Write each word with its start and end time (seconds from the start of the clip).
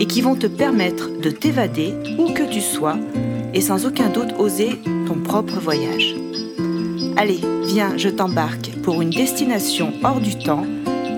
et 0.00 0.06
qui 0.06 0.20
vont 0.20 0.36
te 0.36 0.46
permettre 0.46 1.10
de 1.20 1.30
t'évader 1.30 1.94
où 2.18 2.32
que 2.32 2.48
tu 2.48 2.60
sois 2.60 2.96
et 3.54 3.60
sans 3.60 3.86
aucun 3.86 4.08
doute 4.08 4.34
oser 4.38 4.78
ton 5.06 5.14
propre 5.14 5.58
voyage. 5.58 6.14
Allez, 7.16 7.40
viens, 7.66 7.96
je 7.96 8.08
t'embarque 8.08 8.70
pour 8.82 9.02
une 9.02 9.10
destination 9.10 9.92
hors 10.04 10.20
du 10.20 10.38
temps 10.38 10.66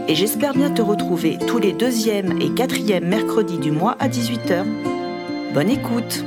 et 0.09 0.15
j'espère 0.15 0.55
bien 0.55 0.71
te 0.71 0.83
retrouver 0.83 1.39
tous 1.47 1.59
les 1.59 1.73
deuxièmes 1.73 2.41
et 2.41 2.51
quatrièmes 2.51 3.07
mercredis 3.07 3.59
du 3.59 3.71
mois 3.71 3.97
à 4.01 4.09
18h. 4.09 4.65
Bonne 5.53 5.71
écoute 5.71 6.25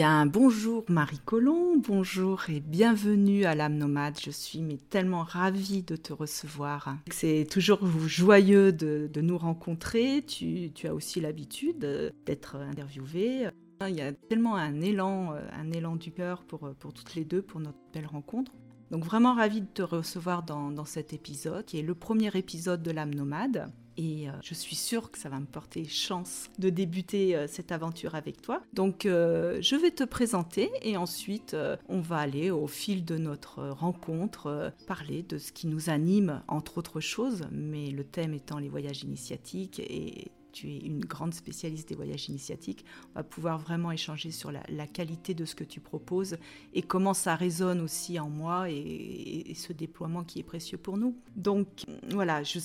Bien, 0.00 0.24
bonjour 0.24 0.86
Marie 0.88 1.20
Colomb, 1.22 1.76
bonjour 1.76 2.48
et 2.48 2.60
bienvenue 2.60 3.44
à 3.44 3.54
l'âme 3.54 3.76
nomade. 3.76 4.18
Je 4.18 4.30
suis 4.30 4.62
mais 4.62 4.78
tellement 4.78 5.24
ravie 5.24 5.82
de 5.82 5.94
te 5.94 6.14
recevoir. 6.14 6.96
C'est 7.10 7.46
toujours 7.50 7.86
joyeux 8.06 8.72
de, 8.72 9.10
nous 9.20 9.36
rencontrer. 9.36 10.24
Tu, 10.26 10.72
as 10.84 10.94
aussi 10.94 11.20
l'habitude 11.20 12.14
d'être 12.24 12.56
interviewée. 12.56 13.50
Il 13.86 13.94
y 13.94 14.00
a 14.00 14.12
tellement 14.12 14.56
un 14.56 14.80
élan, 14.80 15.34
un 15.52 15.70
élan 15.70 15.96
du 15.96 16.12
cœur 16.12 16.44
pour, 16.44 16.70
pour 16.78 16.94
toutes 16.94 17.14
les 17.14 17.26
deux, 17.26 17.42
pour 17.42 17.60
notre 17.60 17.76
belle 17.92 18.06
rencontre. 18.06 18.52
Donc 18.90 19.04
vraiment 19.04 19.34
ravie 19.34 19.60
de 19.60 19.66
te 19.66 19.82
recevoir 19.82 20.44
dans, 20.44 20.70
dans 20.70 20.86
cet 20.86 21.12
épisode, 21.12 21.66
qui 21.66 21.78
est 21.78 21.82
le 21.82 21.94
premier 21.94 22.30
épisode 22.38 22.82
de 22.82 22.90
l'âme 22.90 23.14
nomade. 23.14 23.70
Et 24.00 24.30
euh, 24.30 24.32
je 24.42 24.54
suis 24.54 24.76
sûre 24.76 25.10
que 25.10 25.18
ça 25.18 25.28
va 25.28 25.38
me 25.38 25.44
porter 25.44 25.84
chance 25.84 26.48
de 26.58 26.70
débuter 26.70 27.36
euh, 27.36 27.46
cette 27.46 27.70
aventure 27.70 28.14
avec 28.14 28.40
toi. 28.40 28.62
Donc 28.72 29.04
euh, 29.04 29.58
je 29.60 29.76
vais 29.76 29.90
te 29.90 30.04
présenter 30.04 30.70
et 30.80 30.96
ensuite 30.96 31.54
on 31.88 32.00
va 32.00 32.16
aller 32.16 32.50
au 32.50 32.66
fil 32.66 33.04
de 33.04 33.18
notre 33.18 33.68
rencontre 33.68 34.72
parler 34.86 35.22
de 35.22 35.36
ce 35.36 35.52
qui 35.52 35.66
nous 35.66 35.90
anime 35.90 36.42
entre 36.48 36.78
autres 36.78 37.00
choses, 37.00 37.42
mais 37.52 37.90
le 37.90 38.04
thème 38.04 38.32
étant 38.32 38.58
les 38.58 38.70
voyages 38.70 39.02
initiatiques 39.02 39.80
et 39.80 40.30
tu 40.52 40.70
es 40.70 40.78
une 40.78 41.04
grande 41.04 41.34
spécialiste 41.34 41.90
des 41.90 41.94
voyages 41.94 42.28
initiatiques. 42.30 42.86
On 43.10 43.18
va 43.18 43.22
pouvoir 43.22 43.58
vraiment 43.58 43.92
échanger 43.92 44.30
sur 44.30 44.50
la, 44.50 44.86
qualité 44.86 45.34
de 45.34 45.44
ce 45.44 45.54
que 45.54 45.64
tu 45.64 45.80
proposes 45.80 46.38
et 46.72 46.80
comment 46.80 47.14
ça 47.14 47.36
résonne 47.36 47.82
aussi 47.82 48.18
en 48.18 48.30
moi 48.30 48.70
et, 48.70 49.44
et 49.50 49.54
ce 49.54 49.74
déploiement 49.74 50.24
qui 50.24 50.40
est 50.40 50.44
précieux 50.44 50.78
pour 50.78 50.96
nous. 50.96 51.16
Donc 51.36 51.84
voilà, 52.08 52.42
je 52.42 52.58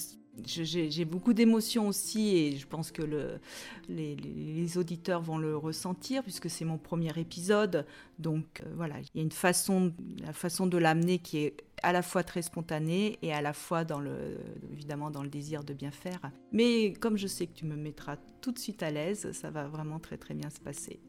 j'ai 0.43 1.05
beaucoup 1.05 1.33
d'émotions 1.33 1.87
aussi 1.87 2.35
et 2.35 2.57
je 2.57 2.67
pense 2.67 2.91
que 2.91 3.01
le, 3.01 3.39
les, 3.87 4.77
auditeurs 4.77 5.21
vont 5.21 5.37
le 5.37 5.55
ressentir 5.55 6.23
puisque 6.23 6.49
c'est 6.49 6.65
mon 6.65 6.77
premier 6.77 7.17
épisode. 7.17 7.85
Donc 8.19 8.61
euh, 8.61 8.73
voilà, 8.75 8.95
il 8.99 9.07
y 9.15 9.19
a 9.19 9.23
une 9.23 9.31
façon, 9.31 9.93
la 10.21 10.33
façon 10.33 10.67
de 10.67 10.77
l'amener 10.77 11.19
qui 11.19 11.37
est 11.37 11.57
à 11.83 11.91
la 11.91 12.01
fois 12.01 12.23
très 12.23 12.41
spontanée 12.41 13.17
et 13.21 13.33
à 13.33 13.41
la 13.41 13.53
fois 13.53 13.85
dans 13.85 13.99
le, 13.99 14.37
évidemment 14.71 15.11
dans 15.11 15.23
le 15.23 15.29
désir 15.29 15.63
de 15.63 15.73
bien 15.73 15.91
faire. 15.91 16.31
Mais 16.51 16.93
comme 16.93 17.17
je 17.17 17.27
sais 17.27 17.47
que 17.47 17.53
tu 17.53 17.65
me 17.65 17.75
mettras 17.75 18.17
tout 18.41 18.51
de 18.51 18.59
suite 18.59 18.83
à 18.83 18.91
l'aise, 18.91 19.31
ça 19.31 19.51
va 19.51 19.67
vraiment 19.67 19.99
très 19.99 20.17
très 20.17 20.33
bien 20.33 20.49
se 20.49 20.59
passer. 20.59 20.99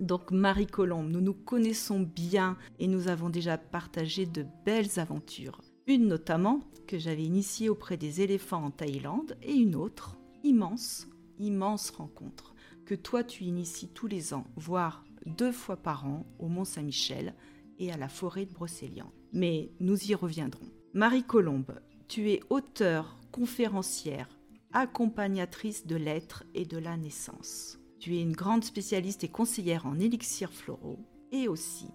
Donc 0.00 0.32
Marie 0.32 0.66
Colombe, 0.66 1.08
nous 1.08 1.20
nous 1.20 1.34
connaissons 1.34 2.00
bien 2.00 2.56
et 2.80 2.88
nous 2.88 3.08
avons 3.08 3.30
déjà 3.30 3.58
partagé 3.58 4.26
de 4.26 4.44
belles 4.64 4.98
aventures. 4.98 5.60
Une 5.86 6.08
notamment 6.08 6.60
que 6.86 6.98
j'avais 6.98 7.24
initiée 7.24 7.68
auprès 7.68 7.98
des 7.98 8.22
éléphants 8.22 8.64
en 8.64 8.70
Thaïlande 8.70 9.36
et 9.42 9.52
une 9.52 9.74
autre, 9.74 10.16
immense, 10.42 11.08
immense 11.38 11.90
rencontre, 11.90 12.54
que 12.86 12.94
toi 12.94 13.22
tu 13.22 13.44
inities 13.44 13.88
tous 13.88 14.06
les 14.06 14.32
ans, 14.32 14.46
voire 14.56 15.04
deux 15.26 15.52
fois 15.52 15.76
par 15.76 16.06
an 16.06 16.24
au 16.38 16.48
Mont 16.48 16.64
Saint-Michel 16.64 17.34
et 17.78 17.92
à 17.92 17.98
la 17.98 18.08
forêt 18.08 18.46
de 18.46 18.52
Brocéliande. 18.54 19.12
Mais 19.34 19.72
nous 19.78 20.10
y 20.10 20.14
reviendrons. 20.14 20.70
Marie 20.94 21.24
Colombe, 21.24 21.78
tu 22.08 22.30
es 22.30 22.40
auteure, 22.48 23.18
conférencière, 23.30 24.38
accompagnatrice 24.72 25.86
de 25.86 25.96
l'être 25.96 26.44
et 26.54 26.64
de 26.64 26.78
la 26.78 26.96
naissance. 26.96 27.78
Tu 28.00 28.16
es 28.16 28.22
une 28.22 28.32
grande 28.32 28.64
spécialiste 28.64 29.22
et 29.24 29.28
conseillère 29.28 29.84
en 29.84 29.98
élixirs 29.98 30.52
floraux 30.52 31.04
et 31.30 31.46
aussi 31.46 31.88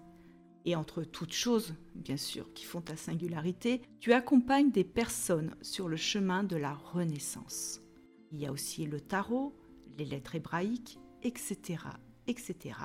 et 0.64 0.76
entre 0.76 1.02
toutes 1.02 1.32
choses, 1.32 1.74
bien 1.94 2.16
sûr, 2.16 2.52
qui 2.52 2.64
font 2.64 2.80
ta 2.80 2.96
singularité, 2.96 3.82
tu 4.00 4.12
accompagnes 4.12 4.70
des 4.70 4.84
personnes 4.84 5.54
sur 5.62 5.88
le 5.88 5.96
chemin 5.96 6.44
de 6.44 6.56
la 6.56 6.74
renaissance. 6.74 7.80
Il 8.32 8.40
y 8.40 8.46
a 8.46 8.52
aussi 8.52 8.86
le 8.86 9.00
tarot, 9.00 9.54
les 9.98 10.04
lettres 10.04 10.34
hébraïques, 10.34 10.98
etc., 11.22 11.84
etc. 12.26 12.76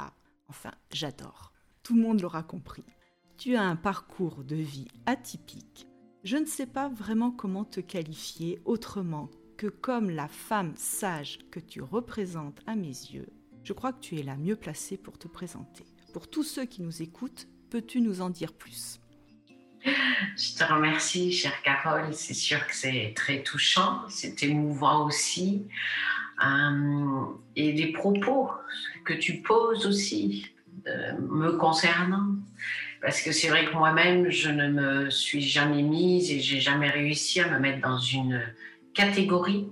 Enfin, 0.47 0.71
j'adore. 0.91 1.53
Tout 1.83 1.95
le 1.95 2.01
monde 2.01 2.21
l'aura 2.21 2.43
compris. 2.43 2.85
Tu 3.37 3.55
as 3.55 3.63
un 3.63 3.75
parcours 3.75 4.43
de 4.43 4.55
vie 4.55 4.87
atypique. 5.05 5.87
Je 6.23 6.37
ne 6.37 6.45
sais 6.45 6.65
pas 6.65 6.89
vraiment 6.89 7.31
comment 7.31 7.65
te 7.65 7.79
qualifier 7.79 8.59
autrement 8.65 9.29
que 9.57 9.67
comme 9.67 10.09
la 10.09 10.27
femme 10.27 10.73
sage 10.75 11.39
que 11.51 11.59
tu 11.59 11.81
représentes 11.81 12.61
à 12.65 12.75
mes 12.75 12.87
yeux. 12.87 13.27
Je 13.63 13.73
crois 13.73 13.93
que 13.93 13.99
tu 13.99 14.17
es 14.17 14.23
la 14.23 14.37
mieux 14.37 14.55
placée 14.55 14.97
pour 14.97 15.17
te 15.17 15.27
présenter. 15.27 15.85
Pour 16.13 16.27
tous 16.27 16.43
ceux 16.43 16.65
qui 16.65 16.81
nous 16.81 17.01
écoutent, 17.01 17.47
Peux-tu 17.75 17.99
nous 17.99 18.21
en 18.21 18.29
dire 18.29 18.53
plus? 18.53 19.01
Je 19.83 20.57
te 20.57 20.63
remercie, 20.63 21.33
chère 21.33 21.61
Carole. 21.61 22.13
C'est 22.13 22.33
sûr 22.33 22.65
que 22.65 22.73
c'est 22.73 23.11
très 23.17 23.43
touchant, 23.43 23.99
c'est 24.07 24.43
émouvant 24.43 25.05
aussi. 25.05 25.67
Euh, 26.41 27.25
et 27.57 27.73
les 27.73 27.91
propos 27.91 28.49
que 29.03 29.11
tu 29.11 29.41
poses 29.41 29.85
aussi 29.85 30.53
euh, 30.87 31.19
me 31.19 31.57
concernant. 31.57 32.37
Parce 33.01 33.21
que 33.21 33.33
c'est 33.33 33.49
vrai 33.49 33.65
que 33.65 33.73
moi-même, 33.73 34.29
je 34.29 34.51
ne 34.51 34.69
me 34.69 35.09
suis 35.09 35.41
jamais 35.41 35.83
mise 35.83 36.31
et 36.31 36.39
j'ai 36.39 36.61
jamais 36.61 36.89
réussi 36.89 37.41
à 37.41 37.49
me 37.49 37.59
mettre 37.59 37.81
dans 37.81 37.99
une 37.99 38.41
catégorie. 38.93 39.67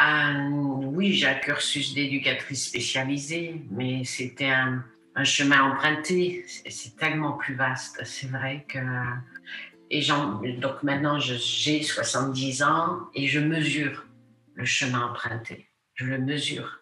Euh, 0.00 0.48
oui, 0.92 1.12
j'ai 1.12 1.26
un 1.26 1.34
cursus 1.34 1.92
d'éducatrice 1.92 2.68
spécialisée, 2.68 3.62
mais 3.72 4.04
c'était 4.04 4.50
un, 4.50 4.84
un 5.14 5.24
chemin 5.24 5.62
emprunté, 5.62 6.44
c'est 6.48 6.96
tellement 6.96 7.32
plus 7.32 7.54
vaste. 7.54 8.00
C'est 8.04 8.30
vrai 8.30 8.66
que. 8.68 8.78
Et 9.90 10.02
donc 10.58 10.82
maintenant, 10.82 11.18
j'ai 11.20 11.82
70 11.82 12.62
ans 12.62 13.08
et 13.14 13.28
je 13.28 13.38
mesure 13.38 14.04
le 14.54 14.64
chemin 14.64 15.06
emprunté. 15.06 15.68
Je 15.94 16.06
le 16.06 16.18
mesure. 16.18 16.80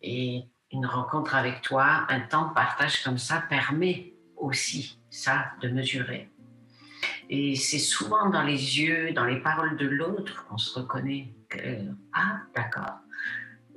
Et 0.00 0.44
une 0.70 0.86
rencontre 0.86 1.34
avec 1.34 1.60
toi, 1.60 2.06
un 2.08 2.20
temps 2.20 2.48
de 2.48 2.54
partage 2.54 3.02
comme 3.02 3.18
ça 3.18 3.42
permet 3.48 4.14
aussi 4.36 4.98
ça 5.10 5.52
de 5.60 5.68
mesurer. 5.68 6.30
Et 7.28 7.56
c'est 7.56 7.78
souvent 7.78 8.30
dans 8.30 8.42
les 8.42 8.80
yeux, 8.80 9.12
dans 9.12 9.24
les 9.24 9.40
paroles 9.40 9.76
de 9.76 9.86
l'autre 9.86 10.46
qu'on 10.46 10.58
se 10.58 10.78
reconnaît 10.78 11.34
ah, 12.12 12.40
d'accord. 12.54 12.98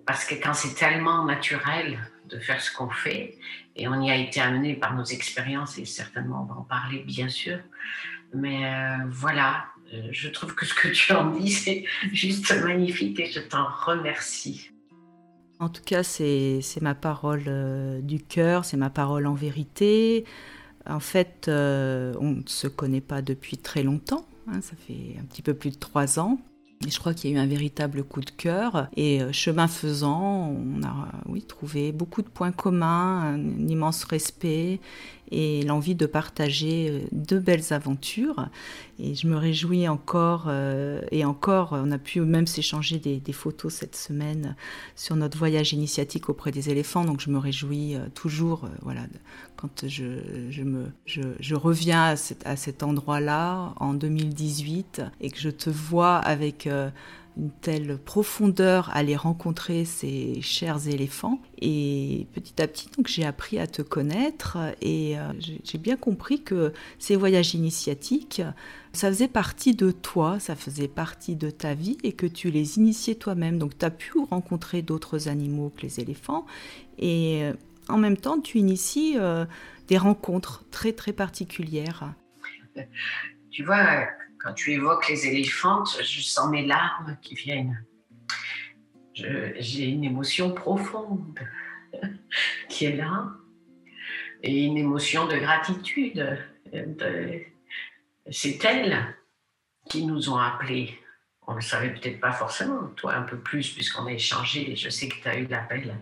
Parce 0.05 0.25
que 0.25 0.35
quand 0.35 0.53
c'est 0.53 0.75
tellement 0.75 1.25
naturel, 1.25 1.99
de 2.29 2.39
faire 2.39 2.61
ce 2.61 2.71
qu'on 2.75 2.89
fait. 2.89 3.37
Et 3.75 3.87
on 3.87 4.01
y 4.01 4.09
a 4.09 4.15
été 4.15 4.39
amené 4.41 4.75
par 4.75 4.95
nos 4.95 5.03
expériences 5.03 5.77
et 5.77 5.85
certainement 5.85 6.43
on 6.43 6.53
va 6.53 6.59
en 6.59 6.63
parler 6.63 6.99
bien 6.99 7.29
sûr. 7.29 7.59
Mais 8.33 8.65
euh, 8.65 8.97
voilà, 9.09 9.65
euh, 9.93 10.07
je 10.11 10.29
trouve 10.29 10.55
que 10.55 10.65
ce 10.65 10.73
que 10.73 10.89
tu 10.89 11.13
en 11.13 11.31
dis, 11.31 11.51
c'est 11.51 11.85
juste 12.11 12.53
magnifique 12.63 13.19
et 13.19 13.31
je 13.31 13.39
t'en 13.39 13.65
remercie. 13.67 14.71
En 15.59 15.69
tout 15.69 15.83
cas, 15.83 16.03
c'est 16.03 16.61
ma 16.81 16.95
parole 16.95 17.43
euh, 17.47 18.01
du 18.01 18.19
cœur, 18.19 18.65
c'est 18.65 18.77
ma 18.77 18.89
parole 18.89 19.25
en 19.25 19.33
vérité. 19.33 20.25
En 20.85 20.99
fait, 20.99 21.45
on 21.47 22.31
ne 22.31 22.43
se 22.45 22.67
connaît 22.67 23.01
pas 23.01 23.21
depuis 23.21 23.57
très 23.57 23.81
longtemps, 23.81 24.27
hein, 24.47 24.61
ça 24.61 24.75
fait 24.75 25.15
un 25.19 25.23
petit 25.23 25.41
peu 25.41 25.55
plus 25.55 25.71
de 25.71 25.79
trois 25.79 26.19
ans. 26.19 26.39
Je 26.87 26.99
crois 26.99 27.13
qu'il 27.13 27.31
y 27.31 27.33
a 27.33 27.37
eu 27.37 27.39
un 27.39 27.47
véritable 27.47 28.03
coup 28.03 28.21
de 28.21 28.29
cœur. 28.29 28.89
Et 28.95 29.21
euh, 29.21 29.31
chemin 29.31 29.67
faisant, 29.67 30.49
on 30.49 30.83
a 30.83 31.07
trouvé 31.47 31.91
beaucoup 31.91 32.21
de 32.21 32.27
points 32.27 32.51
communs, 32.51 33.35
un 33.35 33.67
immense 33.67 34.03
respect 34.03 34.79
et 35.31 35.63
l'envie 35.63 35.95
de 35.95 36.05
partager 36.05 36.89
euh, 36.89 36.99
de 37.11 37.39
belles 37.39 37.73
aventures. 37.73 38.47
Et 38.99 39.15
je 39.15 39.27
me 39.27 39.35
réjouis 39.35 39.87
encore, 39.87 40.45
euh, 40.47 41.01
et 41.11 41.25
encore, 41.25 41.69
on 41.73 41.91
a 41.91 41.97
pu 41.97 42.21
même 42.21 42.47
s'échanger 42.47 42.99
des, 42.99 43.33
photos 43.33 43.73
cette 43.73 43.95
semaine 43.95 44.55
sur 44.95 45.15
notre 45.15 45.37
voyage 45.37 45.73
initiatique 45.73 46.29
auprès 46.29 46.51
des 46.51 46.69
éléphants. 46.69 47.03
Donc 47.03 47.19
je 47.19 47.29
me 47.29 47.37
réjouis 47.37 47.95
toujours, 48.13 48.69
voilà, 48.81 49.01
quand 49.57 49.85
je, 49.87 50.19
je 50.47 51.55
reviens 51.55 52.15
à 52.45 52.55
cet 52.55 52.83
endroit-là 52.83 53.73
en 53.77 53.93
2018 53.93 55.01
et 55.19 55.29
que 55.29 55.39
je 55.39 55.49
te 55.49 55.69
vois 55.69 56.15
avec 56.15 56.69
une 57.37 57.51
telle 57.51 57.97
profondeur 57.97 58.89
à 58.89 58.97
aller 58.97 59.15
rencontrer 59.15 59.85
ces 59.85 60.41
chers 60.41 60.87
éléphants. 60.87 61.41
Et 61.61 62.27
petit 62.33 62.61
à 62.61 62.67
petit, 62.67 62.89
donc 62.95 63.07
j'ai 63.07 63.25
appris 63.25 63.59
à 63.59 63.67
te 63.67 63.81
connaître 63.81 64.57
et 64.81 65.17
euh, 65.17 65.31
j'ai 65.63 65.77
bien 65.77 65.97
compris 65.97 66.41
que 66.43 66.73
ces 66.99 67.15
voyages 67.15 67.55
initiatiques, 67.55 68.41
ça 68.93 69.09
faisait 69.09 69.27
partie 69.27 69.75
de 69.75 69.91
toi, 69.91 70.39
ça 70.39 70.55
faisait 70.55 70.87
partie 70.87 71.35
de 71.35 71.49
ta 71.49 71.73
vie 71.73 71.97
et 72.03 72.13
que 72.13 72.25
tu 72.25 72.49
les 72.51 72.77
initiais 72.77 73.15
toi-même. 73.15 73.59
Donc 73.59 73.77
tu 73.77 73.85
as 73.85 73.91
pu 73.91 74.13
rencontrer 74.29 74.81
d'autres 74.81 75.27
animaux 75.27 75.71
que 75.75 75.83
les 75.83 75.99
éléphants 75.99 76.45
et 76.97 77.43
euh, 77.43 77.53
en 77.87 77.97
même 77.97 78.17
temps, 78.17 78.39
tu 78.39 78.57
inities 78.57 79.15
euh, 79.17 79.45
des 79.87 79.97
rencontres 79.97 80.63
très 80.71 80.93
très 80.93 81.13
particulières. 81.13 82.13
Tu 83.51 83.63
vois, 83.63 84.07
quand 84.45 84.53
tu 84.53 84.73
évoques 84.73 85.09
les 85.09 85.25
éléphantes, 85.25 85.97
je 86.03 86.21
sens 86.21 86.51
mes 86.51 86.67
larmes 86.67 87.17
qui 87.19 87.33
viennent. 87.33 87.83
J'ai 89.15 89.85
une 89.85 90.03
émotion 90.03 90.53
profonde 90.53 91.39
qui 92.69 92.85
est 92.85 92.95
là 92.95 93.31
et 94.43 94.65
une 94.65 94.77
émotion 94.77 95.25
de 95.25 95.35
gratitude. 95.37 96.37
C'est 98.29 98.63
elles 98.65 99.15
qui 99.89 100.05
nous 100.05 100.29
ont 100.29 100.37
appelés. 100.37 100.95
On 101.47 101.53
ne 101.53 101.57
le 101.57 101.63
savait 101.63 101.93
peut-être 101.95 102.19
pas 102.19 102.31
forcément, 102.31 102.89
toi 102.89 103.15
un 103.15 103.23
peu 103.23 103.39
plus, 103.39 103.73
puisqu'on 103.73 104.05
a 104.05 104.11
échangé. 104.11 104.75
Je 104.75 104.89
sais 104.89 105.09
que 105.09 105.19
tu 105.23 105.27
as 105.27 105.39
eu 105.39 105.47
l'appel 105.47 105.97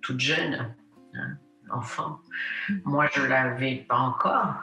toute 0.00 0.20
jeune, 0.20 0.74
hein, 1.12 1.36
enfant. 1.70 2.20
Moi, 2.84 3.10
je 3.14 3.20
ne 3.20 3.26
l'avais 3.26 3.84
pas 3.86 3.98
encore. 3.98 4.54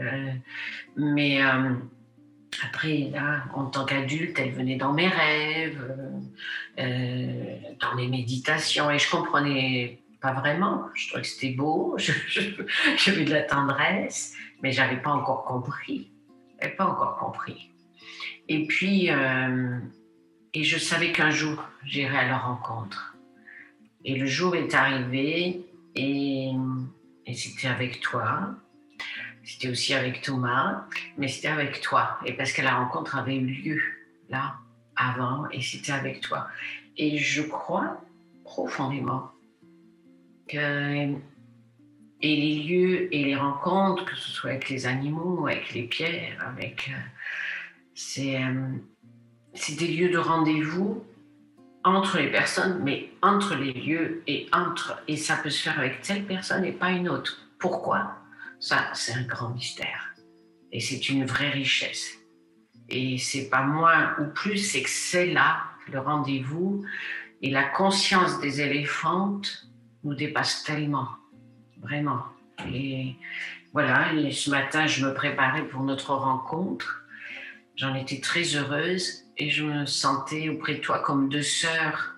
Euh, 0.00 0.32
mais 0.96 1.44
euh, 1.44 1.74
après, 2.64 3.10
là, 3.12 3.44
en 3.54 3.66
tant 3.66 3.84
qu'adulte, 3.84 4.38
elle 4.38 4.52
venait 4.52 4.76
dans 4.76 4.92
mes 4.92 5.08
rêves, 5.08 5.96
euh, 6.78 7.56
dans 7.80 7.94
mes 7.94 8.08
méditations, 8.08 8.90
et 8.90 8.98
je 8.98 9.10
comprenais 9.10 10.00
pas 10.20 10.32
vraiment. 10.32 10.84
Je 10.94 11.08
trouvais 11.08 11.22
que 11.22 11.28
c'était 11.28 11.54
beau, 11.54 11.96
j'avais 11.98 13.24
de 13.24 13.32
la 13.32 13.42
tendresse, 13.42 14.34
mais 14.62 14.72
j'avais 14.72 14.96
pas 14.96 15.10
encore 15.10 15.44
compris. 15.44 16.10
J'avais 16.60 16.74
pas 16.74 16.86
encore 16.86 17.16
compris. 17.18 17.70
Et 18.48 18.66
puis, 18.66 19.10
euh, 19.10 19.78
et 20.54 20.64
je 20.64 20.78
savais 20.78 21.12
qu'un 21.12 21.30
jour, 21.30 21.62
j'irais 21.84 22.18
à 22.18 22.28
leur 22.28 22.46
rencontre. 22.46 23.16
Et 24.04 24.14
le 24.14 24.26
jour 24.26 24.54
est 24.56 24.72
arrivé, 24.72 25.66
et, 25.94 26.52
et 27.26 27.34
c'était 27.34 27.68
avec 27.68 28.00
toi. 28.00 28.54
C'était 29.46 29.68
aussi 29.68 29.94
avec 29.94 30.22
Thomas, 30.22 30.86
mais 31.16 31.28
c'était 31.28 31.48
avec 31.48 31.80
toi. 31.80 32.18
Et 32.26 32.32
parce 32.32 32.52
que 32.52 32.62
la 32.62 32.74
rencontre 32.74 33.16
avait 33.16 33.36
eu 33.36 33.46
lieu 33.46 33.80
là, 34.28 34.56
avant, 34.96 35.48
et 35.50 35.62
c'était 35.62 35.92
avec 35.92 36.20
toi. 36.20 36.48
Et 36.96 37.18
je 37.18 37.42
crois 37.42 38.02
profondément 38.42 39.30
que 40.48 41.14
et 42.22 42.34
les 42.36 42.62
lieux 42.62 43.14
et 43.14 43.24
les 43.24 43.36
rencontres, 43.36 44.04
que 44.04 44.16
ce 44.16 44.30
soit 44.30 44.50
avec 44.50 44.68
les 44.68 44.86
animaux, 44.86 45.46
avec 45.46 45.72
les 45.74 45.84
pierres, 45.84 46.44
avec 46.44 46.90
euh, 46.90 48.22
euh, 48.22 48.70
c'est 49.54 49.76
des 49.76 49.88
lieux 49.88 50.08
de 50.08 50.18
rendez-vous 50.18 51.04
entre 51.84 52.18
les 52.18 52.32
personnes, 52.32 52.80
mais 52.82 53.10
entre 53.22 53.54
les 53.54 53.72
lieux 53.72 54.22
et 54.26 54.48
entre 54.52 55.00
et 55.06 55.16
ça 55.16 55.36
peut 55.36 55.50
se 55.50 55.62
faire 55.62 55.78
avec 55.78 56.00
telle 56.00 56.24
personne 56.24 56.64
et 56.64 56.72
pas 56.72 56.90
une 56.90 57.08
autre. 57.08 57.48
Pourquoi? 57.60 58.25
Ça, 58.60 58.90
c'est 58.94 59.12
un 59.12 59.22
grand 59.22 59.50
mystère. 59.50 60.14
Et 60.72 60.80
c'est 60.80 61.08
une 61.08 61.24
vraie 61.24 61.50
richesse. 61.50 62.12
Et 62.88 63.18
c'est 63.18 63.48
pas 63.48 63.62
moins 63.62 64.14
ou 64.20 64.26
plus, 64.26 64.58
c'est 64.58 64.82
que 64.82 64.90
c'est 64.90 65.26
là 65.26 65.64
le 65.92 66.00
rendez-vous. 66.00 66.84
Et 67.42 67.50
la 67.50 67.64
conscience 67.64 68.40
des 68.40 68.60
éléphantes 68.60 69.68
nous 70.04 70.14
dépasse 70.14 70.64
tellement. 70.64 71.08
Vraiment. 71.80 72.24
Et 72.72 73.16
voilà, 73.72 74.10
ce 74.32 74.50
matin, 74.50 74.86
je 74.86 75.04
me 75.04 75.12
préparais 75.12 75.66
pour 75.66 75.82
notre 75.82 76.14
rencontre. 76.14 77.02
J'en 77.76 77.94
étais 77.94 78.20
très 78.20 78.56
heureuse 78.56 79.24
et 79.36 79.50
je 79.50 79.64
me 79.64 79.84
sentais 79.84 80.48
auprès 80.48 80.76
de 80.76 80.80
toi 80.80 81.00
comme 81.00 81.28
deux 81.28 81.42
sœurs. 81.42 82.16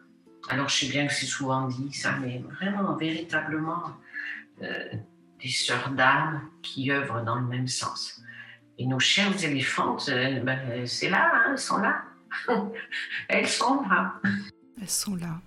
Alors, 0.50 0.68
je 0.68 0.86
sais 0.86 0.92
bien 0.92 1.06
que 1.06 1.12
c'est 1.12 1.26
souvent 1.26 1.66
dit 1.66 1.92
ça, 1.92 2.16
mais 2.20 2.42
vraiment, 2.56 2.94
véritablement, 2.94 3.82
euh, 4.62 4.88
des 5.42 5.48
sœurs 5.48 5.90
d'âme 5.90 6.50
qui 6.62 6.90
œuvrent 6.90 7.22
dans 7.24 7.36
le 7.36 7.46
même 7.46 7.68
sens. 7.68 8.20
Et 8.78 8.86
nos 8.86 9.00
chères 9.00 9.44
éléphantes, 9.44 10.08
euh, 10.08 10.40
ben, 10.40 10.86
c'est 10.86 11.10
là, 11.10 11.30
hein, 11.34 11.48
elles 11.52 11.58
sont 11.58 11.78
là. 11.78 12.02
elles 13.28 13.48
sont 13.48 13.82
là. 13.88 14.14
Elles 14.80 14.88
sont 14.88 15.16
là. 15.16 15.40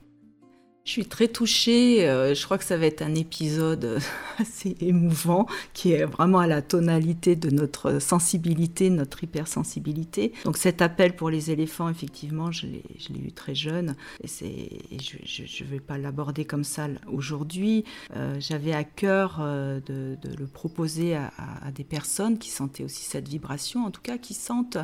Je 0.91 0.95
suis 0.95 1.05
très 1.05 1.29
touchée. 1.29 2.05
Euh, 2.05 2.35
je 2.35 2.43
crois 2.43 2.57
que 2.57 2.65
ça 2.65 2.75
va 2.75 2.85
être 2.85 3.01
un 3.01 3.15
épisode 3.15 4.01
assez 4.39 4.75
émouvant 4.81 5.45
qui 5.71 5.93
est 5.93 6.03
vraiment 6.03 6.39
à 6.39 6.47
la 6.47 6.61
tonalité 6.61 7.37
de 7.37 7.49
notre 7.49 7.99
sensibilité, 7.99 8.89
notre 8.89 9.23
hypersensibilité. 9.23 10.33
Donc 10.43 10.57
cet 10.57 10.81
appel 10.81 11.15
pour 11.15 11.29
les 11.29 11.49
éléphants, 11.49 11.87
effectivement, 11.87 12.51
je 12.51 12.67
l'ai 12.67 12.83
eu 13.25 13.31
très 13.31 13.55
jeune 13.55 13.95
et, 14.41 14.81
je 14.99 15.63
ne 15.63 15.69
vais 15.69 15.79
pas 15.79 15.97
l'aborder 15.97 16.43
comme 16.43 16.65
ça 16.65 16.89
aujourd'hui. 17.07 17.85
Euh, 18.17 18.35
j'avais 18.41 18.73
à 18.73 18.83
cœur 18.83 19.37
euh, 19.39 19.79
de, 19.85 20.17
le 20.37 20.45
proposer 20.45 21.15
à, 21.15 21.31
des 21.73 21.85
personnes 21.85 22.37
qui 22.37 22.49
sentaient 22.49 22.83
aussi 22.83 23.05
cette 23.05 23.29
vibration, 23.29 23.85
en 23.85 23.91
tout 23.91 24.01
cas 24.01 24.17
qui 24.17 24.33
sentent 24.33 24.77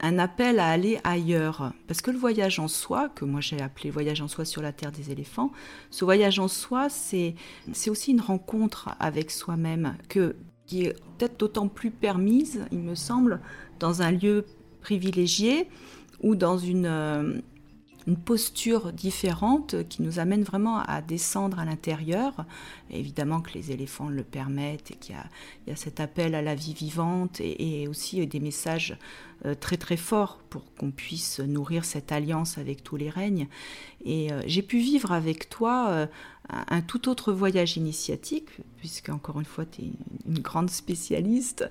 un 0.00 0.18
appel 0.18 0.58
à 0.58 0.68
aller 0.68 0.98
ailleurs. 1.04 1.72
Parce 1.86 2.00
que 2.00 2.10
le 2.10 2.18
voyage 2.18 2.58
en 2.58 2.68
soi, 2.68 3.08
que 3.08 3.24
moi 3.24 3.40
j'ai 3.40 3.60
appelé 3.60 3.90
voyage 3.90 4.20
en 4.20 4.28
soi 4.28 4.44
sur 4.44 4.62
la 4.62 4.72
terre 4.72 4.92
des 4.92 5.10
éléphants, 5.10 5.52
ce 5.90 6.04
voyage 6.04 6.38
en 6.38 6.48
soi, 6.48 6.88
c'est 6.88 7.34
aussi 7.86 8.10
une 8.12 8.20
rencontre 8.20 8.90
avec 9.00 9.30
soi-même, 9.30 9.96
qui 10.66 10.84
est 10.84 10.92
peut-être 11.18 11.38
d'autant 11.38 11.68
plus 11.68 11.90
permise, 11.90 12.66
il 12.72 12.80
me 12.80 12.94
semble, 12.94 13.40
dans 13.78 14.02
un 14.02 14.10
lieu 14.10 14.44
privilégié 14.80 15.68
ou 16.22 16.36
dans 16.36 16.58
une, 16.58 16.86
euh, 16.86 17.40
une 18.06 18.16
posture 18.16 18.92
différente 18.92 19.88
qui 19.88 20.02
nous 20.02 20.18
amène 20.18 20.42
vraiment 20.42 20.80
à 20.80 21.00
descendre 21.00 21.58
à 21.58 21.64
l'intérieur. 21.64 22.44
Évidemment 22.90 23.40
que 23.40 23.52
les 23.54 23.72
éléphants 23.72 24.08
le 24.08 24.22
permettent 24.22 24.90
et 24.90 24.96
qu'il 24.96 25.16
y, 25.66 25.70
a 25.70 25.76
cet 25.76 26.00
appel 26.00 26.34
à 26.34 26.42
la 26.42 26.54
vie 26.54 26.74
vivante 26.74 27.40
et, 27.40 27.88
aussi 27.88 28.26
des 28.26 28.40
messages 28.40 28.96
euh, 29.46 29.54
très 29.54 29.76
très 29.76 29.96
forts 29.96 30.38
pour 30.50 30.64
qu'on 30.74 30.90
puisse 30.90 31.40
nourrir 31.40 31.84
cette 31.84 32.12
alliance 32.12 32.58
avec 32.58 32.82
tous 32.82 32.96
les 32.96 33.10
règnes. 33.10 33.48
Et 34.04 34.32
euh, 34.32 34.42
j'ai 34.46 34.62
pu 34.62 34.78
vivre 34.78 35.12
avec 35.12 35.48
toi 35.48 35.88
euh, 35.88 36.06
un 36.50 36.82
tout 36.82 37.08
autre 37.08 37.32
voyage 37.32 37.76
initiatique, 37.76 38.48
puisque 38.76 39.08
encore 39.08 39.38
une 39.38 39.46
fois, 39.46 39.64
tu 39.64 39.82
es 39.82 39.84
une 40.26 40.40
grande 40.40 40.68
spécialiste. 40.68 41.68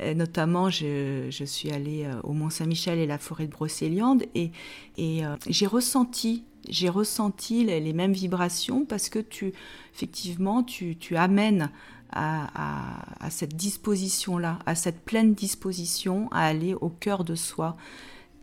Euh, 0.00 0.14
notamment, 0.14 0.68
je, 0.68 1.30
suis 1.44 1.70
allée 1.70 2.04
euh, 2.04 2.20
au 2.22 2.32
Mont-Saint-Michel 2.32 2.98
et 2.98 3.06
la 3.06 3.18
forêt 3.18 3.46
de 3.46 3.52
Brocéliande, 3.52 4.24
et, 4.34 4.50
euh, 4.98 5.36
j'ai 5.48 5.66
ressenti, 5.66 6.44
j'ai 6.68 6.88
ressenti 6.88 7.64
les, 7.64 7.92
mêmes 7.92 8.12
vibrations 8.12 8.84
parce 8.84 9.08
que 9.08 9.20
tu, 9.20 9.52
effectivement, 9.94 10.64
tu, 10.64 10.96
tu 10.96 11.16
amènes 11.16 11.70
à, 12.10 13.24
à 13.24 13.30
cette 13.30 13.54
disposition-là, 13.56 14.58
à 14.66 14.74
cette 14.74 15.04
pleine 15.04 15.34
disposition 15.34 16.28
à 16.32 16.42
aller 16.46 16.74
au 16.74 16.88
cœur 16.88 17.24
de 17.24 17.34
soi. 17.34 17.76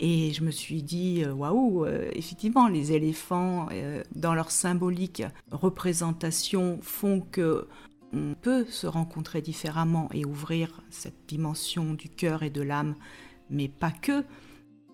Et 0.06 0.34
je 0.34 0.44
me 0.44 0.52
suis 0.52 0.84
dit, 0.84 1.24
euh, 1.24 1.32
waouh, 1.32 1.86
euh, 1.86 2.10
effectivement, 2.12 2.68
les 2.68 2.92
éléphants, 2.92 3.70
euh, 3.72 4.04
dans 4.14 4.34
leur 4.34 4.52
symbolique 4.52 5.24
représentation, 5.50 6.78
font 6.82 7.22
que 7.22 7.70
on 8.12 8.34
peut 8.34 8.66
se 8.66 8.86
rencontrer 8.86 9.42
différemment 9.42 10.10
et 10.14 10.26
ouvrir 10.26 10.82
cette 10.90 11.26
dimension 11.26 11.94
du 11.94 12.10
cœur 12.10 12.44
et 12.44 12.50
de 12.50 12.62
l'âme, 12.62 12.96
mais 13.50 13.70
pas 13.70 13.92
que. 13.92 14.26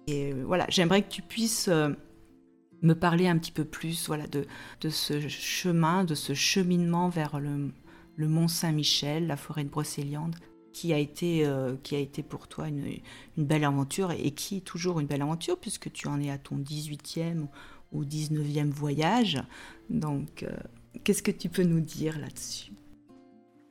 Et 0.06 0.32
voilà, 0.32 0.68
j'aimerais 0.70 1.02
que 1.02 1.10
tu 1.10 1.24
puisses 1.24 1.70
me 1.70 2.94
parler 2.94 3.28
un 3.28 3.40
petit 3.40 3.52
peu 3.52 3.66
plus 3.66 4.06
voilà, 4.06 4.28
de, 4.28 4.46
ce 4.90 5.28
chemin, 5.28 6.04
de 6.04 6.14
ce 6.14 6.36
cheminement 6.36 7.10
vers 7.10 7.40
le, 7.40 7.72
le 8.16 8.28
Mont 8.28 8.48
Saint-Michel, 8.48 9.26
la 9.26 9.38
forêt 9.38 9.64
de 9.64 9.70
Brocéliande 9.70 10.36
qui 10.80 10.94
a 10.94 10.98
été, 10.98 11.46
euh, 11.46 11.76
qui 11.84 11.94
a 11.98 12.00
été 12.00 12.24
pour 12.24 12.48
toi 12.48 12.70
une, 12.70 13.02
belle 13.36 13.66
aventure 13.66 14.12
et 14.12 14.32
qui 14.32 14.58
est 14.58 14.62
toujours 14.62 15.02
une 15.02 15.08
belle 15.08 15.22
aventure 15.22 15.60
puisque 15.60 15.92
tu 15.92 16.08
en 16.08 16.22
es 16.22 16.32
à 16.32 16.38
ton 16.38 16.56
18e 16.56 17.48
ou 17.92 18.06
19e 18.06 18.70
voyage. 18.70 19.44
Donc, 19.90 20.44
euh, 20.44 20.56
qu'est-ce 21.04 21.22
que 21.22 21.32
tu 21.32 21.50
peux 21.50 21.64
nous 21.64 21.82
dire 21.82 22.18
là-dessus? 22.18 22.72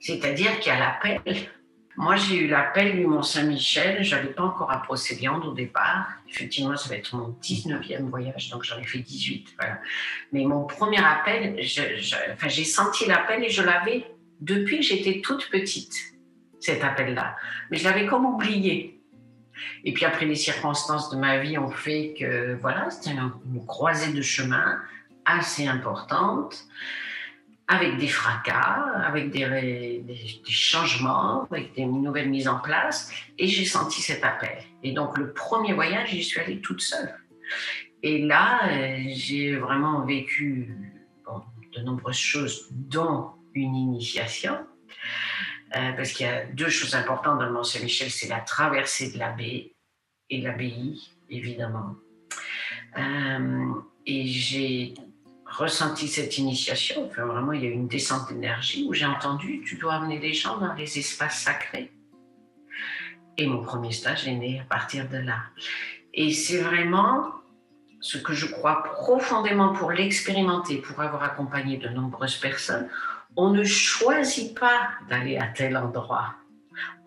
C'est-à-dire 0.00 0.60
qu'il 0.60 0.70
y 0.70 0.74
a 0.74 0.78
l'appel. 0.78 1.22
Moi, 1.96 2.16
j'ai 2.16 2.40
eu 2.40 2.46
l'appel 2.46 2.94
du 2.94 3.06
Mont-Saint-Michel. 3.06 4.04
Je 4.04 4.14
n'allais 4.14 4.34
pas 4.34 4.42
encore 4.42 4.70
à 4.70 4.82
Procéliande 4.82 5.46
au 5.46 5.54
départ. 5.54 6.08
Effectivement, 6.28 6.76
ça 6.76 6.90
va 6.90 6.96
être 6.96 7.16
mon 7.16 7.34
19e 7.42 8.02
voyage, 8.10 8.50
donc 8.50 8.64
j'en 8.64 8.78
ai 8.78 8.84
fait 8.84 8.98
18. 8.98 9.54
Voilà. 9.58 9.80
Mais 10.32 10.44
mon 10.44 10.66
premier 10.66 11.02
appel, 11.02 11.56
j'ai 11.58 12.64
senti 12.64 13.06
l'appel 13.06 13.44
et 13.44 13.48
je 13.48 13.62
l'avais 13.62 14.04
depuis 14.42 14.80
que 14.80 14.84
j'étais 14.84 15.22
toute 15.22 15.48
petite 15.48 16.17
cet 16.60 16.84
appel-là. 16.84 17.36
Mais 17.70 17.78
je 17.78 17.84
l'avais 17.84 18.06
comme 18.06 18.26
oublié. 18.26 19.00
Et 19.84 19.92
puis 19.92 20.04
après, 20.04 20.26
les 20.26 20.36
circonstances 20.36 21.10
de 21.10 21.16
ma 21.16 21.38
vie 21.38 21.58
ont 21.58 21.70
fait 21.70 22.14
que, 22.18 22.54
voilà, 22.60 22.90
c'était 22.90 23.10
une 23.10 23.66
croisée 23.66 24.12
de 24.12 24.22
chemin 24.22 24.80
assez 25.24 25.66
importante, 25.66 26.66
avec 27.66 27.98
des 27.98 28.08
fracas, 28.08 28.84
avec 29.04 29.30
des, 29.30 30.02
changements, 30.46 31.44
avec 31.50 31.74
des 31.74 31.84
nouvelles 31.84 32.30
mises 32.30 32.48
en 32.48 32.58
place. 32.58 33.12
Et 33.36 33.46
j'ai 33.46 33.66
senti 33.66 34.00
cet 34.00 34.24
appel. 34.24 34.58
Et 34.82 34.92
donc, 34.92 35.18
le 35.18 35.32
premier 35.32 35.74
voyage, 35.74 36.10
j'y 36.10 36.24
suis 36.24 36.40
allée 36.40 36.60
toute 36.60 36.80
seule. 36.80 37.14
Et 38.02 38.24
là, 38.24 38.60
euh, 38.70 38.98
j'ai 39.08 39.56
vraiment 39.56 40.04
vécu 40.04 40.74
de 41.76 41.82
nombreuses 41.82 42.16
choses, 42.16 42.68
dont 42.70 43.32
une 43.54 43.74
initiation. 43.74 44.56
Euh, 45.76 45.92
parce 45.92 46.12
qu'il 46.12 46.26
y 46.26 46.28
a 46.28 46.46
deux 46.46 46.70
choses 46.70 46.94
importantes 46.94 47.38
dans 47.38 47.44
le 47.44 47.52
Mont-Saint-Michel, 47.52 48.10
c'est 48.10 48.28
la 48.28 48.40
traversée 48.40 49.12
de 49.12 49.18
la 49.18 49.30
baie 49.30 49.74
et 50.30 50.40
l'abbaye, 50.40 51.10
évidemment. 51.28 51.94
Euh, 52.96 53.74
et 54.06 54.26
j'ai 54.26 54.94
ressenti 55.44 56.08
cette 56.08 56.38
initiation, 56.38 57.06
enfin, 57.06 57.26
vraiment 57.26 57.52
il 57.52 57.62
y 57.62 57.66
a 57.66 57.70
eu 57.70 57.72
une 57.72 57.88
descente 57.88 58.28
d'énergie 58.28 58.86
où 58.88 58.94
j'ai 58.94 59.06
entendu, 59.06 59.62
tu 59.64 59.76
dois 59.76 59.94
amener 59.94 60.18
les 60.18 60.32
gens 60.32 60.58
dans 60.58 60.72
les 60.74 60.98
espaces 60.98 61.42
sacrés. 61.42 61.92
Et 63.36 63.46
mon 63.46 63.62
premier 63.62 63.92
stage 63.92 64.26
est 64.26 64.34
né 64.34 64.60
à 64.60 64.64
partir 64.64 65.08
de 65.08 65.18
là. 65.18 65.40
Et 66.14 66.32
c'est 66.32 66.58
vraiment 66.58 67.32
ce 68.00 68.18
que 68.18 68.32
je 68.32 68.46
crois 68.46 68.82
profondément 68.82 69.72
pour 69.72 69.90
l'expérimenter, 69.90 70.78
pour 70.78 71.00
avoir 71.00 71.22
accompagné 71.22 71.76
de 71.76 71.88
nombreuses 71.88 72.36
personnes 72.36 72.88
on 73.38 73.50
ne 73.50 73.62
choisit 73.62 74.58
pas 74.58 74.90
d'aller 75.08 75.36
à 75.36 75.46
tel 75.46 75.76
endroit. 75.76 76.34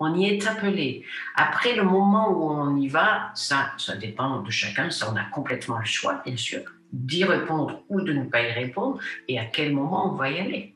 On 0.00 0.14
y 0.14 0.30
est 0.30 0.46
appelé. 0.46 1.04
Après 1.36 1.76
le 1.76 1.84
moment 1.84 2.30
où 2.30 2.50
on 2.50 2.74
y 2.76 2.88
va, 2.88 3.30
ça, 3.34 3.72
ça 3.76 3.96
dépend 3.96 4.40
de 4.40 4.50
chacun. 4.50 4.88
Ça, 4.88 5.12
on 5.12 5.16
a 5.16 5.24
complètement 5.24 5.78
le 5.78 5.84
choix, 5.84 6.22
bien 6.24 6.36
sûr, 6.38 6.62
d'y 6.90 7.24
répondre 7.24 7.82
ou 7.90 8.00
de 8.00 8.14
ne 8.14 8.24
pas 8.24 8.42
y 8.42 8.50
répondre, 8.50 8.98
et 9.28 9.38
à 9.38 9.44
quel 9.44 9.74
moment 9.74 10.10
on 10.10 10.16
va 10.16 10.30
y 10.30 10.40
aller. 10.40 10.74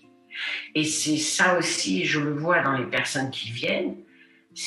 Et 0.75 0.85
c'est 0.85 1.17
ça 1.17 1.57
aussi, 1.57 2.05
je 2.05 2.21
le 2.21 2.35
vois 2.35 2.61
dans 2.61 2.77
les 2.77 2.85
personnes 2.85 3.31
qui 3.31 3.51
viennent. 3.51 3.97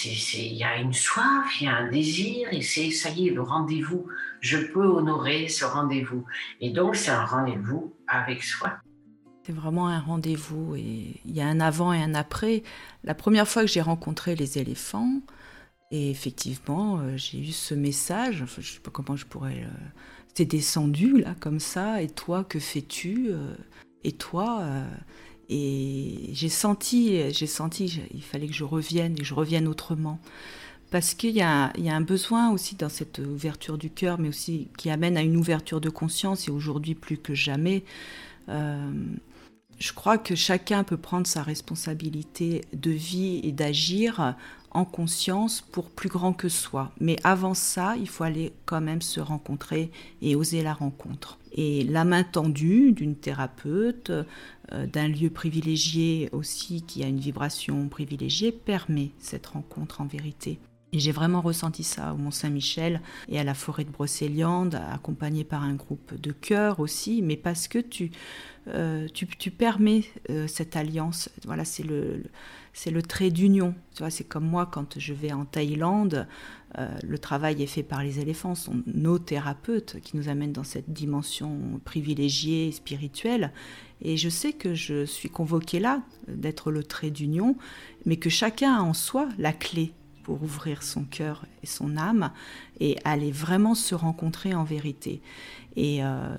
Il 0.03 0.53
y 0.53 0.63
a 0.63 0.77
une 0.77 0.93
soif, 0.93 1.61
il 1.61 1.65
y 1.65 1.69
a 1.69 1.75
un 1.75 1.89
désir, 1.89 2.49
et 2.51 2.63
c'est 2.63 2.89
ça 2.89 3.11
y 3.11 3.27
est, 3.27 3.31
le 3.31 3.43
rendez-vous. 3.43 4.07
Je 4.41 4.57
peux 4.57 4.85
honorer 4.85 5.49
ce 5.49 5.65
rendez-vous. 5.65 6.25
Et 6.61 6.71
donc, 6.71 6.95
c'est 6.95 7.11
un 7.11 7.25
rendez-vous 7.25 7.95
avec 8.07 8.41
soi. 8.41 8.79
C'est 9.49 9.55
vraiment 9.55 9.87
un 9.87 9.99
rendez-vous 9.99 10.75
et 10.75 11.19
il 11.25 11.35
y 11.35 11.41
a 11.41 11.47
un 11.47 11.59
avant 11.59 11.91
et 11.91 11.97
un 11.97 12.13
après. 12.13 12.61
La 13.03 13.15
première 13.15 13.47
fois 13.47 13.63
que 13.63 13.67
j'ai 13.67 13.81
rencontré 13.81 14.35
les 14.35 14.59
éléphants, 14.59 15.21
et 15.89 16.11
effectivement, 16.11 16.99
euh, 16.99 17.17
j'ai 17.17 17.39
eu 17.39 17.47
ce 17.47 17.73
message, 17.73 18.45
je 18.45 18.61
ne 18.61 18.63
sais 18.63 18.79
pas 18.79 18.91
comment 18.91 19.15
je 19.15 19.25
pourrais... 19.25 19.63
Euh, 19.63 19.87
c'est 20.35 20.45
descendu 20.45 21.19
là 21.19 21.33
comme 21.39 21.59
ça, 21.59 22.03
et 22.03 22.09
toi, 22.09 22.43
que 22.43 22.59
fais-tu 22.59 23.29
euh, 23.31 23.55
Et 24.03 24.11
toi 24.11 24.63
Et 25.49 26.29
j'ai 26.31 26.49
senti, 26.49 27.33
j'ai 27.33 27.47
senti, 27.47 28.03
il 28.13 28.21
fallait 28.21 28.45
que 28.45 28.53
je 28.53 28.65
revienne, 28.65 29.13
et 29.13 29.21
que 29.21 29.25
je 29.25 29.33
revienne 29.33 29.67
autrement. 29.67 30.19
Parce 30.91 31.15
qu'il 31.15 31.31
y, 31.31 31.39
y, 31.39 31.41
a 31.41 31.73
un 31.75 32.01
besoin 32.01 32.51
aussi 32.51 32.75
dans 32.75 32.89
cette 32.89 33.17
ouverture 33.17 33.79
du 33.79 33.89
cœur, 33.89 34.19
mais 34.19 34.29
aussi 34.29 34.67
qui 34.77 34.91
amène 34.91 35.17
à 35.17 35.23
une 35.23 35.37
ouverture 35.37 35.81
de 35.81 35.89
conscience, 35.89 36.47
et 36.47 36.51
aujourd'hui 36.51 36.93
plus 36.93 37.17
que 37.17 37.33
jamais, 37.33 37.83
je 39.79 39.93
crois 39.93 40.17
que 40.17 40.35
chacun 40.35 40.83
peut 40.83 40.97
prendre 40.97 41.25
sa 41.25 41.41
responsabilité 41.41 42.65
de 42.73 42.91
vie 42.91 43.39
et 43.43 43.51
d'agir 43.51 44.35
en 44.71 44.85
conscience 44.85 45.61
pour 45.61 45.89
plus 45.89 46.09
grand 46.09 46.33
que 46.33 46.49
soi. 46.49 46.91
Mais 46.99 47.17
avant 47.23 47.53
ça, 47.53 47.95
il 47.97 48.07
faut 48.07 48.23
aller 48.23 48.53
quand 48.65 48.81
même 48.81 49.01
se 49.01 49.19
rencontrer 49.19 49.89
et 50.21 50.35
oser 50.35 50.61
la 50.63 50.73
rencontre. 50.73 51.39
Et 51.53 51.83
la 51.83 52.03
main 52.03 52.23
tendue 52.23 52.91
d'une 52.91 53.15
thérapeute, 53.15 54.11
euh, 54.11 54.85
d'un 54.85 55.07
lieu 55.07 55.29
privilégié 55.29 56.29
aussi 56.31 56.83
qui 56.83 57.03
a 57.03 57.07
une 57.07 57.19
vibration 57.19 57.87
privilégiée, 57.87 58.51
permet 58.51 59.11
cette 59.17 59.47
rencontre 59.47 60.01
en 60.01 60.05
vérité. 60.05 60.59
Et 60.91 60.99
j'ai 60.99 61.11
vraiment 61.11 61.41
ressenti 61.41 61.83
ça 61.83 62.13
au 62.13 62.17
Mont-Saint-Michel 62.17 63.01
et 63.27 63.39
à 63.39 63.43
la 63.43 63.53
forêt 63.53 63.83
de 63.83 63.91
Brocéliande, 63.91 64.81
accompagné 64.91 65.43
par 65.43 65.63
un 65.63 65.75
groupe 65.75 66.19
de 66.19 66.31
chœurs 66.31 66.79
aussi, 66.79 67.21
mais 67.21 67.37
parce 67.37 67.67
que 67.67 67.77
tu, 67.77 68.09
euh, 68.69 69.07
tu, 69.13 69.51
permets 69.51 70.03
euh, 70.31 70.47
cette 70.47 70.75
alliance. 70.75 71.29
Voilà, 71.45 71.63
c'est 71.63 71.83
le, 71.83 72.23
c'est 72.73 72.89
le 72.89 73.03
trait 73.03 73.29
d'union. 73.29 73.75
Tu 73.93 73.99
vois, 73.99 74.09
c'est 74.09 74.23
comme 74.23 74.45
moi 74.45 74.65
quand 74.65 74.97
je 74.97 75.13
vais 75.13 75.31
en 75.31 75.45
Thaïlande, 75.45 76.27
euh, 76.79 76.87
le 77.03 77.19
travail 77.19 77.61
est 77.61 77.67
fait 77.67 77.83
par 77.83 78.03
les 78.03 78.19
éléphants, 78.19 78.55
sont 78.55 78.81
nos 78.87 79.19
thérapeutes 79.19 79.99
qui 80.01 80.17
nous 80.17 80.27
amènent 80.27 80.53
dans 80.53 80.63
cette 80.63 80.91
dimension 80.91 81.79
privilégiée, 81.85 82.71
spirituelle. 82.71 83.51
Et 84.01 84.17
je 84.17 84.29
sais 84.29 84.53
que 84.53 84.73
je 84.73 85.05
suis 85.05 85.29
convoquée 85.29 85.79
là 85.79 86.01
d'être 86.27 86.71
le 86.71 86.83
trait 86.83 87.11
d'union, 87.11 87.57
mais 88.05 88.17
que 88.17 88.29
chacun 88.29 88.75
a 88.75 88.81
en 88.81 88.93
soi 88.95 89.29
la 89.37 89.53
clé 89.53 89.93
pour 90.29 90.43
ouvrir 90.43 90.83
son 90.83 91.05
cœur 91.05 91.43
et 91.63 91.65
son 91.65 91.97
âme 91.97 92.31
et 92.79 92.97
aller 93.03 93.31
vraiment 93.31 93.73
se 93.73 93.95
rencontrer 93.95 94.53
en 94.53 94.63
vérité. 94.63 95.23
Et 95.75 96.03
euh, 96.03 96.35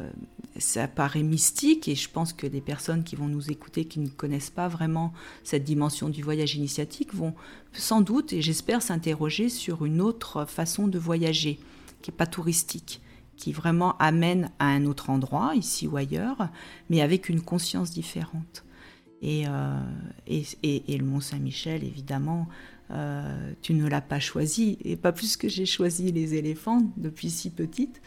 ça 0.61 0.87
paraît 0.87 1.25
mystique 1.25 1.89
et 1.89 1.97
je 1.97 2.09
pense 2.09 2.33
que 2.33 2.47
les 2.47 2.61
personnes 2.61 3.03
qui 3.03 3.17
vont 3.17 3.27
nous 3.27 3.51
écouter, 3.51 3.87
qui 3.87 3.99
ne 3.99 4.07
connaissent 4.07 4.51
pas 4.51 4.69
vraiment 4.69 5.13
cette 5.43 5.65
dimension 5.65 6.09
du 6.09 6.23
voyage 6.23 6.55
initiatique, 6.55 7.13
vont 7.13 7.35
sans 7.73 8.01
doute, 8.01 8.33
et 8.33 8.43
j'espère, 8.43 8.81
s'interroger 8.81 9.49
sur 9.49 9.85
une 9.85 10.01
autre 10.01 10.45
façon 10.45 10.87
de 10.87 10.99
voyager, 11.01 11.59
qui 12.01 12.13
n'est 12.13 12.17
pas 12.17 12.29
touristique, 12.29 13.01
qui 13.37 13.53
vraiment 13.53 13.99
amène 13.99 14.53
à 14.61 14.67
un 14.67 14.85
autre 14.87 15.11
endroit, 15.11 15.57
ici 15.57 15.89
ou 15.89 15.97
ailleurs, 15.97 16.49
mais 16.91 17.01
avec 17.01 17.29
une 17.29 17.41
conscience 17.41 17.91
différente. 17.91 18.65
Et, 19.21 19.49
euh, 19.49 19.81
et, 20.29 20.45
et, 20.63 20.95
et, 20.95 20.97
le 20.97 21.05
Mont 21.05 21.21
Saint-Michel, 21.21 21.85
évidemment, 21.85 22.49
euh, 22.91 23.53
tu 23.63 23.75
ne 23.75 23.87
l'as 23.87 24.01
pas 24.01 24.21
choisi, 24.21 24.79
et 24.85 24.97
pas 24.97 25.13
plus 25.13 25.37
que 25.37 25.49
j'ai 25.49 25.67
choisi 25.67 26.13
les 26.13 26.35
éléphants 26.35 26.83
depuis 26.97 27.31
si 27.31 27.51
petite. 27.51 28.01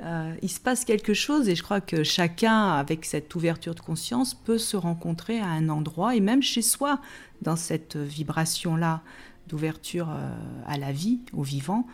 Euh, 0.00 0.34
il 0.42 0.50
se 0.50 0.58
passe 0.58 0.84
quelque 0.84 1.14
chose 1.14 1.48
et 1.48 1.54
je 1.54 1.62
crois 1.62 1.80
que 1.80 2.02
chacun, 2.02 2.72
avec 2.72 3.04
cette 3.04 3.32
ouverture 3.34 3.76
de 3.76 3.80
conscience, 3.80 4.34
peut 4.34 4.58
se 4.58 4.76
rencontrer 4.76 5.38
à 5.38 5.46
un 5.46 5.68
endroit 5.68 6.16
et 6.16 6.20
même 6.20 6.42
chez 6.42 6.62
soi, 6.62 7.00
dans 7.42 7.56
cette 7.56 7.96
vibration-là 7.96 9.02
d'ouverture 9.46 10.08
euh, 10.10 10.34
à 10.66 10.78
la 10.78 10.90
vie, 10.90 11.20
au 11.32 11.42
vivant. 11.42 11.86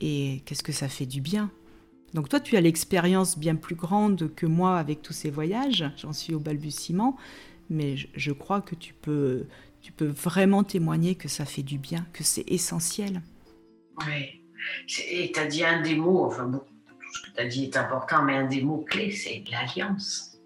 Et 0.00 0.42
qu'est-ce 0.44 0.64
que 0.64 0.72
ça 0.72 0.88
fait 0.88 1.06
du 1.06 1.20
bien? 1.20 1.50
Donc 2.14 2.28
toi, 2.28 2.40
tu 2.40 2.56
as 2.56 2.60
l'expérience 2.60 3.38
bien 3.38 3.54
plus 3.54 3.76
grande 3.76 4.34
que 4.34 4.46
moi 4.46 4.78
avec 4.78 5.00
tous 5.00 5.12
ces 5.12 5.30
voyages, 5.30 5.84
j'en 5.96 6.12
suis 6.12 6.34
au 6.34 6.40
balbutiement, 6.40 7.16
mais 7.70 7.96
je 7.96 8.32
crois 8.32 8.60
que 8.60 8.74
tu 8.74 8.94
peux, 8.94 9.46
tu 9.82 9.92
peux 9.92 10.06
vraiment 10.06 10.64
témoigner 10.64 11.16
que 11.16 11.28
ça 11.28 11.44
fait 11.44 11.62
du 11.62 11.78
bien, 11.78 12.06
que 12.12 12.24
c'est 12.24 12.44
essentiel. 12.48 13.20
Oui. 14.06 14.42
Et 15.10 15.32
tu 15.32 15.40
as 15.40 15.46
dit 15.46 15.64
un 15.64 15.82
des 15.82 15.96
mots, 15.96 16.24
enfin, 16.24 16.50
tout 16.50 16.62
ce 17.12 17.22
que 17.22 17.34
tu 17.34 17.40
as 17.40 17.46
dit 17.46 17.64
est 17.64 17.76
important, 17.76 18.22
mais 18.22 18.36
un 18.36 18.46
des 18.46 18.62
mots 18.62 18.84
clés, 18.88 19.10
c'est 19.10 19.42
l'alliance. 19.50 20.38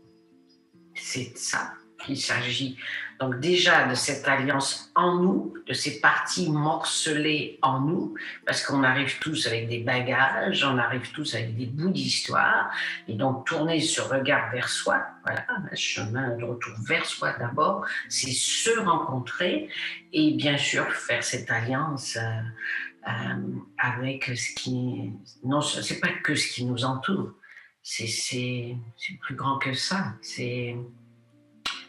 C'est 0.94 1.36
ça 1.36 1.74
qu'il 2.04 2.18
s'agit. 2.18 2.76
Donc 3.18 3.40
déjà 3.40 3.88
de 3.88 3.94
cette 3.94 4.28
alliance 4.28 4.92
en 4.94 5.16
nous, 5.16 5.54
de 5.66 5.72
ces 5.72 6.00
parties 6.00 6.50
morcelées 6.50 7.58
en 7.62 7.80
nous, 7.80 8.14
parce 8.44 8.64
qu'on 8.64 8.82
arrive 8.82 9.18
tous 9.20 9.46
avec 9.46 9.68
des 9.68 9.78
bagages, 9.78 10.64
on 10.64 10.76
arrive 10.76 11.10
tous 11.12 11.34
avec 11.34 11.56
des 11.56 11.66
bouts 11.66 11.90
d'histoire, 11.90 12.70
et 13.08 13.14
donc 13.14 13.46
tourner 13.46 13.80
ce 13.80 14.02
regard 14.02 14.52
vers 14.52 14.68
soi, 14.68 15.02
voilà, 15.24 15.46
un 15.48 15.74
chemin 15.74 16.36
de 16.36 16.44
retour 16.44 16.74
vers 16.86 17.06
soi 17.06 17.32
d'abord, 17.38 17.86
c'est 18.08 18.32
se 18.32 18.78
rencontrer 18.80 19.70
et 20.12 20.32
bien 20.32 20.58
sûr 20.58 20.90
faire 20.92 21.24
cette 21.24 21.50
alliance. 21.50 22.16
Euh, 22.16 22.40
euh, 23.08 23.60
avec 23.78 24.24
ce 24.24 24.52
qui... 24.56 25.12
Non, 25.44 25.60
c'est 25.60 26.00
pas 26.00 26.08
que 26.24 26.34
ce 26.34 26.48
qui 26.48 26.64
nous 26.64 26.84
entoure, 26.84 27.34
c'est 27.80 28.76
plus 29.20 29.36
grand 29.36 29.58
que 29.58 29.74
ça. 29.74 30.14
C'est 30.20 30.74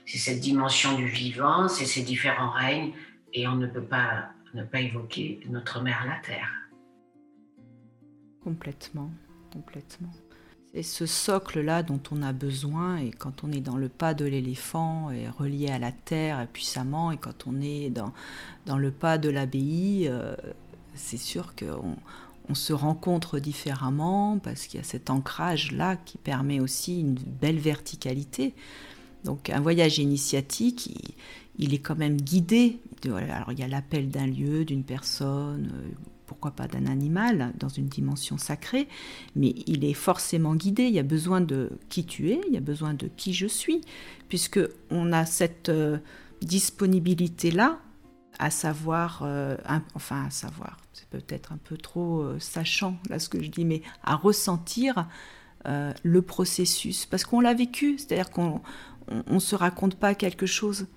c'est 0.08 0.18
cette 0.18 0.40
dimension 0.40 0.96
du 0.96 1.06
vivant, 1.06 1.68
c'est 1.68 1.86
ces 1.86 2.02
différents 2.02 2.50
règnes, 2.50 2.94
et 3.34 3.48
on 3.48 3.56
ne 3.56 3.68
peut 3.68 3.84
pas 3.84 4.30
ne 4.54 4.64
pas 4.64 4.80
évoquer 4.80 5.42
notre 5.50 5.82
mère 5.82 6.06
la 6.08 6.20
Terre. 6.26 6.50
Complètement, 8.42 9.12
complètement. 9.52 10.12
C'est 10.74 10.84
ce 10.84 11.06
socle-là 11.06 11.84
dont 11.84 12.02
on 12.12 12.24
a 12.24 12.32
besoin, 12.32 12.98
et 12.98 13.12
quand 13.12 13.44
on 13.44 13.52
est 13.52 13.60
dans 13.60 13.76
le 13.76 13.90
pas 13.90 14.14
de 14.14 14.26
l'éléphant, 14.26 15.12
et 15.12 15.28
relié 15.28 15.70
à 15.70 15.80
la 15.80 15.92
Terre 15.92 16.48
puissamment, 16.54 17.12
et 17.12 17.18
quand 17.18 17.46
on 17.46 17.62
est 17.62 17.90
dans, 17.90 18.14
dans 18.66 18.78
le 18.78 18.92
pas 18.92 19.18
de 19.18 19.30
l'abbaye, 19.30 20.08
euh, 20.08 20.36
c'est 20.96 21.18
sûr 21.18 21.54
qu'on 21.56 21.98
on 22.50 22.56
se 22.56 22.72
rencontre 22.72 23.40
différemment, 23.40 24.40
parce 24.40 24.68
qu'il 24.68 24.80
y 24.80 24.82
a 24.82 24.86
cet 24.86 25.10
ancrage-là 25.10 25.98
qui 25.98 26.18
permet 26.18 26.62
aussi 26.62 27.02
une 27.02 27.16
belle 27.16 27.60
verticalité. 27.60 28.56
Donc 29.28 29.50
un 29.50 29.60
voyage 29.60 30.00
initiatique, 30.00 30.90
il, 31.60 31.74
est 31.74 31.80
quand 31.80 31.98
même 31.98 32.16
guidé. 32.16 32.80
alors 33.06 33.52
il 33.52 33.60
y 33.60 33.64
a 33.64 33.68
l'appel 33.68 34.08
d'un 34.08 34.26
lieu, 34.26 34.64
d'une 34.64 34.86
personne, 34.86 35.70
euh, 35.74 35.90
pourquoi 36.28 36.52
pas 36.52 36.66
d'un 36.66 36.86
animal 36.86 37.52
dans 37.60 37.68
une 37.68 37.88
dimension 37.88 38.38
sacrée, 38.38 38.88
mais 39.36 39.54
il 39.68 39.84
est 39.84 39.94
forcément 39.94 40.56
guidé. 40.56 40.84
Il 40.84 40.94
y 40.94 41.00
a 41.00 41.04
besoin 41.04 41.42
de 41.42 41.72
qui 41.90 42.06
tu 42.06 42.32
es, 42.32 42.40
il 42.48 42.54
y 42.54 42.58
a 42.58 42.62
besoin 42.62 42.94
de 42.94 43.10
qui 43.18 43.34
je 43.34 43.48
suis, 43.48 43.82
puisque 44.30 44.62
on 44.92 45.12
a 45.12 45.26
cette 45.26 45.68
euh, 45.68 45.98
disponibilité 46.42 47.52
là 47.52 47.80
à 48.40 48.50
savoir, 48.50 49.24
euh, 49.24 49.58
enfin 49.94 50.28
à 50.28 50.30
savoir, 50.30 50.78
c'est 50.94 51.10
peut-être 51.10 51.52
un 51.52 51.58
peu 51.58 51.76
trop 51.76 52.40
sachant 52.40 52.96
là 53.10 53.20
ce 53.20 53.28
que 53.28 53.44
je 53.44 53.50
dis, 53.50 53.66
mais 53.66 53.82
à 54.04 54.16
ressentir 54.16 55.06
le 55.66 56.22
processus, 56.22 57.06
parce 57.06 57.26
qu'on 57.26 57.42
l'a 57.42 57.54
vécu, 57.54 57.98
c'est-à-dire 57.98 58.30
qu'on 58.30 58.62
ne 59.10 59.40
se 59.40 59.56
raconte 59.56 59.96
pas 59.96 60.16
quelque 60.16 60.46
chose. 60.46 60.88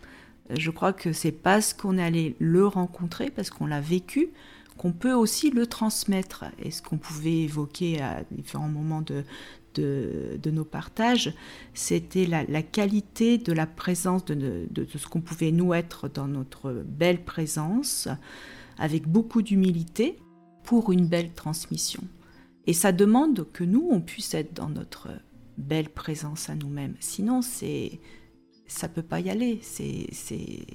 Je 0.50 0.70
crois 0.70 0.92
que 0.92 1.12
c'est 1.12 1.32
parce 1.32 1.72
qu'on 1.72 1.98
est 1.98 2.02
allé 2.02 2.36
le 2.38 2.66
rencontrer, 2.66 3.30
parce 3.30 3.50
qu'on 3.50 3.66
l'a 3.66 3.80
vécu, 3.80 4.30
qu'on 4.76 4.92
peut 4.92 5.12
aussi 5.12 5.50
le 5.50 5.66
transmettre. 5.66 6.44
Et 6.58 6.70
ce 6.70 6.82
qu'on 6.82 6.98
pouvait 6.98 7.42
évoquer 7.42 8.00
à 8.00 8.22
différents 8.30 8.68
moments 8.68 9.02
de, 9.02 9.24
de, 9.74 10.50
nos 10.50 10.64
partages, 10.64 11.34
c'était 11.74 12.26
la, 12.26 12.62
qualité 12.62 13.38
de 13.38 13.52
la 13.52 13.66
présence, 13.66 14.24
de, 14.24 14.66
de 14.70 14.86
ce 14.96 15.06
qu'on 15.06 15.20
pouvait 15.20 15.52
nous 15.52 15.74
être 15.74 16.08
dans 16.08 16.26
notre 16.26 16.72
belle 16.72 17.22
présence, 17.24 18.08
avec 18.78 19.06
beaucoup 19.06 19.42
d'humilité, 19.42 20.18
pour 20.64 20.92
une 20.92 21.06
belle 21.06 21.32
transmission. 21.32 22.02
Et 22.66 22.72
ça 22.72 22.92
demande 22.92 23.46
que 23.52 23.64
nous, 23.64 23.88
on 23.90 24.00
puisse 24.00 24.34
être 24.34 24.54
dans 24.54 24.68
notre 24.68 25.08
belle 25.60 25.90
présence 25.90 26.50
à 26.50 26.54
nous-mêmes. 26.54 26.96
Sinon, 27.00 27.42
c'est 27.42 28.00
ça 28.66 28.88
peut 28.88 29.02
pas 29.02 29.20
y 29.20 29.30
aller. 29.30 29.58
C'est 29.62 30.08
c'est 30.12 30.66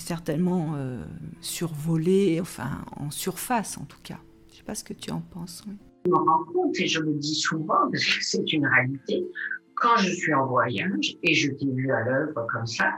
certainement 0.00 0.74
euh, 0.76 1.04
survolé, 1.40 2.40
enfin 2.40 2.84
en 2.96 3.10
surface 3.10 3.78
en 3.78 3.84
tout 3.84 4.00
cas. 4.02 4.18
Je 4.50 4.56
sais 4.56 4.64
pas 4.64 4.74
ce 4.74 4.84
que 4.84 4.94
tu 4.94 5.10
en 5.10 5.20
penses. 5.20 5.64
Je 6.04 6.10
me 6.10 6.16
rends 6.16 6.44
compte 6.52 6.78
et 6.80 6.86
je 6.86 7.00
le 7.00 7.14
dis 7.14 7.34
souvent 7.34 7.90
parce 7.90 8.04
que 8.04 8.24
c'est 8.24 8.52
une 8.52 8.66
réalité. 8.66 9.26
Quand 9.76 9.96
je 9.98 10.10
suis 10.10 10.34
en 10.34 10.46
voyage 10.46 11.16
et 11.22 11.34
je 11.34 11.50
t'ai 11.50 11.70
vu 11.70 11.92
à 11.92 12.04
l'œuvre 12.04 12.46
comme 12.52 12.66
ça, 12.66 12.92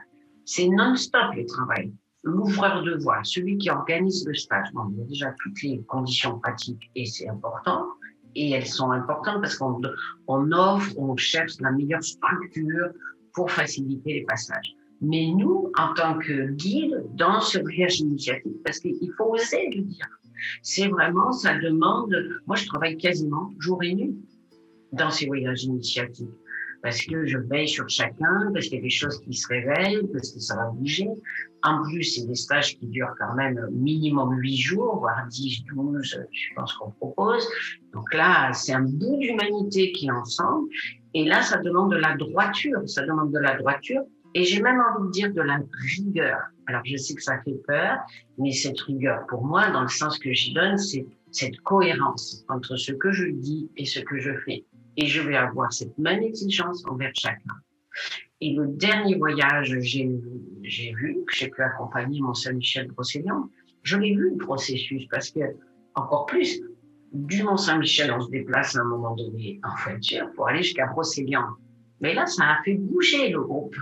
c'est 0.44 0.68
non-stop 0.68 1.34
le 1.34 1.46
travail. 1.46 1.92
L'ouvreur 2.22 2.82
de 2.82 2.96
voie, 2.96 3.20
celui 3.22 3.56
qui 3.58 3.70
organise 3.70 4.26
le 4.26 4.34
stage, 4.34 4.68
bon, 4.74 4.88
il 4.90 4.98
y 4.98 5.02
a 5.02 5.04
déjà 5.04 5.34
toutes 5.42 5.62
les 5.62 5.80
conditions 5.86 6.38
pratiques 6.40 6.90
et 6.94 7.06
c'est 7.06 7.28
important. 7.28 7.86
Et 8.38 8.50
elles 8.50 8.66
sont 8.66 8.90
importantes 8.90 9.40
parce 9.40 9.56
qu'on 9.56 9.80
on 10.28 10.52
offre, 10.52 10.92
on 10.98 11.16
cherche 11.16 11.54
la 11.60 11.72
meilleure 11.72 12.04
structure 12.04 12.90
pour 13.32 13.50
faciliter 13.50 14.12
les 14.12 14.24
passages. 14.24 14.74
Mais 15.00 15.26
nous, 15.34 15.72
en 15.78 15.94
tant 15.94 16.18
que 16.18 16.50
guide 16.52 17.02
dans 17.14 17.40
ce 17.40 17.58
voyage 17.58 18.00
initiatique, 18.00 18.62
parce 18.62 18.78
qu'il 18.78 19.10
faut 19.16 19.34
oser 19.34 19.70
le 19.74 19.82
dire, 19.82 20.06
c'est 20.62 20.88
vraiment, 20.88 21.32
ça 21.32 21.58
demande, 21.58 22.14
moi 22.46 22.56
je 22.56 22.66
travaille 22.66 22.98
quasiment 22.98 23.54
jour 23.58 23.82
et 23.82 23.94
nuit 23.94 24.16
dans 24.92 25.10
ces 25.10 25.26
voyages 25.26 25.64
initiatiques, 25.64 26.28
parce 26.82 27.00
que 27.02 27.26
je 27.26 27.38
veille 27.38 27.68
sur 27.68 27.88
chacun, 27.88 28.50
parce 28.52 28.66
qu'il 28.66 28.76
y 28.76 28.80
a 28.80 28.82
des 28.82 28.90
choses 28.90 29.20
qui 29.20 29.34
se 29.34 29.46
réveillent, 29.48 30.06
parce 30.12 30.32
que 30.32 30.40
ça 30.40 30.56
va 30.56 30.70
bouger. 30.70 31.08
En 31.62 31.82
plus, 31.82 32.04
c'est 32.04 32.26
des 32.26 32.34
stages 32.34 32.78
qui 32.78 32.86
durent 32.86 33.14
quand 33.18 33.34
même 33.34 33.58
minimum 33.72 34.38
huit 34.38 34.58
jours, 34.58 34.98
voire 35.00 35.26
10, 35.28 35.64
12, 35.74 36.26
je 36.30 36.54
pense 36.54 36.72
qu'on 36.74 36.90
propose. 36.90 37.46
Donc 37.92 38.12
là, 38.14 38.52
c'est 38.52 38.72
un 38.72 38.82
bout 38.82 39.16
d'humanité 39.18 39.92
qui 39.92 40.06
est 40.06 40.12
ensemble. 40.12 40.68
Et 41.14 41.24
là, 41.24 41.42
ça 41.42 41.58
demande 41.58 41.92
de 41.92 41.96
la 41.96 42.14
droiture. 42.16 42.80
Ça 42.86 43.04
demande 43.04 43.32
de 43.32 43.38
la 43.38 43.56
droiture 43.56 44.02
et 44.36 44.44
j'ai 44.44 44.60
même 44.60 44.78
envie 44.78 45.06
de 45.06 45.12
dire 45.12 45.32
de 45.32 45.40
la 45.40 45.58
rigueur. 45.96 46.38
Alors 46.66 46.82
je 46.84 46.96
sais 46.98 47.14
que 47.14 47.22
ça 47.22 47.40
fait 47.42 47.58
peur, 47.66 47.96
mais 48.36 48.52
cette 48.52 48.78
rigueur, 48.80 49.26
pour 49.28 49.42
moi, 49.46 49.70
dans 49.70 49.80
le 49.80 49.88
sens 49.88 50.18
que 50.18 50.30
j'y 50.34 50.52
donne, 50.52 50.76
c'est 50.76 51.06
cette 51.30 51.58
cohérence 51.60 52.44
entre 52.50 52.76
ce 52.76 52.92
que 52.92 53.12
je 53.12 53.28
dis 53.28 53.70
et 53.78 53.86
ce 53.86 54.00
que 54.00 54.18
je 54.18 54.32
fais. 54.44 54.66
Et 54.96 55.06
je 55.06 55.20
vais 55.20 55.36
avoir 55.36 55.72
cette 55.72 55.96
même 55.98 56.22
exigence 56.22 56.84
envers 56.86 57.12
chacun. 57.14 57.54
Et 58.40 58.54
le 58.54 58.66
dernier 58.66 59.16
voyage, 59.16 59.76
j'ai 59.80 60.04
vu, 60.04 61.24
que 61.26 61.34
j'ai 61.34 61.48
pu 61.48 61.62
accompagner 61.62 62.20
mon 62.20 62.34
Saint-Michel 62.34 62.88
Brocéliande, 62.88 63.48
je 63.82 63.96
l'ai 63.96 64.14
vu 64.14 64.30
le 64.30 64.36
processus 64.36 65.06
parce 65.10 65.30
que, 65.30 65.40
encore 65.94 66.26
plus, 66.26 66.60
du 67.12 67.42
Mont-Saint-Michel, 67.42 68.12
on 68.12 68.20
se 68.20 68.30
déplace 68.30 68.76
à 68.76 68.80
un 68.80 68.84
moment 68.84 69.14
donné 69.14 69.60
en 69.62 69.74
voiture 69.82 70.30
pour 70.34 70.48
aller 70.48 70.62
jusqu'à 70.62 70.86
Brocéliande. 70.86 71.54
Mais 72.00 72.12
là, 72.12 72.26
ça 72.26 72.44
a 72.44 72.62
fait 72.62 72.74
bouger 72.74 73.30
le 73.30 73.40
groupe. 73.40 73.76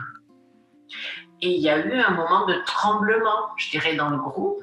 Et 1.40 1.50
il 1.50 1.60
y 1.60 1.68
a 1.68 1.84
eu 1.84 1.92
un 1.92 2.14
moment 2.14 2.46
de 2.46 2.54
tremblement, 2.64 3.50
je 3.56 3.70
dirais, 3.70 3.96
dans 3.96 4.10
le 4.10 4.18
groupe. 4.18 4.62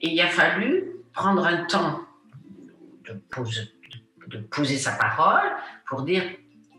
Et 0.00 0.10
il 0.10 0.20
a 0.20 0.28
fallu 0.28 0.92
prendre 1.12 1.44
un 1.44 1.64
temps 1.66 2.00
de 3.04 3.14
poser, 3.30 3.70
de 4.28 4.38
poser 4.38 4.78
sa 4.78 4.92
parole 4.92 5.50
pour 5.88 6.02
dire, 6.02 6.22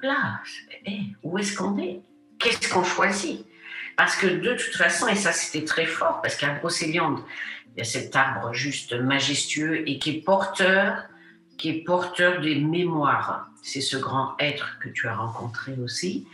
là, 0.02 0.40
eh, 0.86 1.02
où 1.24 1.38
est-ce 1.38 1.58
qu'on 1.58 1.78
est? 1.78 2.02
Qu'est-ce 2.40 2.72
qu'on 2.72 2.84
choisit? 2.84 3.46
Parce 3.98 4.16
que 4.16 4.28
de 4.28 4.54
toute 4.54 4.76
façon, 4.76 5.08
et 5.08 5.16
ça 5.16 5.34
c'était 5.34 5.66
très 5.66 5.86
fort, 5.86 6.22
parce 6.22 6.36
qu'à 6.36 6.54
Brocéliande, 6.54 7.20
il 7.76 7.80
y 7.80 7.82
a 7.82 7.84
cet 7.84 8.16
arbre 8.16 8.54
juste 8.54 8.94
majestueux 8.94 9.88
et 9.88 10.00
qui 10.00 10.12
est 10.12 10.22
porteur, 10.22 11.04
qui 11.58 11.70
est 11.70 11.84
porteur 11.84 12.40
des 12.40 12.56
mémoires. 12.56 13.50
C'est 13.62 13.82
ce 13.82 13.98
grand 13.98 14.36
être 14.40 14.80
que 14.80 14.88
tu 14.90 15.08
as 15.08 15.16
rencontré 15.16 15.74
aussi. 15.84 16.28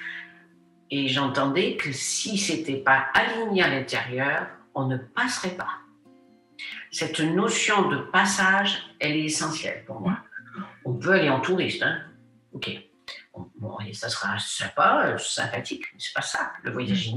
Et 0.92 1.08
j'entendais 1.08 1.76
que 1.76 1.92
si 1.92 2.38
c'était 2.38 2.78
pas 2.78 3.08
aligné 3.14 3.64
à 3.64 3.68
l'intérieur, 3.68 4.48
on 4.76 4.86
ne 4.86 4.98
passerait 4.98 5.56
pas. 5.56 5.80
Cette 6.92 7.20
notion 7.20 7.90
de 7.90 7.98
passage, 7.98 8.84
elle 9.00 9.14
est 9.14 9.26
essentielle 9.26 9.84
pour 9.86 10.02
moi. 10.02 10.20
On 10.86 10.94
peut 10.94 11.12
aller 11.12 11.30
en 11.30 11.42
touriste, 11.42 11.84
hein. 11.84 12.00
Ok. 12.54 12.70
Bon, 13.58 13.78
et 13.86 13.94
ça 13.94 14.08
sera 14.08 14.38
sympa, 14.40 15.18
sympathique, 15.20 15.86
mais 15.94 16.00
c'est 16.00 16.14
pas 16.14 16.22
ça. 16.22 16.54
Le 16.64 16.72
voyage 16.72 17.08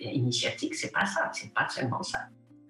initiatique, 0.00 0.74
c'est 0.74 0.92
pas 0.92 1.06
ça. 1.06 1.30
C'est 1.32 1.52
pas 1.52 1.68
seulement 1.68 2.02
ça. 2.02 2.20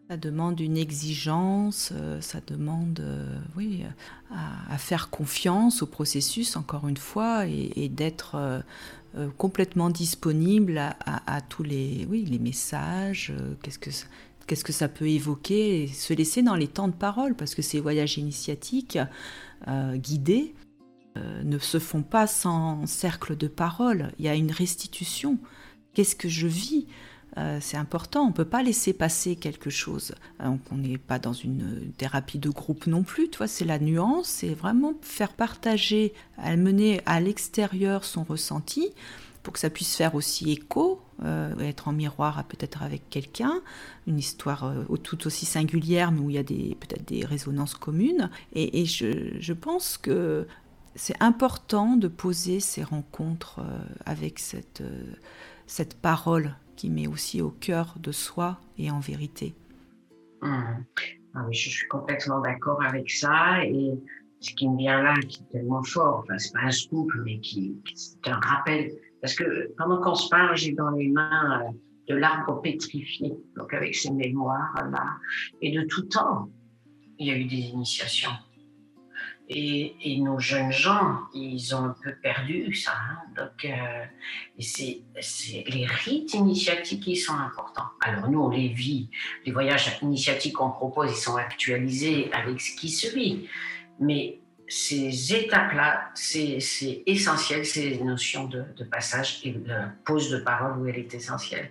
Ça 0.08 0.16
demande 0.16 0.60
une 0.60 0.76
exigence, 0.78 1.92
euh, 1.92 2.20
ça 2.20 2.38
demande, 2.46 3.00
euh, 3.00 3.38
oui, 3.56 3.84
à, 4.30 4.78
faire 4.78 5.10
confiance 5.10 5.82
au 5.82 5.86
processus, 5.86 6.56
encore 6.56 6.86
une 6.86 6.96
fois, 6.96 7.46
et, 7.46 7.88
d'être 7.88 8.62
euh, 9.16 9.28
complètement 9.38 9.88
disponible 9.88 10.78
à, 10.78 11.40
tous 11.40 11.62
les, 11.62 12.06
oui, 12.10 12.26
les 12.26 12.38
messages, 12.38 13.32
euh, 13.34 13.54
qu'est-ce 13.62 13.78
que 13.78 13.90
qu'est-ce 14.46 14.62
que 14.62 14.72
ça 14.72 14.88
peut 14.88 15.08
évoquer, 15.08 15.82
et 15.82 15.86
se 15.88 16.12
laisser 16.12 16.42
dans 16.42 16.54
les 16.54 16.68
temps 16.68 16.86
de 16.86 16.92
parole, 16.92 17.34
parce 17.34 17.54
que 17.54 17.62
ces 17.62 17.80
voyages 17.80 18.16
initiatiques 18.18 18.96
euh, 19.68 19.96
guidés 19.96 20.54
ne 21.44 21.58
se 21.58 21.78
font 21.78 22.02
pas 22.02 22.26
sans 22.26 22.84
cercle 22.84 23.38
de 23.38 23.48
parole. 23.48 24.12
Il 24.18 24.26
y 24.26 24.28
a 24.28 24.34
une 24.34 24.50
restitution. 24.50 25.38
Qu'est-ce 25.94 26.14
que 26.14 26.28
je 26.28 26.46
vis? 26.46 26.86
Euh, 27.38 27.58
c'est 27.60 27.76
important, 27.76 28.24
on 28.24 28.28
ne 28.28 28.32
peut 28.32 28.46
pas 28.46 28.62
laisser 28.62 28.92
passer 28.92 29.36
quelque 29.36 29.68
chose. 29.68 30.14
on 30.40 30.58
n'est 30.76 30.98
pas 30.98 31.18
dans 31.18 31.34
une 31.34 31.90
thérapie 31.98 32.38
de 32.38 32.48
groupe 32.48 32.86
non 32.86 33.02
plus, 33.02 33.28
tu 33.28 33.38
vois, 33.38 33.46
c'est 33.46 33.64
la 33.64 33.78
nuance, 33.78 34.26
c'est 34.26 34.54
vraiment 34.54 34.94
faire 35.02 35.32
partager, 35.32 36.14
mener 36.38 37.00
à 37.04 37.20
l'extérieur 37.20 38.04
son 38.04 38.24
ressenti 38.24 38.90
pour 39.46 39.52
que 39.52 39.60
ça 39.60 39.70
puisse 39.70 39.94
faire 39.94 40.16
aussi 40.16 40.50
écho, 40.50 41.00
euh, 41.22 41.56
être 41.60 41.86
en 41.86 41.92
miroir 41.92 42.42
peut-être 42.48 42.82
avec 42.82 43.08
quelqu'un, 43.10 43.62
une 44.08 44.18
histoire 44.18 44.64
euh, 44.64 44.96
tout 44.96 45.24
aussi 45.28 45.46
singulière, 45.46 46.10
mais 46.10 46.18
où 46.18 46.30
il 46.30 46.34
y 46.34 46.38
a 46.40 46.42
peut-être 46.42 47.06
des 47.06 47.24
résonances 47.24 47.76
communes. 47.76 48.28
Et, 48.54 48.84
je, 48.86 49.52
pense 49.52 49.98
que 49.98 50.48
c'est 50.96 51.14
important 51.22 51.96
de 51.96 52.08
poser 52.08 52.58
ces 52.58 52.82
rencontres 52.82 53.60
avec 54.04 54.40
cette, 54.40 54.82
parole 56.02 56.56
qui 56.74 56.90
met 56.90 57.06
aussi 57.06 57.40
au 57.40 57.50
cœur 57.50 57.94
de 58.00 58.10
soi 58.10 58.58
et 58.78 58.90
en 58.90 58.98
vérité. 58.98 59.54
Mmh. 60.42 60.48
Ah 61.34 61.46
je 61.52 61.70
suis 61.70 61.86
complètement 61.86 62.40
d'accord 62.40 62.82
avec 62.82 63.08
ça 63.12 63.62
et 63.64 63.96
ce 64.40 64.54
qui 64.54 64.68
me 64.68 64.76
vient 64.76 65.02
là, 65.02 65.14
qui 65.28 65.42
est 65.42 65.52
tellement 65.52 65.82
fort, 65.84 66.24
enfin, 66.24 66.36
c'est 66.38 66.52
pas 66.52 66.64
un 66.64 66.70
scoop, 66.70 67.10
mais 67.24 67.38
qui, 67.38 67.76
c'est 67.94 68.28
un 68.28 68.40
rappel. 68.40 68.90
Parce 69.26 69.34
que 69.34 69.74
pendant 69.76 70.00
qu'on 70.00 70.14
se 70.14 70.28
parle, 70.28 70.56
j'ai 70.56 70.70
dans 70.70 70.90
les 70.90 71.08
mains 71.08 71.64
de 72.08 72.14
l'arbre 72.14 72.62
pétrifié, 72.62 73.34
donc 73.56 73.74
avec 73.74 73.96
ses 73.96 74.12
mémoires 74.12 74.72
là. 74.92 75.04
Et 75.60 75.72
de 75.72 75.82
tout 75.82 76.02
temps, 76.02 76.48
il 77.18 77.26
y 77.26 77.32
a 77.32 77.36
eu 77.36 77.44
des 77.44 77.56
initiations. 77.56 78.30
Et, 79.48 80.20
nos 80.20 80.38
jeunes 80.38 80.70
gens, 80.70 81.22
ils 81.34 81.74
ont 81.74 81.86
un 81.86 81.96
peu 82.04 82.14
perdu 82.22 82.72
ça. 82.72 82.92
Hein. 82.92 83.18
Donc, 83.36 83.64
euh, 83.64 84.04
c'est 84.60 85.02
les 85.66 85.86
rites 85.86 86.34
initiatiques 86.34 87.02
qui 87.02 87.16
sont 87.16 87.34
importants. 87.34 87.90
Alors 88.02 88.30
nous, 88.30 88.42
on 88.42 88.50
les 88.50 88.68
vit. 88.68 89.10
Les 89.44 89.50
voyages 89.50 89.98
initiatiques 90.02 90.54
qu'on 90.54 90.70
propose, 90.70 91.10
ils 91.10 91.20
sont 91.20 91.34
actualisés 91.34 92.32
avec 92.32 92.60
ce 92.60 92.76
qui 92.76 92.90
se 92.90 93.12
vit. 93.12 93.48
Mais 93.98 94.40
ces 94.68 95.34
étapes-là, 95.34 96.10
c'est 96.14 97.02
essentiel, 97.06 97.64
ces 97.64 97.98
notions 97.98 98.46
de, 98.46 98.64
passage 98.90 99.40
et 99.44 99.52
de 99.52 99.74
pause 100.04 100.30
de 100.30 100.38
parole 100.38 100.78
où 100.78 100.86
elle 100.86 100.98
est 100.98 101.14
essentielle. 101.14 101.70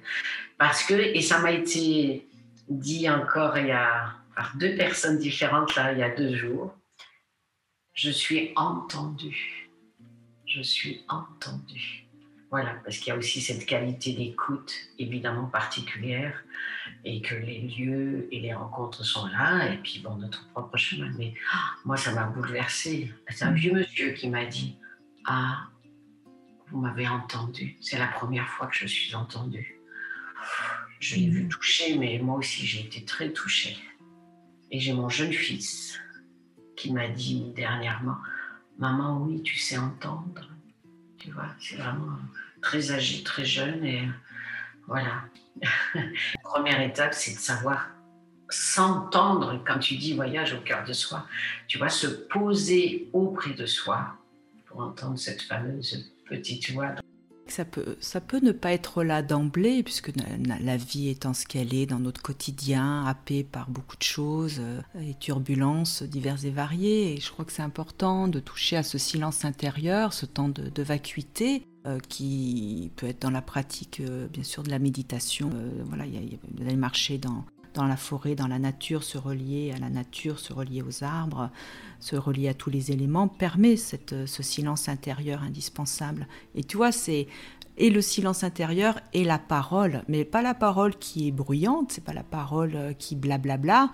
Parce 0.58 0.84
que, 0.84 0.94
et 0.94 1.22
ça 1.22 1.40
m'a 1.40 1.52
été 1.52 2.28
dit 2.70 3.10
encore 3.10 3.58
il 3.58 3.68
y 3.68 3.72
a 3.72 4.14
par 4.36 4.56
deux 4.58 4.76
personnes 4.76 5.20
différentes 5.20 5.76
là 5.76 5.94
il 5.94 6.00
y 6.00 6.04
a 6.04 6.10
deux 6.10 6.36
jours. 6.36 6.74
Je 7.94 8.10
suis 8.10 8.52
entendue. 8.56 9.70
Je 10.46 10.62
suis 10.62 11.04
entendue. 11.08 12.05
Voilà, 12.56 12.76
parce 12.86 13.00
qu'il 13.00 13.08
y 13.08 13.12
a 13.12 13.18
aussi 13.18 13.42
cette 13.42 13.66
qualité 13.66 14.14
d'écoute 14.14 14.74
évidemment 14.98 15.48
particulière 15.48 16.42
et 17.04 17.22
que 17.22 17.36
les 17.36 17.60
lieux 17.60 18.30
et 18.32 18.40
les 18.40 18.54
rencontres 18.54 19.04
sont 19.04 19.28
là 19.28 19.74
et 19.74 19.78
puis 19.80 20.00
bon 20.00 20.16
notre 20.16 20.48
propre 20.52 20.78
chemin. 20.78 21.12
Mais 21.18 21.34
moi 21.84 21.98
ça 21.98 22.14
m'a 22.14 22.24
bouleversée. 22.24 23.14
C'est 23.28 23.44
un 23.44 23.52
vieux 23.52 23.74
monsieur 23.74 24.12
qui 24.12 24.30
m'a 24.30 24.46
dit 24.46 24.78
ah 25.26 25.68
vous 26.70 26.80
m'avez 26.80 27.10
entendu. 27.10 27.76
C'est 27.82 28.00
la 28.00 28.08
première 28.08 28.48
fois 28.48 28.68
que 28.68 28.78
je 28.78 28.88
suis 28.88 29.14
entendue. 29.16 29.82
Je 31.02 31.16
l'ai 31.16 31.28
vu 31.28 31.50
toucher, 31.50 31.98
mais 31.98 32.20
moi 32.20 32.38
aussi 32.38 32.66
j'ai 32.66 32.86
été 32.86 33.04
très 33.04 33.34
touchée. 33.34 33.76
Et 34.72 34.80
j'ai 34.80 34.94
mon 34.94 35.10
jeune 35.10 35.34
fils 35.34 36.00
qui 36.78 36.94
m'a 36.94 37.10
dit 37.10 37.52
dernièrement, 37.54 38.16
maman, 38.78 39.18
oui, 39.18 39.42
tu 39.44 39.58
sais 39.58 39.78
entendre. 39.78 40.48
Tu 41.18 41.32
vois, 41.32 41.50
c'est 41.60 41.76
vraiment 41.76 42.18
très 42.66 42.92
âgé, 42.92 43.24
très 43.24 43.46
jeune. 43.46 43.86
Et 43.86 44.02
voilà. 44.88 45.24
La 45.94 46.02
première 46.44 46.82
étape, 46.82 47.14
c'est 47.14 47.36
de 47.36 47.40
savoir 47.40 47.90
s'entendre 48.50 49.64
quand 49.66 49.80
tu 49.80 49.96
dis 49.96 50.14
voyage 50.14 50.54
au 50.54 50.62
cœur 50.62 50.84
de 50.84 50.94
soi. 50.94 51.28
Tu 51.68 51.78
vois, 51.78 51.90
se 51.90 52.08
poser 52.08 53.10
auprès 53.14 53.54
de 53.54 53.66
soi 53.66 54.18
pour 54.66 54.82
entendre 54.82 55.18
cette 55.18 55.42
fameuse 55.42 56.12
petite 56.28 56.72
voix 56.72 56.96
ça 57.48 57.64
peut, 57.64 57.96
ça 58.00 58.22
peut 58.22 58.40
ne 58.42 58.52
pas 58.52 58.72
être 58.72 59.04
là 59.04 59.22
d'emblée, 59.22 59.84
puisque 59.84 60.12
la 60.48 60.78
vie 60.78 61.10
étant 61.10 61.34
ce 61.34 61.46
qu'elle 61.46 61.74
est 61.74 61.86
dans 61.86 62.00
notre 62.00 62.22
quotidien, 62.22 63.06
happée 63.06 63.44
par 63.44 63.70
beaucoup 63.70 63.98
de 63.98 64.04
choses 64.04 64.60
euh, 64.60 64.82
et 65.00 65.14
turbulences 65.14 66.04
diverses 66.04 66.44
et 66.44 66.50
variées. 66.50 67.14
Et 67.14 67.22
je 67.22 67.32
crois 67.32 67.46
que 67.46 67.52
c'est 67.52 67.62
important 67.62 68.28
de 68.28 68.40
toucher 68.40 68.78
à 68.78 68.84
ce 68.84 68.98
silence 68.98 69.46
intérieur, 69.46 70.14
ce 70.14 70.26
temps 70.26 70.50
de, 70.50 70.84
vacuité. 70.84 71.64
Euh, 71.86 72.00
qui 72.10 72.92
peut 72.96 73.06
être 73.06 73.22
dans 73.22 73.30
la 73.30 73.44
pratique, 73.44 74.00
euh, 74.00 74.28
bien 74.28 74.44
sûr, 74.44 74.64
de 74.64 74.72
la 74.72 74.80
méditation. 74.80 75.52
voilà, 75.86 76.06
il 76.06 76.78
marcher 76.78 77.18
dans, 77.18 77.46
dans 77.76 77.86
la 77.86 77.98
forêt, 77.98 78.34
dans 78.34 78.48
la 78.48 78.58
nature, 78.58 79.04
se 79.04 79.18
relier 79.18 79.72
à 79.76 79.78
la 79.78 79.90
nature, 79.90 80.40
se 80.40 80.52
relier 80.52 80.82
aux 80.82 81.04
arbres, 81.04 81.52
se 82.00 82.16
relier 82.16 82.50
à 82.50 82.54
tous 82.54 82.72
les 82.72 82.92
éléments, 82.92 83.28
permet 83.28 83.76
cette, 83.76 84.26
ce 84.26 84.42
silence 84.42 84.90
intérieur 84.90 85.44
indispensable. 85.44 86.28
Et 86.56 86.64
tu 86.64 86.78
vois, 86.78 86.92
c'est 86.92 87.28
et 87.78 87.90
le 87.90 88.02
silence 88.02 88.44
intérieur 88.44 89.00
et 89.14 89.24
la 89.24 89.40
parole, 89.40 90.04
mais 90.08 90.24
pas 90.24 90.42
la 90.42 90.54
parole 90.54 90.96
qui 90.96 91.28
est 91.28 91.32
bruyante, 91.32 91.92
c'est 91.92 92.04
pas 92.04 92.14
la 92.14 92.24
parole 92.24 92.72
euh, 92.76 92.94
qui 92.94 93.16
blablabla, 93.16 93.90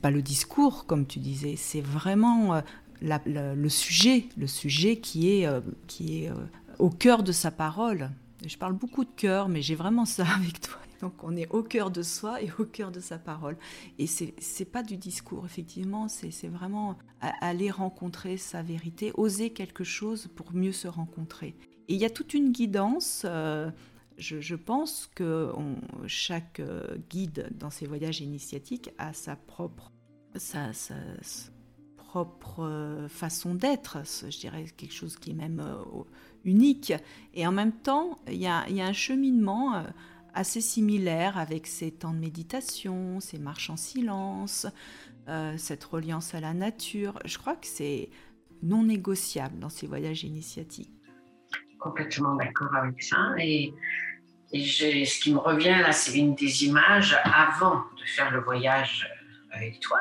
pas 0.00 0.10
le 0.10 0.22
discours 0.22 0.86
comme 0.86 1.06
tu 1.06 1.18
disais, 1.18 1.54
c'est 1.56 1.80
vraiment 1.80 2.54
euh, 2.54 2.60
le 3.02 3.68
sujet, 3.68 4.26
le 4.38 4.46
sujet 4.46 4.96
qui 4.96 5.30
est, 5.30 5.46
euh, 5.46 5.60
qui 5.86 6.24
est 6.24 6.30
au 6.78 6.90
cœur 6.90 7.22
de 7.22 7.32
sa 7.32 7.50
parole. 7.50 8.10
Je 8.44 8.56
parle 8.56 8.74
beaucoup 8.74 9.04
de 9.04 9.10
cœur, 9.16 9.48
mais 9.48 9.62
j'ai 9.62 9.74
vraiment 9.74 10.04
ça 10.04 10.26
avec 10.36 10.60
toi. 10.60 10.78
Donc 11.00 11.22
on 11.24 11.36
est 11.36 11.48
au 11.50 11.62
cœur 11.62 11.90
de 11.90 12.02
soi 12.02 12.42
et 12.42 12.50
au 12.58 12.64
cœur 12.64 12.90
de 12.90 13.00
sa 13.00 13.18
parole. 13.18 13.56
Et 13.98 14.06
c'est 14.06 14.34
n'est 14.58 14.66
pas 14.66 14.82
du 14.82 14.96
discours, 14.96 15.44
effectivement, 15.44 16.08
c'est 16.08 16.48
vraiment 16.48 16.96
aller 17.20 17.70
rencontrer 17.70 18.36
sa 18.36 18.62
vérité, 18.62 19.12
oser 19.14 19.50
quelque 19.50 19.84
chose 19.84 20.28
pour 20.34 20.54
mieux 20.54 20.72
se 20.72 20.88
rencontrer. 20.88 21.54
Et 21.88 21.94
il 21.94 22.00
y 22.00 22.04
a 22.04 22.10
toute 22.10 22.34
une 22.34 22.52
guidance. 22.52 23.22
Euh, 23.24 23.70
je, 24.18 24.54
pense 24.54 25.10
que 25.14 25.52
chaque 26.06 26.60
euh, 26.60 26.96
guide 27.10 27.50
dans 27.58 27.70
ses 27.70 27.86
voyages 27.86 28.20
initiatiques 28.20 28.90
a 28.98 29.12
sa 29.12 29.36
propre, 29.36 29.92
propre 32.16 32.64
euh, 32.64 33.08
façon 33.08 33.54
d'être, 33.54 33.98
je 34.22 34.38
dirais 34.38 34.64
quelque 34.76 34.94
chose 34.94 35.16
qui 35.16 35.32
est 35.32 35.34
même 35.34 35.62
unique. 36.44 36.94
Et 37.34 37.46
en 37.46 37.52
même 37.52 37.72
temps, 37.72 38.18
il 38.28 38.40
y 38.40 38.46
a, 38.46 38.64
un 38.64 38.92
cheminement 38.94 39.84
assez 40.32 40.62
similaire 40.62 41.36
avec 41.36 41.66
ces 41.66 41.90
temps 41.90 42.14
de 42.14 42.18
méditation, 42.18 43.20
ces 43.20 43.38
marches 43.38 43.68
en 43.68 43.76
silence, 43.76 44.66
euh, 45.28 45.54
cette 45.58 45.84
reliance 45.84 46.34
à 46.34 46.40
la 46.40 46.54
nature. 46.54 47.18
Je 47.26 47.36
crois 47.36 47.56
que 47.56 47.66
c'est 47.66 48.08
non 48.62 48.84
négociable 48.84 49.58
dans 49.58 49.68
ces 49.68 49.86
voyages 49.86 50.24
initiatiques. 50.24 50.92
Complètement 51.78 52.36
d'accord 52.36 52.74
avec 52.74 53.02
ça. 53.02 53.34
Et, 53.38 53.74
ce 54.52 55.20
qui 55.20 55.34
me 55.34 55.38
revient 55.38 55.80
là, 55.82 55.92
c'est 55.92 56.16
une 56.16 56.34
des 56.34 56.64
images 56.64 57.14
avant 57.24 57.80
de 57.98 58.04
faire 58.06 58.30
le 58.30 58.40
voyage 58.40 59.06
avec 59.50 59.80
toi. 59.80 60.00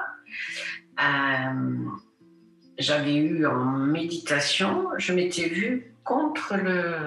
Euh, 0.99 1.89
j'avais 2.77 3.15
eu 3.15 3.45
en 3.45 3.65
méditation, 3.65 4.89
je 4.97 5.13
m'étais 5.13 5.47
vue 5.47 5.93
contre 6.03 6.55
le, 6.55 6.97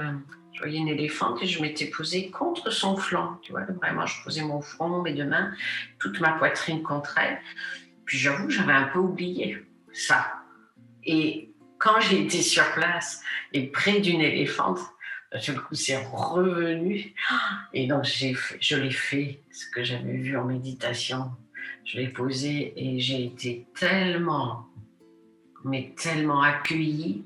je 0.58 0.60
voyais 0.60 0.78
une 0.78 0.88
éléphante 0.88 1.42
et 1.42 1.46
je 1.46 1.62
m'étais 1.62 1.86
posée 1.86 2.30
contre 2.30 2.70
son 2.70 2.96
flanc. 2.96 3.38
Tu 3.42 3.52
vois, 3.52 3.62
vraiment, 3.80 4.06
je 4.06 4.22
posais 4.24 4.42
mon 4.42 4.60
front, 4.60 5.02
mes 5.02 5.12
deux 5.12 5.24
mains, 5.26 5.52
toute 5.98 6.20
ma 6.20 6.32
poitrine 6.32 6.82
contre 6.82 7.16
elle. 7.18 7.38
Puis 8.04 8.18
j'avoue, 8.18 8.50
j'avais 8.50 8.72
un 8.72 8.88
peu 8.88 8.98
oublié 8.98 9.58
ça. 9.92 10.32
Et 11.04 11.54
quand 11.78 12.00
j'ai 12.00 12.22
été 12.22 12.42
sur 12.42 12.64
place 12.72 13.22
et 13.52 13.68
près 13.68 14.00
d'une 14.00 14.20
éléphante, 14.20 14.80
tout 15.44 15.52
le 15.52 15.60
coup, 15.60 15.74
c'est 15.74 16.04
revenu. 16.06 17.14
Et 17.72 17.86
donc, 17.86 18.04
j'ai 18.04 18.34
je 18.60 18.76
l'ai 18.76 18.90
fait, 18.90 19.42
ce 19.52 19.66
que 19.70 19.84
j'avais 19.84 20.16
vu 20.16 20.36
en 20.36 20.44
méditation. 20.44 21.30
Je 21.84 21.98
l'ai 21.98 22.08
posé 22.08 22.72
et 22.76 22.98
j'ai 22.98 23.24
été 23.24 23.66
tellement, 23.78 24.67
mais 25.64 25.94
tellement 25.96 26.42
accueillie, 26.42 27.24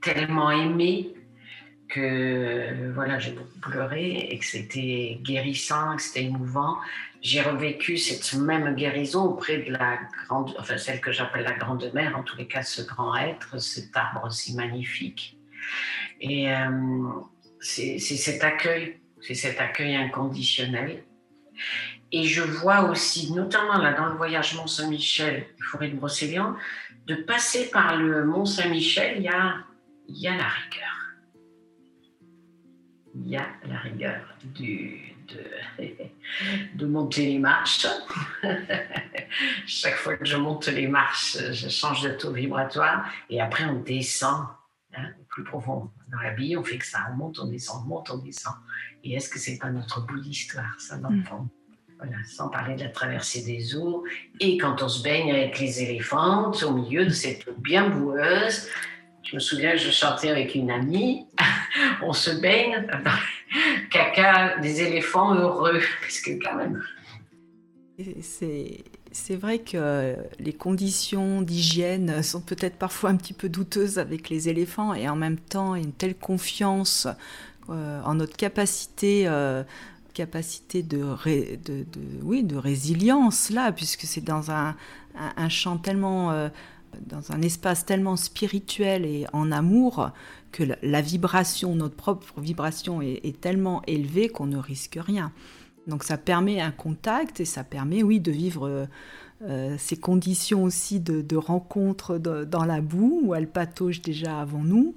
tellement 0.00 0.50
aimée 0.50 1.14
que 1.88 2.92
voilà, 2.92 3.18
j'ai 3.18 3.32
beaucoup 3.32 3.58
pleuré 3.60 4.28
et 4.30 4.38
que 4.38 4.44
c'était 4.44 5.18
guérissant, 5.22 5.96
que 5.96 6.02
c'était 6.02 6.24
émouvant. 6.24 6.78
J'ai 7.22 7.40
revécu 7.40 7.96
cette 7.96 8.34
même 8.34 8.74
guérison 8.74 9.24
auprès 9.24 9.58
de 9.58 9.72
la 9.72 9.98
grande, 10.26 10.54
enfin 10.58 10.76
celle 10.76 11.00
que 11.00 11.12
j'appelle 11.12 11.44
la 11.44 11.52
grande 11.52 11.90
mère, 11.94 12.18
en 12.18 12.22
tous 12.22 12.36
les 12.36 12.46
cas 12.46 12.62
ce 12.62 12.82
grand 12.82 13.14
être, 13.16 13.60
cet 13.60 13.96
arbre 13.96 14.30
si 14.30 14.54
magnifique. 14.54 15.38
Et 16.20 16.52
euh, 16.52 17.08
c'est 17.60 17.98
cet 17.98 18.44
accueil, 18.44 18.98
c'est 19.20 19.34
cet 19.34 19.60
accueil 19.60 19.94
inconditionnel. 19.96 21.04
Et 22.12 22.24
je 22.24 22.42
vois 22.42 22.82
aussi, 22.90 23.32
notamment 23.32 23.78
là 23.78 23.92
dans 23.92 24.06
le 24.06 24.14
voyage 24.14 24.54
Mont-Saint-Michel, 24.54 25.46
forêt 25.70 25.88
de 25.88 25.96
Brocéliande, 25.96 26.56
de 27.06 27.16
passer 27.16 27.70
par 27.70 27.96
le 27.96 28.24
Mont-Saint-Michel, 28.24 29.16
il 29.18 29.24
y 29.24 29.28
a, 29.28 29.56
y 30.08 30.28
a 30.28 30.36
la 30.36 30.48
rigueur 30.48 30.94
il 33.14 33.28
y 33.28 33.36
a 33.36 33.46
la 33.66 33.78
rigueur 33.78 34.20
du, 34.42 35.14
de, 35.28 35.84
de, 36.74 36.86
monter 36.86 37.26
les 37.26 37.38
marches. 37.38 37.86
Chaque 39.66 39.94
fois 39.94 40.16
que 40.16 40.24
je 40.24 40.36
monte 40.36 40.66
les 40.66 40.88
marches, 40.88 41.36
je 41.52 41.68
change 41.68 42.02
de 42.02 42.10
taux 42.10 42.32
vibratoire 42.32 43.08
et 43.30 43.40
après 43.40 43.64
on 43.64 43.80
descend 43.80 44.46
hein, 44.96 45.08
plus 45.28 45.44
profond. 45.44 45.90
Dans 46.14 46.22
la 46.22 46.34
vie, 46.34 46.56
on 46.56 46.62
fait 46.62 46.78
que 46.78 46.86
ça, 46.86 47.00
on 47.12 47.16
monte, 47.16 47.38
on 47.40 47.46
descend, 47.46 47.82
on 47.84 47.88
monte, 47.88 48.10
on 48.10 48.18
descend. 48.18 48.54
Et 49.02 49.14
est-ce 49.14 49.28
que 49.28 49.38
c'est 49.38 49.58
pas 49.58 49.70
notre 49.70 50.06
bout 50.06 50.20
d'histoire, 50.20 50.78
ça, 50.78 50.96
dans 50.98 51.10
le 51.10 51.16
mm. 51.16 51.24
fond? 51.24 51.48
Voilà, 51.98 52.16
sans 52.26 52.48
parler 52.48 52.74
de 52.74 52.82
la 52.82 52.90
traversée 52.90 53.42
des 53.42 53.76
eaux. 53.76 54.04
Et 54.40 54.58
quand 54.58 54.82
on 54.82 54.88
se 54.88 55.02
baigne 55.02 55.32
avec 55.32 55.58
les 55.58 55.82
éléphants 55.82 56.52
au 56.52 56.72
milieu 56.72 57.04
de 57.04 57.10
cette 57.10 57.48
eau 57.48 57.54
bien 57.56 57.88
boueuse, 57.88 58.68
je 59.22 59.34
me 59.36 59.40
souviens, 59.40 59.74
je 59.76 59.90
chantais 59.90 60.28
avec 60.28 60.54
une 60.54 60.70
amie, 60.70 61.26
on 62.02 62.12
se 62.12 62.30
baigne 62.30 62.86
caca 63.90 64.58
des 64.58 64.82
éléphants 64.82 65.34
heureux, 65.34 65.80
parce 66.00 66.20
que 66.20 66.32
quand 66.42 66.56
même. 66.56 66.82
C'est 68.20 68.84
vrai 69.36 69.60
que 69.60 70.16
les 70.38 70.52
conditions 70.52 71.40
d'hygiène 71.42 72.22
sont 72.24 72.40
peut-être 72.40 72.76
parfois 72.76 73.10
un 73.10 73.16
petit 73.16 73.32
peu 73.32 73.48
douteuses 73.48 73.98
avec 73.98 74.28
les 74.28 74.48
éléphants 74.48 74.94
et 74.94 75.08
en 75.08 75.16
même 75.16 75.38
temps 75.38 75.74
une 75.74 75.92
telle 75.92 76.16
confiance 76.16 77.06
euh, 77.70 78.02
en 78.04 78.16
notre 78.16 78.36
capacité, 78.36 79.24
euh, 79.26 79.62
capacité 80.12 80.82
de, 80.82 81.02
oui, 82.22 82.44
de 82.44 82.56
résilience 82.56 83.50
là, 83.50 83.72
puisque 83.72 84.02
c'est 84.02 84.20
dans 84.20 84.50
un, 84.50 84.76
champ 85.48 85.78
tellement 85.78 86.30
euh, 86.32 86.48
dans 87.06 87.32
un 87.32 87.40
espace 87.40 87.86
tellement 87.86 88.16
spirituel 88.16 89.06
et 89.06 89.26
en 89.32 89.50
amour 89.50 90.10
que 90.52 90.62
la, 90.82 91.00
vibration, 91.00 91.74
notre 91.74 91.96
propre 91.96 92.40
vibration 92.40 93.00
est, 93.00 93.40
tellement 93.40 93.82
élevée 93.86 94.28
qu'on 94.28 94.46
ne 94.46 94.58
risque 94.58 94.98
rien. 95.00 95.32
Donc 95.86 96.04
ça 96.04 96.16
permet 96.16 96.60
un 96.60 96.70
contact 96.70 97.40
et 97.40 97.44
ça 97.44 97.64
permet, 97.64 98.02
oui, 98.02 98.20
de 98.20 98.30
vivre 98.32 98.88
euh, 99.42 99.76
ces 99.78 99.96
conditions 99.96 100.64
aussi 100.64 101.00
de, 101.00 101.36
rencontre 101.36 102.18
dans 102.18 102.64
la 102.64 102.80
boue 102.80 103.20
où 103.24 103.34
elle 103.34 103.48
patauge 103.48 104.00
déjà 104.00 104.40
avant 104.40 104.64
nous. 104.64 104.94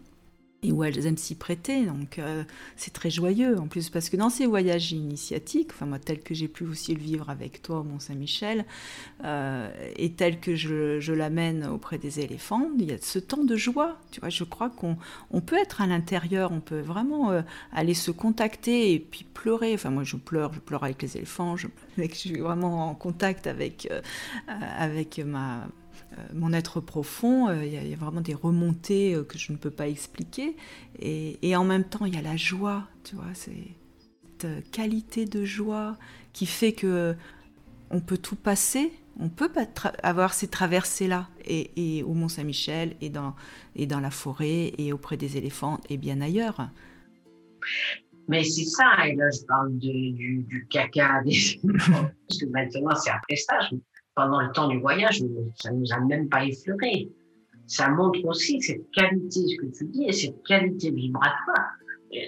Et 0.63 0.71
où 0.71 0.83
elles 0.83 1.05
aiment 1.05 1.17
s'y 1.17 1.35
prêter. 1.35 1.85
Donc 1.85 2.19
euh, 2.19 2.43
c'est 2.75 2.91
très 2.91 3.09
joyeux 3.09 3.59
en 3.59 3.67
plus 3.67 3.89
parce 3.89 4.09
que 4.09 4.17
dans 4.17 4.29
ces 4.29 4.45
voyages 4.45 4.91
initiatiques, 4.91 5.69
enfin 5.71 5.85
moi 5.85 5.99
tel 5.99 6.19
que 6.19 6.33
j'ai 6.33 6.47
pu 6.47 6.65
aussi 6.65 6.95
le 6.95 7.01
vivre 7.01 7.29
avec 7.29 7.61
toi 7.61 7.79
au 7.79 7.83
Mont 7.83 7.99
Saint-Michel 7.99 8.65
euh, 9.23 9.69
et 9.95 10.11
tel 10.11 10.39
que 10.39 10.55
je, 10.55 11.11
l'amène 11.11 11.65
auprès 11.65 11.97
des 11.97 12.19
éléphants, 12.19 12.69
il 12.77 12.85
y 12.85 12.91
a 12.91 12.97
ce 12.99 13.19
temps 13.19 13.43
de 13.43 13.55
joie. 13.55 13.97
Tu 14.11 14.19
vois, 14.19 14.29
je 14.29 14.43
crois 14.43 14.69
qu'on 14.69 14.97
on 15.31 15.41
peut 15.41 15.57
être 15.57 15.81
à 15.81 15.87
l'intérieur, 15.87 16.51
on 16.51 16.59
peut 16.59 16.79
vraiment 16.79 17.31
euh, 17.31 17.41
aller 17.71 17.93
se 17.93 18.11
contacter 18.11 18.93
et 18.93 18.99
puis 18.99 19.25
pleurer. 19.31 19.73
Enfin 19.73 19.91
moi 19.91 20.03
je 20.03 20.15
pleure, 20.17 20.53
je 20.53 20.59
pleure 20.59 20.83
avec 20.83 21.01
les 21.01 21.17
éléphants, 21.17 21.55
je, 21.55 21.67
je 21.97 22.13
suis 22.13 22.39
vraiment 22.39 22.89
en 22.89 22.95
contact 22.95 23.47
avec 23.47 23.89
avec 24.47 25.19
ma 25.19 25.67
mon 26.33 26.53
être 26.53 26.79
profond, 26.79 27.49
euh, 27.49 27.65
il 27.65 27.73
y, 27.73 27.93
a 27.93 27.97
vraiment 27.97 28.21
des 28.21 28.33
remontées 28.33 29.13
euh, 29.13 29.23
que 29.23 29.37
je 29.37 29.51
ne 29.51 29.57
peux 29.57 29.71
pas 29.71 29.87
expliquer. 29.87 30.55
Et, 30.99 31.55
en 31.55 31.63
même 31.63 31.83
temps, 31.83 32.05
il 32.05 32.15
y 32.15 32.17
a 32.17 32.21
la 32.21 32.37
joie, 32.37 32.87
tu 33.03 33.15
vois, 33.15 33.33
cette 33.33 34.71
qualité 34.71 35.25
de 35.25 35.45
joie 35.45 35.97
qui 36.33 36.45
fait 36.45 36.73
que 36.73 37.15
on 37.89 38.01
peut 38.01 38.17
tout 38.17 38.35
passer, 38.35 38.91
on 39.19 39.29
peut 39.29 39.49
avoir 40.03 40.33
ces 40.33 40.47
traversées-là, 40.47 41.29
et, 41.45 42.03
au 42.03 42.13
Mont-Saint-Michel, 42.13 42.95
et 43.01 43.09
dans, 43.09 43.35
et 43.75 43.85
dans 43.85 43.99
la 43.99 44.11
forêt, 44.11 44.73
et 44.77 44.91
auprès 44.93 45.17
des 45.17 45.37
éléphants, 45.37 45.79
et 45.89 45.97
bien 45.97 46.21
ailleurs. 46.21 46.69
Mais 48.27 48.43
c'est 48.43 48.65
ça, 48.65 49.07
et 49.07 49.15
là 49.15 49.25
je 49.31 49.45
parle 49.45 49.77
du, 49.77 50.67
caca 50.69 51.23
des 51.23 51.61
parce 52.27 52.39
que 52.39 52.45
maintenant 52.47 52.95
c'est 52.95 53.09
après 53.09 53.37
ça, 53.37 53.69
pendant 54.17 54.41
le 54.41 54.51
temps 54.51 54.67
du 54.67 54.79
voyage, 54.79 55.21
ça 55.55 55.71
ne 55.71 55.77
nous 55.77 55.93
a 55.93 55.99
même 55.99 56.27
pas 56.27 56.43
effleuré. 56.43 57.07
Ça 57.67 57.87
montre 57.89 58.19
aussi 58.25 58.59
cette 58.61 58.89
qualité, 58.91 59.41
ce 59.47 59.55
que 59.61 59.77
tu 59.77 59.85
dis, 59.85 60.05
et 60.05 60.11
cette 60.11 60.43
qualité 60.43 60.89
vibratoire. 60.89 61.73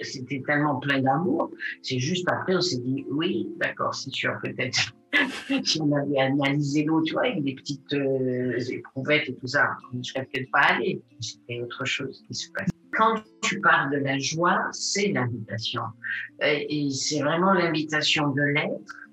C'était 0.02 0.40
tellement 0.46 0.78
plein 0.78 1.00
d'amour. 1.00 1.50
C'est 1.82 1.98
juste 1.98 2.28
après, 2.30 2.54
on 2.54 2.60
s'est 2.60 2.78
dit, 2.78 3.04
oui, 3.10 3.48
d'accord, 3.56 3.92
c'est 3.94 4.12
sûr, 4.12 4.38
peut-être. 4.42 4.92
si 5.64 5.80
on 5.80 5.90
avait 5.96 6.20
analysé 6.20 6.84
l'eau, 6.84 7.02
tu 7.02 7.14
vois, 7.14 7.24
avec 7.24 7.42
des 7.42 7.54
petites 7.54 7.92
euh, 7.94 8.56
éprouvettes 8.70 9.28
et 9.28 9.34
tout 9.34 9.48
ça, 9.48 9.70
on 9.92 9.96
ne 9.96 10.02
serait 10.04 10.28
peut-être 10.32 10.50
pas 10.52 10.60
allé. 10.60 11.02
C'était 11.18 11.60
autre 11.60 11.84
chose 11.84 12.22
qui 12.28 12.34
se 12.34 12.52
passe. 12.52 12.68
Quand 12.92 13.16
tu 13.42 13.60
parles 13.60 13.90
de 13.90 13.96
la 13.96 14.18
joie, 14.18 14.68
c'est 14.70 15.08
l'invitation. 15.08 15.82
Et 16.40 16.90
c'est 16.90 17.20
vraiment 17.20 17.54
l'invitation 17.54 18.28
de 18.28 18.42
l'être 18.42 19.09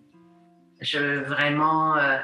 je 0.82 1.20
vraiment, 1.24 1.98
euh, 1.98 2.18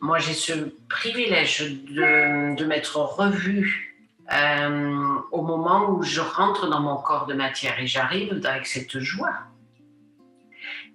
moi 0.00 0.18
j'ai 0.18 0.34
ce 0.34 0.52
privilège 0.88 1.60
de, 1.60 2.54
de 2.54 2.64
m'être 2.64 2.96
revue 2.96 3.96
euh, 4.32 5.14
au 5.32 5.42
moment 5.42 5.90
où 5.90 6.02
je 6.02 6.20
rentre 6.20 6.68
dans 6.68 6.80
mon 6.80 6.96
corps 6.96 7.26
de 7.26 7.34
matière 7.34 7.78
et 7.80 7.86
j'arrive 7.86 8.44
avec 8.44 8.66
cette 8.66 8.98
joie. 8.98 9.34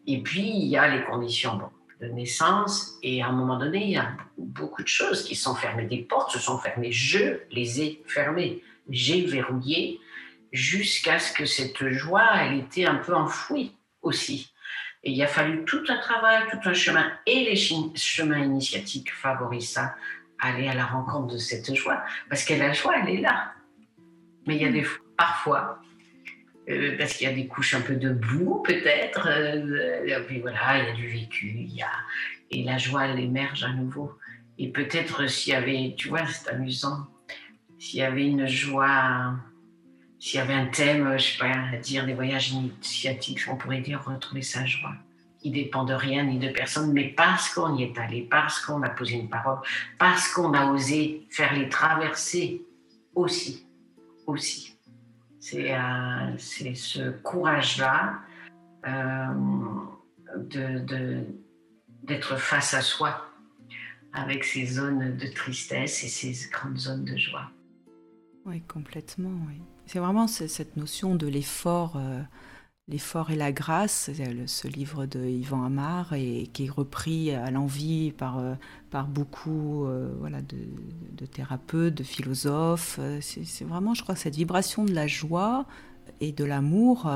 Et 0.05 0.21
puis 0.21 0.47
il 0.47 0.67
y 0.67 0.77
a 0.77 0.87
les 0.95 1.03
conditions 1.03 1.59
de 1.99 2.07
naissance 2.07 2.97
et 3.01 3.23
à 3.23 3.27
un 3.27 3.31
moment 3.31 3.57
donné 3.57 3.83
il 3.83 3.91
y 3.91 3.97
a 3.97 4.11
beaucoup 4.37 4.83
de 4.83 4.87
choses 4.87 5.23
qui 5.23 5.35
sont 5.35 5.55
fermées. 5.55 5.85
Des 5.85 6.03
portes 6.03 6.31
se 6.31 6.39
sont 6.39 6.57
fermées, 6.57 6.91
je 6.91 7.39
les 7.51 7.81
ai 7.81 8.03
fermées, 8.05 8.61
j'ai 8.89 9.25
verrouillé 9.25 9.99
jusqu'à 10.51 11.17
ce 11.19 11.33
que 11.33 11.45
cette 11.45 11.89
joie 11.89 12.29
elle 12.35 12.59
était 12.59 12.85
un 12.85 12.95
peu 12.95 13.15
enfouie 13.15 13.75
aussi. 14.01 14.52
Et 15.03 15.11
il 15.11 15.21
a 15.21 15.27
fallu 15.27 15.65
tout 15.65 15.83
un 15.89 15.97
travail, 15.97 16.43
tout 16.49 16.69
un 16.69 16.73
chemin, 16.73 17.11
et 17.25 17.43
les 17.43 17.55
chemins 17.55 18.39
initiatiques 18.39 19.13
favorisent 19.13 19.71
ça, 19.71 19.95
aller 20.39 20.67
à 20.67 20.73
la 20.73 20.85
rencontre 20.85 21.33
de 21.33 21.37
cette 21.37 21.73
joie, 21.75 22.03
parce 22.29 22.45
que 22.45 22.53
la 22.53 22.71
joie, 22.73 22.95
elle 23.01 23.09
est 23.09 23.21
là. 23.21 23.53
Mais 24.47 24.55
il 24.55 24.61
y 24.61 24.65
a 24.65 24.71
des 24.71 24.85
parfois, 25.17 25.79
euh, 26.69 26.97
parce 26.97 27.13
qu'il 27.13 27.27
y 27.27 27.31
a 27.31 27.33
des 27.33 27.47
couches 27.47 27.75
un 27.75 27.81
peu 27.81 27.95
de 27.95 28.11
boue 28.11 28.61
peut-être, 28.63 29.27
euh, 29.29 30.23
puis 30.27 30.39
voilà, 30.39 30.79
il 30.79 30.85
y 30.85 30.89
a 30.89 30.93
du 30.93 31.07
vécu, 31.07 31.47
il 31.47 31.75
y 31.75 31.81
a, 31.81 31.91
et 32.51 32.63
la 32.63 32.77
joie, 32.77 33.07
elle 33.07 33.19
émerge 33.19 33.63
à 33.63 33.73
nouveau. 33.73 34.13
Et 34.57 34.69
peut-être 34.69 35.27
s'il 35.27 35.53
y 35.53 35.55
avait, 35.55 35.95
tu 35.97 36.09
vois, 36.09 36.25
c'est 36.27 36.49
amusant, 36.51 37.07
s'il 37.79 37.99
y 37.99 38.03
avait 38.03 38.27
une 38.27 38.47
joie 38.47 39.35
s'il 40.23 40.39
y 40.39 40.41
avait 40.41 40.53
un 40.53 40.67
thème, 40.67 41.17
je 41.17 41.33
sais 41.33 41.38
pas, 41.38 41.77
dire 41.79 42.05
des 42.05 42.13
voyages 42.13 42.51
initiatiques, 42.51 43.41
on 43.49 43.57
pourrait 43.57 43.81
dire 43.81 44.01
retrouver 44.05 44.41
sa 44.41 44.65
joie. 44.65 44.95
Il 45.41 45.51
dépend 45.51 45.83
de 45.83 45.93
rien 45.93 46.23
ni 46.23 46.39
de 46.39 46.47
personne, 46.47 46.93
mais 46.93 47.09
parce 47.09 47.53
qu'on 47.53 47.75
y 47.75 47.83
est 47.83 47.97
allé, 47.97 48.21
parce 48.21 48.62
qu'on 48.62 48.81
a 48.83 48.89
posé 48.89 49.15
une 49.15 49.27
parole, 49.27 49.57
parce 49.99 50.31
qu'on 50.31 50.53
a 50.53 50.67
osé 50.67 51.27
faire 51.29 51.53
les 51.53 51.67
traversées 51.67 52.62
aussi, 53.13 53.67
aussi. 54.25 54.77
C'est 55.41 55.75
euh, 55.75 56.38
ce 56.38 57.09
courage-là 57.19 58.21
euh, 58.88 59.27
d'être 62.03 62.38
face 62.38 62.73
à 62.73 62.79
soi 62.81 63.29
avec 64.13 64.45
ces 64.45 64.67
zones 64.67 65.17
de 65.17 65.27
tristesse 65.27 66.01
et 66.05 66.07
ces 66.07 66.49
grandes 66.49 66.77
zones 66.77 67.03
de 67.03 67.17
joie. 67.17 67.51
Oui, 68.45 68.62
complètement. 68.67 69.32
C'est 69.86 69.99
vraiment 69.99 70.27
cette 70.27 70.75
notion 70.75 71.15
de 71.15 71.27
l'effort, 71.27 71.93
euh, 71.95 72.21
l'effort 72.89 73.32
et 73.32 73.38
la 73.38 73.53
grâce, 73.53 74.10
ce 74.47 74.67
livre 74.67 75.06
de 75.06 75.23
Yvan 75.23 75.63
Amar 75.63 76.13
et 76.13 76.49
qui 76.51 76.65
est 76.65 76.69
repris 76.69 77.32
à 77.32 77.51
l'envie 77.51 78.12
par, 78.12 78.39
euh, 78.39 78.56
par 78.91 79.08
beaucoup 79.08 79.86
euh, 79.86 80.13
voilà, 80.19 80.41
de, 80.41 81.25
thérapeutes, 81.25 81.95
de 81.95 82.03
philosophes. 82.03 82.99
C'est 83.21 83.65
vraiment, 83.65 83.93
je 83.93 84.03
crois, 84.03 84.15
cette 84.15 84.36
vibration 84.36 84.84
de 84.84 84.93
la 84.93 85.08
joie 85.08 85.65
et 86.19 86.34
de 86.34 86.43
l'amour. 86.43 87.10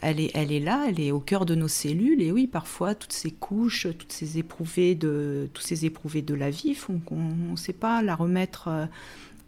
elle, 0.00 0.20
est, 0.20 0.30
elle 0.34 0.52
est 0.52 0.60
là, 0.60 0.86
elle 0.88 1.00
est 1.00 1.10
au 1.10 1.20
cœur 1.20 1.44
de 1.44 1.54
nos 1.54 1.68
cellules. 1.68 2.22
Et 2.22 2.32
oui, 2.32 2.46
parfois, 2.46 2.94
toutes 2.94 3.12
ces 3.12 3.30
couches, 3.30 3.86
toutes 3.98 4.12
ces 4.12 4.38
éprouvées 4.38 4.94
de, 4.94 5.50
tous 5.52 5.62
ces 5.62 5.84
éprouvés 5.84 6.22
de 6.22 6.34
la 6.34 6.48
vie 6.48 6.74
font 6.74 6.98
qu'on 6.98 7.34
ne 7.50 7.56
sait 7.56 7.74
pas 7.74 8.00
la 8.00 8.14
remettre 8.14 8.88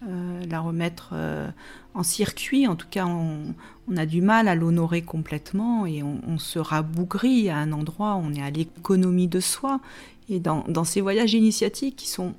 euh, 0.08 0.42
la 0.48 0.60
remettre 0.60 1.10
euh, 1.12 1.50
en 1.92 2.02
circuit. 2.02 2.66
En 2.66 2.74
tout 2.74 2.86
cas, 2.90 3.04
on, 3.04 3.54
a 3.96 4.06
du 4.06 4.22
mal 4.22 4.48
à 4.48 4.54
l'honorer 4.54 5.02
complètement 5.02 5.84
et 5.84 6.02
on, 6.02 6.38
se 6.38 6.58
rabougrit 6.58 7.50
à 7.50 7.58
un 7.58 7.72
endroit 7.72 8.14
on 8.14 8.32
est 8.32 8.40
à 8.40 8.50
l'économie 8.50 9.28
de 9.28 9.40
soi. 9.40 9.80
Et 10.30 10.40
dans, 10.40 10.84
ces 10.84 11.02
voyages 11.02 11.34
initiatiques 11.34 11.96
qui 11.96 12.08
sont 12.08 12.34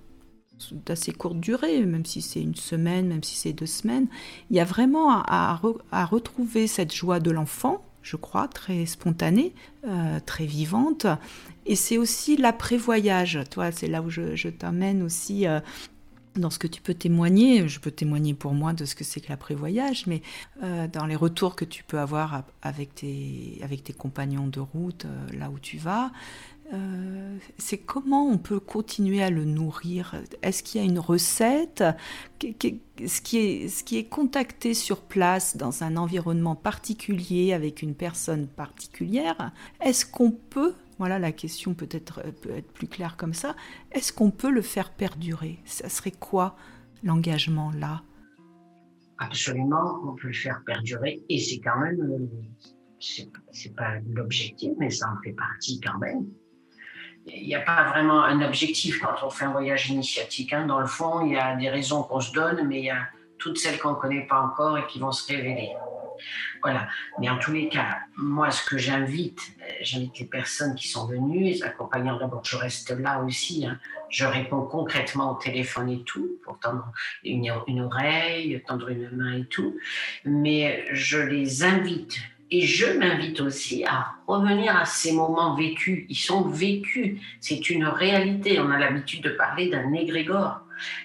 d'assez 0.86 1.12
courte 1.12 1.40
durée, 1.40 1.86
même 1.86 2.06
si 2.06 2.22
c'est 2.22 2.42
une 2.42 2.56
semaine, 2.56 3.08
même 3.08 3.24
si 3.24 3.36
c'est 3.36 3.54
deux 3.54 3.66
semaines, 3.66 4.08
il 4.50 4.56
y 4.56 4.60
a 4.60 4.66
vraiment 4.66 5.12
à, 5.12 5.60
retrouver 6.06 6.68
cette 6.68 6.94
joie 6.94 7.20
de 7.20 7.30
l'enfant, 7.30 7.84
je 8.02 8.16
crois, 8.16 8.48
très 8.48 8.88
spontanée, 8.88 9.54
euh, 9.86 10.20
très 10.26 10.46
vivante. 10.46 11.06
Et 11.68 11.76
c'est 11.76 11.98
aussi 11.98 12.38
l'après-voyage. 12.38 13.42
Toi, 13.52 13.72
c'est 13.72 13.88
là 13.88 14.02
où 14.02 14.10
je, 14.10 14.50
t'amène 14.50 15.04
aussi 15.04 15.46
dans 16.36 16.50
ce 16.50 16.60
que 16.60 16.68
tu 16.68 16.82
peux 16.82 16.94
témoigner, 16.94 17.68
je 17.68 17.80
peux 17.80 17.92
témoigner 17.92 18.34
pour 18.34 18.54
moi 18.54 18.74
de 18.74 18.86
ce 18.86 18.96
que 18.96 19.04
c'est 19.04 19.20
que 19.22 19.30
l'après-voyage, 19.30 20.08
mais 20.08 20.22
euh, 20.64 20.88
dans 20.88 21.06
les 21.06 21.16
retours 21.16 21.56
que 21.56 21.66
tu 21.66 21.84
peux 21.84 22.00
avoir 22.00 22.44
avec 22.62 22.96
tes, 22.96 23.60
compagnons 23.98 24.48
de 24.48 24.60
route 24.60 25.06
euh, 25.06 25.38
là 25.38 25.50
où 25.50 25.60
tu 25.60 25.78
vas, 25.78 26.12
euh, 26.74 27.38
c'est 27.58 27.78
comment 27.78 28.26
on 28.28 28.38
peut 28.38 28.62
continuer 28.62 29.22
à 29.22 29.30
le 29.30 29.44
nourrir? 29.44 30.16
Est-ce 30.42 30.64
qu'il 30.64 30.80
y 30.80 30.84
a 30.84 30.88
une 30.88 31.00
recette? 31.00 31.84
Ce 32.42 33.22
qui 33.22 33.98
est 33.98 34.10
contacté 34.10 34.74
sur 34.74 35.02
place 35.02 35.58
dans 35.58 35.84
un 35.84 35.98
environnement 35.98 36.56
particulier 36.56 37.52
avec 37.52 37.82
une 37.82 37.94
personne 37.94 38.48
particulière, 38.48 39.52
est-ce 39.82 40.06
qu'on 40.06 40.32
peut 40.32 40.74
voilà, 41.02 41.18
la 41.18 41.32
question 41.32 41.74
peut 41.74 41.90
être, 41.90 42.20
euh, 42.20 42.32
peut 42.32 42.52
être 42.52 42.72
plus 42.72 42.88
claire 42.88 43.18
comme 43.18 43.34
ça. 43.34 43.56
Est-ce 43.92 44.14
qu'on 44.14 44.30
peut 44.30 44.52
le 44.52 44.62
faire 44.62 44.92
perdurer? 44.92 45.58
Ça 45.66 45.90
serait 45.90 46.12
quoi 46.12 46.56
l'engagement 47.04 47.72
là? 47.72 48.04
Absolument, 49.18 50.00
on 50.06 50.14
peut 50.14 50.28
le 50.28 50.34
faire 50.34 50.62
perdurer 50.64 51.24
et 51.28 51.40
c'est 51.40 51.60
quand 51.60 51.80
même, 51.80 52.00
euh, 52.02 52.28
c'est 53.00 53.76
pas 53.76 53.96
l'objectif, 54.14 54.74
mais 54.78 54.92
ça 54.92 55.08
en 55.08 55.20
fait 55.24 55.34
partie 55.34 55.80
quand 55.80 55.98
même. 55.98 56.28
Il 57.26 57.48
n'y 57.48 57.56
a 57.56 57.62
pas 57.62 57.90
vraiment 57.90 58.24
un 58.24 58.40
objectif 58.46 59.00
quand 59.02 59.26
on 59.26 59.32
fait 59.32 59.46
un 59.46 59.54
voyage 59.54 59.90
initiatique. 59.90 60.54
Hein. 60.54 60.68
Dans 60.68 60.82
le 60.82 60.86
fond, 60.86 61.26
il 61.26 61.32
y 61.32 61.36
a 61.36 61.56
des 61.56 61.72
raisons 61.72 62.04
qu'on 62.04 62.20
se 62.20 62.32
donne, 62.32 62.68
mais 62.68 62.78
il 62.78 62.86
y 62.86 62.92
a 62.92 63.08
toutes 63.40 63.58
celles 63.58 63.80
qu'on 63.80 63.92
ne 63.92 63.96
connaît 63.96 64.28
pas 64.28 64.40
encore 64.40 64.78
et 64.78 64.86
qui 64.86 65.00
vont 65.00 65.12
se 65.12 65.26
révéler. 65.34 65.72
Voilà. 66.62 66.88
Mais 67.20 67.30
en 67.30 67.38
tous 67.38 67.52
les 67.52 67.70
cas, 67.70 68.00
moi, 68.18 68.52
ce 68.52 68.64
que 68.64 68.78
j'invite, 68.78 69.40
euh, 69.62 69.72
j'invite 69.82 70.20
les 70.20 70.26
personnes 70.26 70.76
qui 70.76 70.88
sont 70.88 71.08
venues, 71.08 71.44
les 71.44 71.64
accompagnants, 71.64 72.18
d'abord, 72.18 72.44
je 72.44 72.56
reste 72.56 72.92
là 72.92 73.22
aussi. 73.24 73.66
Hein. 73.66 73.80
Je 74.10 74.26
réponds 74.26 74.62
concrètement 74.64 75.32
au 75.32 75.42
téléphone 75.42 75.90
et 75.90 76.04
tout, 76.04 76.38
pour 76.44 76.60
tendre 76.60 76.92
une, 77.24 77.52
une 77.68 77.82
oreille, 77.82 78.62
tendre 78.68 78.90
une 78.90 79.10
main 79.12 79.38
et 79.38 79.46
tout. 79.46 79.76
Mais 80.26 80.86
je 80.92 81.18
les 81.18 81.64
invite 81.64 82.20
et 82.52 82.62
je 82.62 82.86
m'invite 82.86 83.40
aussi 83.40 83.86
à 83.86 84.14
revenir 84.28 84.76
à 84.76 84.84
ces 84.84 85.14
moments 85.14 85.56
vécus. 85.56 86.06
Ils 86.10 86.16
sont 86.16 86.50
vécus. 86.50 87.18
C'est 87.40 87.70
une 87.70 87.86
réalité. 87.86 88.60
On 88.60 88.70
a 88.70 88.78
l'habitude 88.78 89.24
de 89.24 89.30
parler 89.30 89.70
d'un 89.70 89.94
égrégore. 89.94 90.60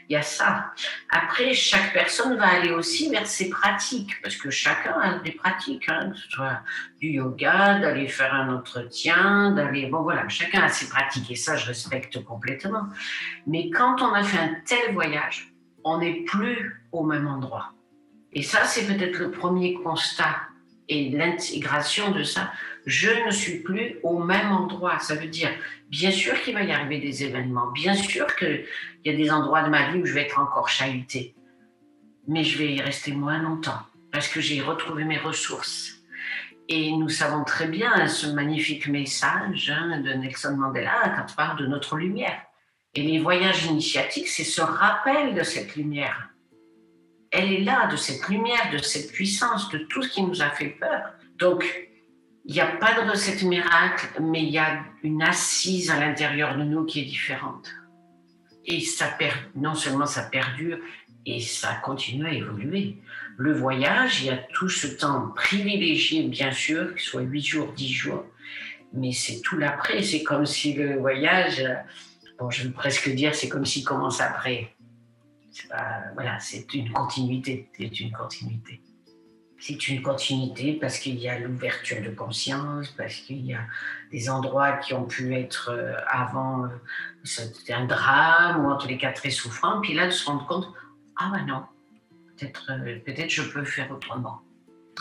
Il 0.08 0.12
y 0.12 0.16
a 0.16 0.22
ça. 0.22 0.72
Après, 1.10 1.54
chaque 1.54 1.92
personne 1.92 2.36
va 2.36 2.48
aller 2.48 2.70
aussi 2.70 3.10
vers 3.10 3.26
ses 3.26 3.48
pratiques, 3.50 4.20
parce 4.22 4.36
que 4.36 4.50
chacun 4.50 4.98
a 5.00 5.18
des 5.18 5.32
pratiques, 5.32 5.88
hein, 5.88 6.10
que 6.10 6.18
ce 6.18 6.28
soit 6.30 6.60
du 7.00 7.08
yoga, 7.08 7.78
d'aller 7.78 8.08
faire 8.08 8.34
un 8.34 8.54
entretien, 8.54 9.52
d'aller... 9.52 9.86
Bon 9.86 10.02
voilà, 10.02 10.28
chacun 10.28 10.62
a 10.62 10.68
ses 10.68 10.88
pratiques, 10.88 11.30
et 11.30 11.36
ça, 11.36 11.56
je 11.56 11.66
respecte 11.66 12.22
complètement. 12.24 12.84
Mais 13.46 13.70
quand 13.70 14.02
on 14.02 14.12
a 14.12 14.22
fait 14.22 14.38
un 14.38 14.56
tel 14.64 14.92
voyage, 14.94 15.52
on 15.84 15.98
n'est 15.98 16.24
plus 16.24 16.82
au 16.92 17.04
même 17.04 17.26
endroit. 17.26 17.72
Et 18.32 18.42
ça, 18.42 18.64
c'est 18.64 18.86
peut-être 18.86 19.18
le 19.18 19.30
premier 19.30 19.74
constat 19.74 20.36
et 20.88 21.11
l'intégration 21.11 22.12
de 22.12 22.22
ça. 22.22 22.53
Je 22.87 23.11
ne 23.27 23.31
suis 23.31 23.61
plus 23.61 23.96
au 24.03 24.18
même 24.18 24.53
endroit. 24.53 24.99
Ça 25.01 25.14
veut 25.14 25.27
dire, 25.27 25.51
bien 25.90 26.11
sûr 26.11 26.40
qu'il 26.42 26.55
va 26.55 26.62
y 26.62 26.72
arriver 26.72 26.99
des 26.99 27.25
événements, 27.25 27.70
bien 27.72 27.94
sûr 27.94 28.27
qu'il 28.37 28.64
y 29.05 29.11
a 29.11 29.16
des 29.16 29.31
endroits 29.31 29.62
de 29.62 29.70
ma 29.70 29.90
vie 29.90 30.01
où 30.01 30.07
je 30.07 30.14
vais 30.14 30.22
être 30.22 30.38
encore 30.38 30.68
chahutée, 30.68 31.35
mais 32.29 32.44
je 32.44 32.59
vais 32.59 32.75
y 32.75 32.81
rester 32.81 33.12
moins 33.12 33.38
longtemps 33.38 33.81
parce 34.12 34.29
que 34.29 34.40
j'ai 34.40 34.61
retrouvé 34.61 35.05
mes 35.05 35.18
ressources. 35.18 35.92
Et 36.68 36.90
nous 36.90 37.09
savons 37.09 37.44
très 37.44 37.68
bien 37.68 38.09
ce 38.09 38.27
magnifique 38.27 38.88
message 38.88 39.70
hein, 39.70 40.01
de 40.01 40.12
Nelson 40.14 40.57
Mandela 40.57 41.14
quand 41.14 41.33
on 41.33 41.37
parle 41.37 41.59
de 41.59 41.66
notre 41.66 41.96
lumière. 41.96 42.42
Et 42.94 43.03
les 43.03 43.20
voyages 43.20 43.66
initiatiques, 43.66 44.27
c'est 44.27 44.42
ce 44.42 44.62
rappel 44.62 45.35
de 45.35 45.42
cette 45.42 45.77
lumière. 45.77 46.31
Elle 47.30 47.52
est 47.52 47.64
là, 47.64 47.86
de 47.88 47.96
cette 47.96 48.28
lumière, 48.28 48.70
de 48.72 48.78
cette 48.78 49.12
puissance, 49.12 49.68
de 49.70 49.78
tout 49.78 50.02
ce 50.02 50.08
qui 50.10 50.22
nous 50.22 50.42
a 50.42 50.50
fait 50.50 50.68
peur. 50.68 51.02
Donc, 51.38 51.64
il 52.44 52.54
n'y 52.54 52.60
a 52.60 52.66
pas 52.66 52.94
de 52.94 53.10
recette 53.10 53.42
miracle, 53.42 54.08
mais 54.20 54.42
il 54.42 54.50
y 54.50 54.58
a 54.58 54.84
une 55.02 55.22
assise 55.22 55.90
à 55.90 55.98
l'intérieur 55.98 56.56
de 56.56 56.62
nous 56.62 56.84
qui 56.84 57.00
est 57.00 57.04
différente. 57.04 57.68
Et 58.64 58.80
ça 58.80 59.16
non 59.54 59.74
seulement 59.74 60.06
ça 60.06 60.22
perdure, 60.22 60.78
et 61.26 61.40
ça 61.40 61.74
continue 61.82 62.26
à 62.26 62.32
évoluer. 62.32 62.98
Le 63.36 63.52
voyage, 63.52 64.22
il 64.22 64.26
y 64.26 64.30
a 64.30 64.36
tout 64.36 64.68
ce 64.68 64.86
temps 64.86 65.28
privilégié, 65.34 66.22
bien 66.22 66.52
sûr, 66.52 66.92
ce 66.96 67.10
soit 67.10 67.22
8 67.22 67.42
jours, 67.42 67.72
10 67.72 67.92
jours, 67.92 68.24
mais 68.92 69.12
c'est 69.12 69.40
tout 69.40 69.58
l'après. 69.58 70.02
C'est 70.02 70.22
comme 70.22 70.46
si 70.46 70.74
le 70.74 70.98
voyage, 70.98 71.62
bon, 72.38 72.48
je 72.50 72.62
veux 72.62 72.72
presque 72.72 73.10
dire, 73.10 73.34
c'est 73.34 73.48
comme 73.48 73.66
s'il 73.66 73.84
commence 73.84 74.20
après. 74.20 74.75
Voilà, 76.14 76.38
c'est 76.38 76.72
une 76.74 76.92
continuité, 76.92 77.68
c'est 77.76 78.00
une 78.00 78.12
continuité. 78.12 78.80
C'est 79.58 79.88
une 79.88 80.02
continuité 80.02 80.74
parce 80.74 80.98
qu'il 80.98 81.18
y 81.18 81.28
a 81.28 81.38
l'ouverture 81.38 82.02
de 82.02 82.10
conscience, 82.10 82.90
parce 82.90 83.14
qu'il 83.14 83.44
y 83.46 83.54
a 83.54 83.62
des 84.12 84.28
endroits 84.28 84.72
qui 84.72 84.92
ont 84.92 85.06
pu 85.06 85.34
être 85.34 85.70
euh, 85.70 85.94
avant, 86.08 86.64
euh, 86.64 86.68
c'était 87.24 87.72
un 87.72 87.86
drame 87.86 88.64
ou 88.64 88.70
en 88.70 88.76
tous 88.76 88.88
les 88.88 88.98
cas 88.98 89.12
très 89.12 89.30
souffrant, 89.30 89.80
puis 89.80 89.94
là 89.94 90.06
de 90.06 90.10
se 90.10 90.26
rendre 90.26 90.46
compte, 90.46 90.68
ah 91.16 91.30
ben 91.32 91.46
non, 91.46 91.64
peut-être 92.36 92.70
euh, 92.70 92.98
peut-être 93.04 93.30
je 93.30 93.42
peux 93.42 93.64
faire 93.64 93.90
autrement. 93.90 94.42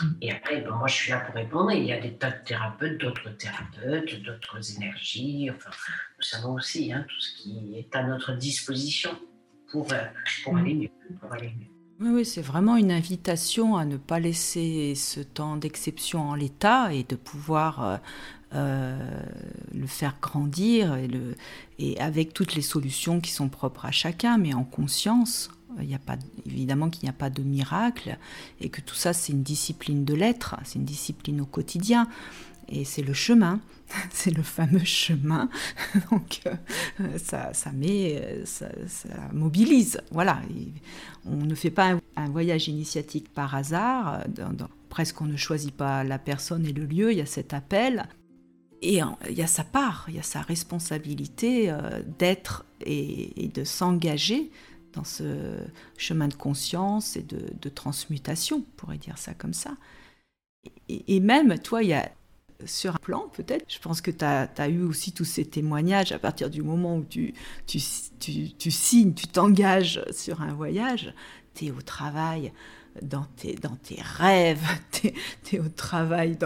Mm. 0.00 0.06
Et 0.22 0.32
après, 0.32 0.62
ben, 0.62 0.70
moi 0.70 0.88
je 0.88 0.94
suis 0.94 1.10
là 1.12 1.20
pour 1.20 1.34
répondre, 1.34 1.70
il 1.72 1.84
y 1.84 1.92
a 1.92 2.00
des 2.00 2.16
tas 2.16 2.30
de 2.30 2.42
thérapeutes, 2.42 2.98
d'autres 2.98 3.28
thérapeutes, 3.36 4.22
d'autres 4.22 4.76
énergies, 4.76 5.50
enfin, 5.54 5.70
nous 6.16 6.22
savons 6.22 6.54
aussi 6.54 6.94
hein, 6.94 7.04
tout 7.06 7.20
ce 7.20 7.42
qui 7.42 7.76
est 7.76 7.94
à 7.94 8.02
notre 8.04 8.32
disposition 8.32 9.10
pour, 9.84 9.96
pour, 10.44 10.54
mm. 10.54 10.58
aller 10.58 10.74
mieux, 10.74 10.90
pour 11.20 11.32
aller 11.32 11.48
mieux. 11.48 11.66
Oui, 12.00 12.08
oui 12.10 12.24
c'est 12.24 12.42
vraiment 12.42 12.76
une 12.76 12.90
invitation 12.90 13.76
à 13.76 13.84
ne 13.84 13.96
pas 13.96 14.20
laisser 14.20 14.94
ce 14.94 15.20
temps 15.20 15.56
d'exception 15.56 16.30
en 16.30 16.34
l'état 16.34 16.92
et 16.92 17.04
de 17.04 17.16
pouvoir 17.16 17.84
euh, 17.84 17.96
euh, 18.54 19.22
le 19.74 19.86
faire 19.86 20.16
grandir 20.20 20.94
et, 20.96 21.08
le, 21.08 21.34
et 21.78 21.98
avec 22.00 22.34
toutes 22.34 22.54
les 22.54 22.62
solutions 22.62 23.20
qui 23.20 23.30
sont 23.30 23.48
propres 23.48 23.86
à 23.86 23.90
chacun, 23.90 24.38
mais 24.38 24.54
en 24.54 24.64
conscience. 24.64 25.50
Il 25.82 25.90
y 25.90 25.94
a 25.94 25.98
pas, 25.98 26.16
évidemment 26.46 26.88
qu'il 26.88 27.02
n'y 27.02 27.10
a 27.10 27.12
pas 27.12 27.28
de 27.28 27.42
miracle 27.42 28.16
et 28.62 28.70
que 28.70 28.80
tout 28.80 28.94
ça, 28.94 29.12
c'est 29.12 29.34
une 29.34 29.42
discipline 29.42 30.06
de 30.06 30.14
l'être, 30.14 30.56
c'est 30.64 30.78
une 30.78 30.86
discipline 30.86 31.42
au 31.42 31.44
quotidien. 31.44 32.08
Et 32.68 32.84
c'est 32.84 33.02
le 33.02 33.12
chemin, 33.12 33.60
c'est 34.10 34.30
le 34.30 34.42
fameux 34.42 34.84
chemin. 34.84 35.48
Donc 36.10 36.40
euh, 36.46 37.18
ça, 37.18 37.52
ça, 37.54 37.72
met, 37.72 38.42
ça, 38.44 38.68
mobilise. 39.32 40.00
Voilà. 40.10 40.40
on 41.24 41.36
ne 41.36 41.54
fait 41.54 41.70
pas 41.70 41.96
un, 42.16 42.28
voyage 42.28 42.68
initiatique 42.68 43.32
par 43.32 43.54
hasard. 43.54 44.24
presque 44.88 45.20
on 45.20 45.26
ne 45.26 45.36
choisit 45.36 45.74
pas 45.74 46.04
la 46.04 46.18
personne 46.18 46.66
et 46.66 46.72
le 46.72 46.84
lieu. 46.84 47.12
Il 47.12 47.18
y 47.18 47.22
a 47.22 47.26
cet 47.26 47.54
appel. 47.54 48.08
Et 48.82 49.00
il 49.28 49.34
y 49.36 49.42
a 49.42 49.46
sa 49.46 49.64
part, 49.64 50.04
il 50.08 50.16
y 50.16 50.18
a 50.18 50.22
sa 50.22 50.42
responsabilité 50.42 51.70
euh, 51.70 52.02
d'être 52.18 52.66
et, 52.84 53.50
de 53.52 53.64
s'engager 53.64 54.50
dans 54.92 55.02
ce 55.02 55.56
chemin 55.96 56.28
de 56.28 56.34
conscience 56.34 57.16
et 57.16 57.22
de, 57.22 57.68
transmutation, 57.70 58.58
on 58.58 58.76
pourrait 58.76 58.98
dire 58.98 59.18
ça 59.18 59.34
comme 59.34 59.54
ça. 59.54 59.76
Et 60.88 61.20
même, 61.20 61.58
toi, 61.58 61.82
il 61.82 61.88
y 61.88 61.94
a 61.94 62.10
sur 62.64 62.94
un 62.94 62.98
plan, 62.98 63.28
peut-être. 63.32 63.64
Je 63.68 63.78
pense 63.78 64.00
que 64.00 64.10
tu 64.10 64.24
as, 64.24 64.68
eu 64.68 64.82
aussi 64.82 65.12
tous 65.12 65.24
ces 65.24 65.44
témoignages 65.44 66.12
à 66.12 66.18
partir 66.18 66.50
du 66.50 66.62
moment 66.62 66.96
où 66.96 67.04
tu, 67.04 67.34
signes, 67.68 69.14
tu 69.14 69.26
t'engages 69.26 70.02
sur 70.12 70.40
un 70.40 70.54
voyage, 70.54 71.12
tu 71.54 71.66
es 71.66 71.70
au 71.70 71.82
travail 71.82 72.52
dans 73.02 73.26
tes, 73.36 73.54
dans 73.54 73.76
tes 73.76 74.00
rêves, 74.00 74.66
tu 74.90 75.56
es, 75.56 75.60
au 75.60 75.68
travail 75.68 76.38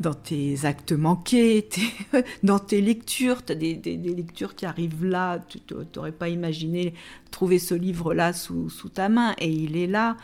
dans, 0.00 0.14
tes 0.14 0.64
actes 0.64 0.92
manqués, 0.92 1.58
es, 2.12 2.24
dans 2.42 2.60
tes 2.60 2.80
lectures, 2.80 3.44
tu 3.44 3.52
as 3.52 3.56
des, 3.56 3.74
des, 3.74 3.96
lectures 3.96 4.54
qui 4.54 4.66
arrivent 4.66 5.04
là, 5.04 5.40
tu 5.48 5.58
n'aurais 5.96 6.12
pas 6.12 6.28
imaginé 6.28 6.94
trouver 7.30 7.58
ce 7.58 7.74
livre-là 7.74 8.32
sous, 8.32 8.70
sous, 8.70 8.88
ta 8.88 9.08
main, 9.08 9.34
et 9.38 9.50
il 9.50 9.76
est 9.76 9.88
là. 9.88 10.16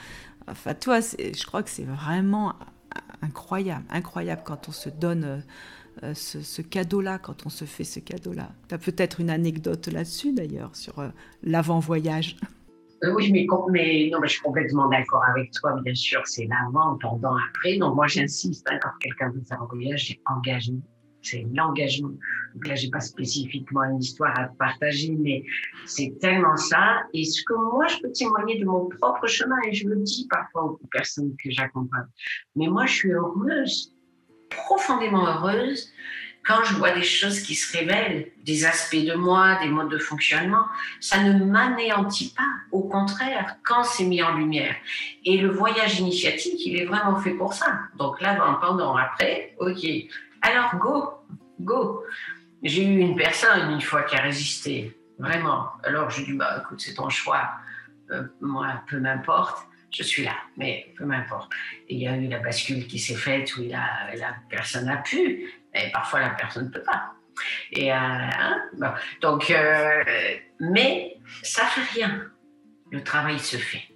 Enfin, 0.47 0.75
toi, 0.75 1.01
je 1.01 1.47
crois 1.47 1.63
que 1.63 1.71
c'est 1.71 1.85
vraiment 1.85 2.55
incroyable, 3.23 3.85
incroyable 3.91 4.43
quand 4.45 4.69
on 4.69 4.73
se 4.73 4.89
donne 4.89 5.25
euh, 5.25 5.39
euh, 6.05 6.15
ce, 6.15 6.63
cadeau-là, 6.63 7.19
quand 7.19 7.47
on 7.47 7.51
se 7.51 7.65
fait 7.65 7.85
ce 7.85 8.01
cadeau-là. 8.01 8.51
Tu 8.69 8.75
as 8.75 8.79
peut-être 8.79 9.21
une 9.21 9.31
anecdote 9.31 9.89
là-dessus 9.89 10.33
d'ailleurs, 10.33 10.75
sur 10.75 10.99
euh, 10.99 11.09
l'avant-voyage? 11.43 12.37
oui, 13.15 13.33
mais, 13.33 13.47
non, 13.49 13.69
mais 14.21 14.29
je 14.29 14.33
suis 14.33 14.43
complètement 14.43 14.89
d'accord 14.89 15.25
avec 15.35 15.51
toi, 15.53 15.81
bien 15.83 15.95
sûr, 15.95 16.23
c'est 16.25 16.47
l'avant, 16.47 16.97
pendant, 17.01 17.37
après. 17.49 17.77
Donc 17.77 17.97
moi 17.97 18.07
j'insiste, 18.07 18.67
hein, 18.71 18.79
quand 18.81 18.91
quelqu'un 19.01 19.31
veut 19.31 19.43
faire 19.43 19.61
un 19.61 19.67
voyage, 19.67 20.07
j'ai 20.07 20.21
engagé 20.27 20.73
c'est 21.23 21.47
l'engagement. 21.53 22.13
Donc 22.55 22.67
là, 22.67 22.75
j'ai 22.75 22.91
pas 22.91 23.01
spécifiquement 23.01 23.85
une 23.85 24.01
histoire 24.01 24.39
à 24.39 24.49
partager, 24.59 25.17
mais 25.19 25.45
c'est 25.87 26.19
tellement 26.21 26.57
ça. 26.57 27.03
Et 27.15 27.25
ce 27.25 27.43
que 27.45 27.55
moi, 27.55 27.87
je 27.87 27.99
peux 27.99 28.13
témoigner 28.13 28.59
de 28.59 28.65
mon 28.65 28.89
propre 28.89 29.27
chemin, 29.27 29.57
et 29.67 29.73
je 29.73 29.89
le 29.89 29.97
dis 29.97 30.27
parfois 30.29 30.65
aux 30.65 30.81
personnes 30.91 31.35
que 31.43 31.51
j'accompagne. 31.51 32.07
Mais 32.57 32.67
moi, 32.67 32.87
je 32.87 32.95
suis 32.95 33.13
heureuse, 33.13 33.95
profondément 34.51 35.27
heureuse, 35.27 35.93
quand 36.45 36.65
je 36.65 36.75
vois 36.75 36.91
des 36.91 37.05
choses 37.05 37.41
qui 37.41 37.55
se 37.55 37.77
révèlent, 37.77 38.33
des 38.45 38.65
aspects 38.65 38.97
de 38.97 39.15
moi, 39.15 39.59
des 39.63 39.69
modes 39.69 39.91
de 39.91 39.99
fonctionnement, 39.99 40.65
ça 41.01 41.23
ne 41.23 41.45
m'anéantit 41.45 42.35
pas. 42.37 42.43
Au 42.73 42.83
contraire, 42.83 43.57
quand 43.65 43.85
c'est 43.85 44.05
mis 44.05 44.23
en 44.23 44.35
lumière. 44.35 44.75
Et 45.25 45.39
le 45.39 45.51
voyage 45.51 46.01
initiatique, 46.01 46.67
il 46.67 46.81
est 46.81 46.85
vraiment 46.85 47.17
fait 47.17 47.35
pour 47.35 47.53
ça. 47.53 47.79
Donc 47.97 48.21
là, 48.21 48.35
pendant, 48.61 48.97
après, 48.97 49.55
ok, 49.61 49.87
alors, 50.43 50.77
go, 50.77 51.15
go. 51.61 52.05
J'ai 52.63 52.85
eu 52.85 52.99
une 52.99 53.17
personne 53.17 53.73
une 53.73 53.81
fois 53.81 54.03
qui 54.03 54.17
a 54.17 54.21
résisté, 54.21 54.97
vraiment. 55.19 55.71
Alors, 55.83 56.11
je 56.11 56.25
dis, 56.25 56.33
bah, 56.35 56.63
écoute, 56.63 56.81
c'est 56.81 56.95
ton 56.95 57.09
choix. 57.09 57.51
Euh, 58.11 58.25
moi, 58.41 58.83
peu 58.89 58.99
m'importe, 58.99 59.67
je 59.91 60.03
suis 60.03 60.25
là, 60.25 60.35
mais 60.57 60.93
peu 60.97 61.05
m'importe. 61.05 61.51
Il 61.89 61.99
y 61.99 62.09
a 62.09 62.17
eu 62.17 62.29
la 62.29 62.39
bascule 62.39 62.87
qui 62.87 62.99
s'est 62.99 63.17
faite 63.17 63.57
où 63.57 63.63
la, 63.63 64.15
la 64.15 64.37
personne 64.49 64.89
a 64.89 64.99
pu, 64.99 65.51
et 65.75 65.91
parfois 65.93 66.21
la 66.21 66.31
personne 66.31 66.67
ne 66.67 66.71
peut 66.71 66.83
pas. 66.83 67.15
Et, 67.73 67.93
euh, 67.93 67.97
hein, 67.97 68.63
donc, 69.21 69.51
euh, 69.51 70.05
mais 70.61 71.17
ça 71.43 71.65
fait 71.65 72.01
rien. 72.01 72.31
Le 72.91 73.03
travail 73.03 73.39
se 73.39 73.57
fait 73.57 73.92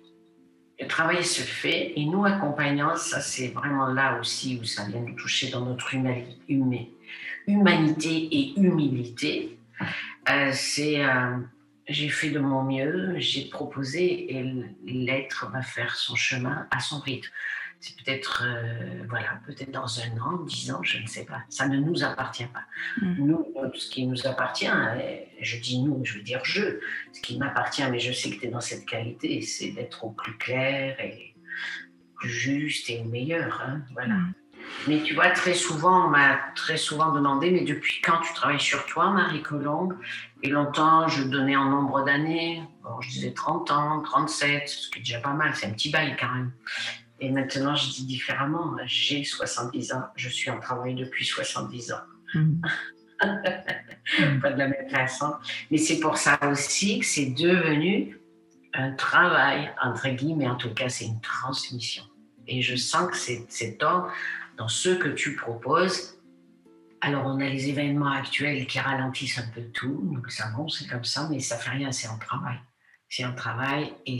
le 0.79 0.87
travail 0.87 1.25
se 1.25 1.43
fait 1.43 1.93
et 1.97 2.05
nous 2.05 2.25
accompagnants, 2.25 2.97
ça 2.97 3.21
c'est 3.21 3.49
vraiment 3.49 3.87
là 3.87 4.19
aussi 4.21 4.59
où 4.61 4.65
ça 4.65 4.85
vient 4.85 5.01
nous 5.01 5.15
toucher 5.15 5.51
dans 5.51 5.65
notre 5.65 5.95
humanité 5.95 8.29
et 8.31 8.59
humilité. 8.59 9.59
Euh, 10.29 10.51
c'est 10.53 11.05
euh, 11.05 11.39
j'ai 11.89 12.09
fait 12.09 12.31
de 12.31 12.41
mon 12.41 12.63
mieux, 12.63 13.15
j'ai 13.19 13.49
proposé 13.49 14.37
et 14.37 14.45
l'être 14.85 15.51
va 15.51 15.63
faire 15.63 15.97
son 15.97 16.17
chemin 16.17 16.67
à 16.71 16.81
son 16.81 16.99
rythme 16.99 17.31
c'est 17.81 17.97
peut-être 17.97 18.45
euh, 18.45 19.05
voilà, 19.09 19.41
peut-être 19.47 19.71
dans 19.71 20.01
un 20.01 20.19
an, 20.21 20.43
dix 20.45 20.71
ans, 20.73 20.83
je 20.83 20.99
ne 20.99 21.07
sais 21.07 21.25
pas. 21.25 21.43
Ça 21.49 21.69
ne 21.69 21.79
nous 21.79 22.03
appartient 22.05 22.47
pas. 22.47 22.65
Mm. 23.01 23.27
Nous, 23.27 23.47
ce 23.75 23.91
qui 23.91 24.07
nous 24.07 24.27
appartient, 24.27 24.67
je 25.41 25.57
dis 25.59 25.83
nous, 25.83 26.05
je 26.05 26.19
veux 26.19 26.23
dire 26.23 26.41
je, 26.45 26.81
ce 27.13 27.21
qui 27.21 27.39
m'appartient, 27.39 27.89
mais 27.91 27.99
je 27.99 28.13
sais 28.13 28.31
que 28.31 28.41
tu 28.41 28.47
es 28.47 28.49
dans 28.49 28.61
cette 28.61 28.87
qualité, 28.87 29.41
c'est 29.43 29.71
d'être 29.71 30.05
au 30.05 30.11
plus 30.11 30.37
clair 30.37 30.99
et 31.01 31.35
plus 32.17 32.31
juste 32.31 32.89
et 32.91 33.01
au 33.01 33.05
meilleur. 33.05 33.63
Hein, 33.67 33.83
voilà. 33.93 34.15
Mm. 34.15 34.35
Mais 34.89 35.03
tu 35.03 35.15
vois, 35.15 35.31
très 35.31 35.55
souvent, 35.55 36.07
on 36.07 36.11
m'a 36.11 36.39
très 36.55 36.77
souvent 36.77 37.13
demandé, 37.13 37.51
mais 37.51 37.63
depuis 37.63 38.01
quand 38.03 38.21
tu 38.21 38.33
travailles 38.35 38.61
sur 38.61 38.85
toi, 38.87 39.11
Marie 39.11 39.43
Colombe? 39.43 39.97
Et 40.43 40.49
longtemps, 40.49 41.09
je 41.09 41.25
donnais 41.25 41.57
en 41.57 41.71
nombre 41.71 42.05
d'années. 42.05 42.63
Bon, 42.83 43.01
je 43.01 43.09
disais 43.11 43.33
30 43.33 43.71
ans, 43.71 44.03
37, 44.03 44.69
ce 44.69 44.91
qui 44.91 44.99
est 44.99 45.03
déjà 45.03 45.21
pas 45.21 45.33
mal, 45.33 45.55
c'est 45.55 45.67
un 45.67 45.71
petit 45.71 45.91
bail 45.91 46.17
quand 46.19 46.33
même. 46.33 46.53
Et 47.21 47.31
maintenant, 47.31 47.75
je 47.75 47.91
dis 47.91 48.05
différemment. 48.05 48.77
J'ai 48.85 49.25
70 49.25 49.93
ans, 49.93 50.05
je 50.17 50.29
suis 50.29 50.51
en 50.51 50.61
travail 50.61 50.95
depuis 50.95 51.25
70 51.25 51.93
ans. 51.93 52.01
Mmh. 52.35 52.61
pas 54.41 54.53
de 54.53 54.59
la 54.59 54.69
même 54.69 54.89
façon. 54.91 55.35
Mais 55.71 55.79
c'est 55.79 56.01
pour 56.01 56.19
ça 56.19 56.39
aussi 56.51 57.01
que 57.01 57.07
c'est 57.07 57.31
devenu 57.31 58.19
un 58.75 58.93
travail, 58.93 59.73
entre 59.83 60.09
guillemets, 60.11 60.49
en 60.49 60.57
tout 60.57 60.73
cas, 60.75 60.89
c'est 60.89 61.07
une 61.07 61.21
transmission. 61.21 62.05
Et 62.47 62.63
je 62.63 62.77
sens 62.77 63.11
que 63.11 63.17
c'est 63.49 63.81
dans, 63.81 64.07
dans 64.57 64.69
ce 64.69 64.91
que 64.91 65.09
tu 65.09 65.35
proposes. 65.35 66.19
Alors, 67.01 67.25
on 67.27 67.41
a 67.41 67.49
les 67.49 67.69
événements 67.69 68.13
actuels 68.13 68.67
qui 68.67 68.79
ralentissent 68.79 69.39
un 69.39 69.49
peu 69.55 69.63
tout, 69.73 70.03
nous 70.11 70.21
le 70.21 70.31
savons, 70.31 70.69
c'est 70.69 70.89
comme 70.89 71.05
ça, 71.05 71.29
mais 71.31 71.41
ça 71.41 71.57
fait 71.57 71.71
rien, 71.71 71.93
c'est 71.93 72.09
un 72.09 72.19
travail. 72.19 72.59
C'est 73.09 73.23
un 73.23 73.33
travail 73.33 73.93
et, 74.05 74.19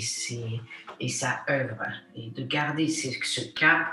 et 1.01 1.09
ça 1.09 1.45
œuvre. 1.51 1.87
Et 2.15 2.31
de 2.31 2.43
garder 2.45 2.89
ce, 2.89 3.41
cap, 3.55 3.89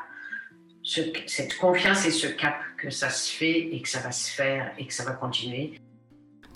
cette 0.83 1.57
confiance 1.57 2.05
et 2.05 2.11
ce 2.11 2.27
cap 2.27 2.55
que 2.77 2.89
ça 2.89 3.09
se 3.09 3.31
fait 3.31 3.75
et 3.75 3.81
que 3.81 3.89
ça 3.89 3.99
va 4.01 4.11
se 4.11 4.29
faire 4.31 4.73
et 4.77 4.85
que 4.85 4.93
ça 4.93 5.03
va 5.03 5.13
continuer. 5.13 5.73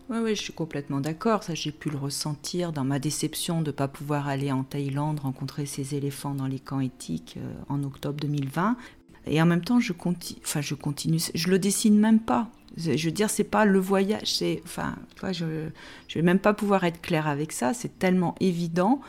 Oui, 0.09 0.19
oui, 0.21 0.35
je 0.35 0.41
suis 0.41 0.53
complètement 0.53 1.01
d'accord. 1.01 1.43
Ça, 1.43 1.53
j'ai 1.53 1.73
pu 1.73 1.89
le 1.89 1.97
ressentir 1.97 2.71
dans 2.71 2.85
ma 2.85 2.97
déception 2.97 3.61
de 3.61 3.67
ne 3.67 3.71
pas 3.71 3.89
pouvoir 3.89 4.29
aller 4.29 4.53
en 4.53 4.63
Thaïlande 4.63 5.19
rencontrer 5.19 5.65
ces 5.65 5.95
éléphants 5.95 6.33
dans 6.33 6.47
les 6.47 6.59
camps 6.59 6.79
éthiques 6.79 7.35
euh, 7.38 7.53
en 7.67 7.83
octobre 7.83 8.17
2020. 8.21 8.77
Et 9.25 9.41
en 9.41 9.45
même 9.45 9.63
temps, 9.63 9.81
je 9.81 9.91
continue, 9.91 10.39
enfin, 10.45 10.61
je 10.61 10.75
continue, 10.75 11.19
je 11.35 11.49
le 11.49 11.59
dessine 11.59 11.99
même 11.99 12.21
pas. 12.21 12.49
Je 12.78 13.05
veux 13.05 13.11
dire, 13.11 13.30
c'est 13.30 13.43
pas 13.43 13.65
le 13.65 13.80
voyage, 13.80 14.36
c'est, 14.36 14.61
enfin, 14.63 14.95
je, 15.32 15.67
je 16.07 16.19
vais 16.19 16.21
même 16.21 16.39
pas 16.39 16.53
pouvoir 16.53 16.84
être 16.84 17.01
clair 17.01 17.28
avec 17.28 17.51
ça. 17.51 17.73
C'est 17.73 17.97
tellement 17.97 18.36
évident 18.39 19.01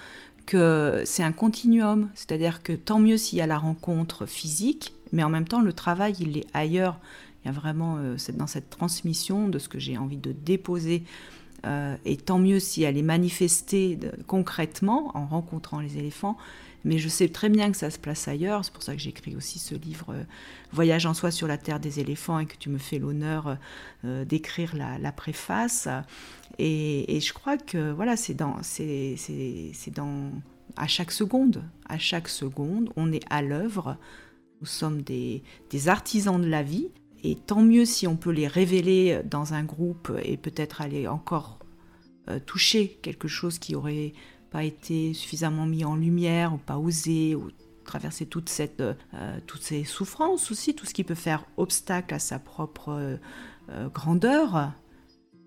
que 0.46 1.02
c'est 1.04 1.22
un 1.22 1.32
continuum. 1.32 2.08
C'est-à-dire 2.14 2.62
que 2.62 2.72
tant 2.72 2.98
mieux 2.98 3.18
s'il 3.18 3.38
y 3.38 3.42
a 3.42 3.46
la 3.46 3.58
rencontre 3.58 4.24
physique, 4.24 4.94
mais 5.12 5.22
en 5.22 5.28
même 5.28 5.46
temps, 5.46 5.60
le 5.60 5.72
travail, 5.74 6.14
il 6.20 6.38
est 6.38 6.46
ailleurs. 6.54 6.98
Il 7.44 7.48
y 7.48 7.50
a 7.50 7.52
vraiment 7.52 7.96
euh, 7.98 8.16
dans 8.34 8.46
cette 8.46 8.70
transmission 8.70 9.48
de 9.48 9.58
ce 9.58 9.68
que 9.68 9.78
j'ai 9.78 9.98
envie 9.98 10.16
de 10.16 10.32
déposer. 10.32 11.04
Euh, 11.66 11.96
et 12.04 12.16
tant 12.16 12.38
mieux 12.38 12.60
si 12.60 12.82
elle 12.84 12.96
est 12.96 13.02
manifestée 13.02 13.98
concrètement 14.26 15.10
en 15.14 15.26
rencontrant 15.26 15.80
les 15.80 15.98
éléphants. 15.98 16.36
Mais 16.88 16.96
je 16.96 17.08
sais 17.08 17.28
très 17.28 17.50
bien 17.50 17.70
que 17.70 17.76
ça 17.76 17.90
se 17.90 17.98
place 17.98 18.28
ailleurs. 18.28 18.64
C'est 18.64 18.72
pour 18.72 18.82
ça 18.82 18.94
que 18.94 18.98
j'écris 18.98 19.36
aussi 19.36 19.58
ce 19.58 19.74
livre 19.74 20.14
euh, 20.14 20.22
Voyage 20.72 21.04
en 21.04 21.12
soi 21.12 21.30
sur 21.30 21.46
la 21.46 21.58
terre 21.58 21.80
des 21.80 22.00
éléphants 22.00 22.38
et 22.38 22.46
que 22.46 22.56
tu 22.56 22.70
me 22.70 22.78
fais 22.78 22.98
l'honneur 22.98 23.58
d'écrire 24.04 24.74
la, 24.74 25.12
préface. 25.12 25.86
Et, 26.58 27.20
je 27.20 27.32
crois 27.34 27.58
que 27.58 27.92
voilà, 27.92 28.16
c'est 28.16 28.32
dans, 28.32 28.56
c'est, 28.62 29.16
dans 29.94 30.30
à 30.76 30.86
chaque 30.86 31.10
seconde, 31.10 31.62
à 31.88 31.98
chaque 31.98 32.28
seconde, 32.28 32.90
on 32.96 33.12
est 33.12 33.24
à 33.28 33.42
l'œuvre. 33.42 33.98
Nous 34.60 34.66
sommes 34.66 35.02
des, 35.02 35.42
des 35.70 35.88
artisans 35.88 36.40
de 36.40 36.48
la 36.48 36.62
vie 36.62 36.88
et 37.22 37.34
tant 37.34 37.62
mieux 37.62 37.84
si 37.84 38.06
on 38.06 38.16
peut 38.16 38.30
les 38.30 38.48
révéler 38.48 39.20
dans 39.24 39.52
un 39.52 39.62
groupe 39.62 40.10
et 40.22 40.38
peut-être 40.38 40.80
aller 40.80 41.06
encore 41.06 41.58
euh, 42.28 42.38
toucher 42.40 42.98
quelque 43.02 43.28
chose 43.28 43.58
qui 43.58 43.74
aurait 43.74 44.12
pas 44.50 44.64
été 44.64 45.14
suffisamment 45.14 45.66
mis 45.66 45.84
en 45.84 45.96
lumière 45.96 46.54
ou 46.54 46.58
pas 46.58 46.78
osé 46.78 47.34
ou 47.34 47.50
traverser 47.84 48.26
toute 48.26 48.48
cette, 48.48 48.80
euh, 48.80 48.92
toutes 49.46 49.62
ces 49.62 49.84
souffrances 49.84 50.50
aussi, 50.50 50.74
tout 50.74 50.86
ce 50.86 50.94
qui 50.94 51.04
peut 51.04 51.14
faire 51.14 51.44
obstacle 51.56 52.14
à 52.14 52.18
sa 52.18 52.38
propre 52.38 53.18
euh, 53.70 53.88
grandeur. 53.88 54.72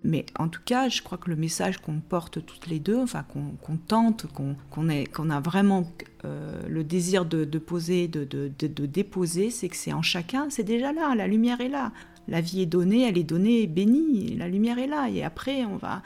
Mais 0.03 0.25
en 0.39 0.47
tout 0.47 0.61
cas, 0.65 0.89
je 0.89 1.03
crois 1.03 1.19
que 1.19 1.29
le 1.29 1.35
message 1.35 1.77
qu'on 1.77 1.99
porte 1.99 2.43
toutes 2.43 2.67
les 2.67 2.79
deux, 2.79 2.99
enfin 2.99 3.23
qu'on 3.23 3.77
tente, 3.77 4.25
qu'on 4.33 4.55
qu'on 4.71 5.29
a 5.29 5.39
vraiment 5.39 5.87
euh, 6.25 6.59
le 6.67 6.83
désir 6.83 7.25
de, 7.25 7.45
poser, 7.59 8.07
de, 8.07 8.23
de 8.25 8.85
déposer, 8.87 9.51
c'est 9.51 9.69
que 9.69 9.75
c'est 9.75 9.93
en 9.93 10.01
chacun, 10.01 10.47
c'est 10.49 10.63
déjà 10.63 10.91
là, 10.91 11.13
la 11.13 11.27
lumière 11.27 11.61
est 11.61 11.69
là. 11.69 11.91
La 12.27 12.41
vie 12.41 12.61
est 12.61 12.67
donnée, 12.67 13.07
elle 13.07 13.17
est 13.17 13.23
donnée, 13.23 13.67
bénie, 13.67 14.35
la 14.37 14.47
lumière 14.47 14.79
est 14.79 14.87
là. 14.87 15.09
Et 15.09 15.23
après, 15.23 15.65
on 15.65 15.77
va 15.77 16.01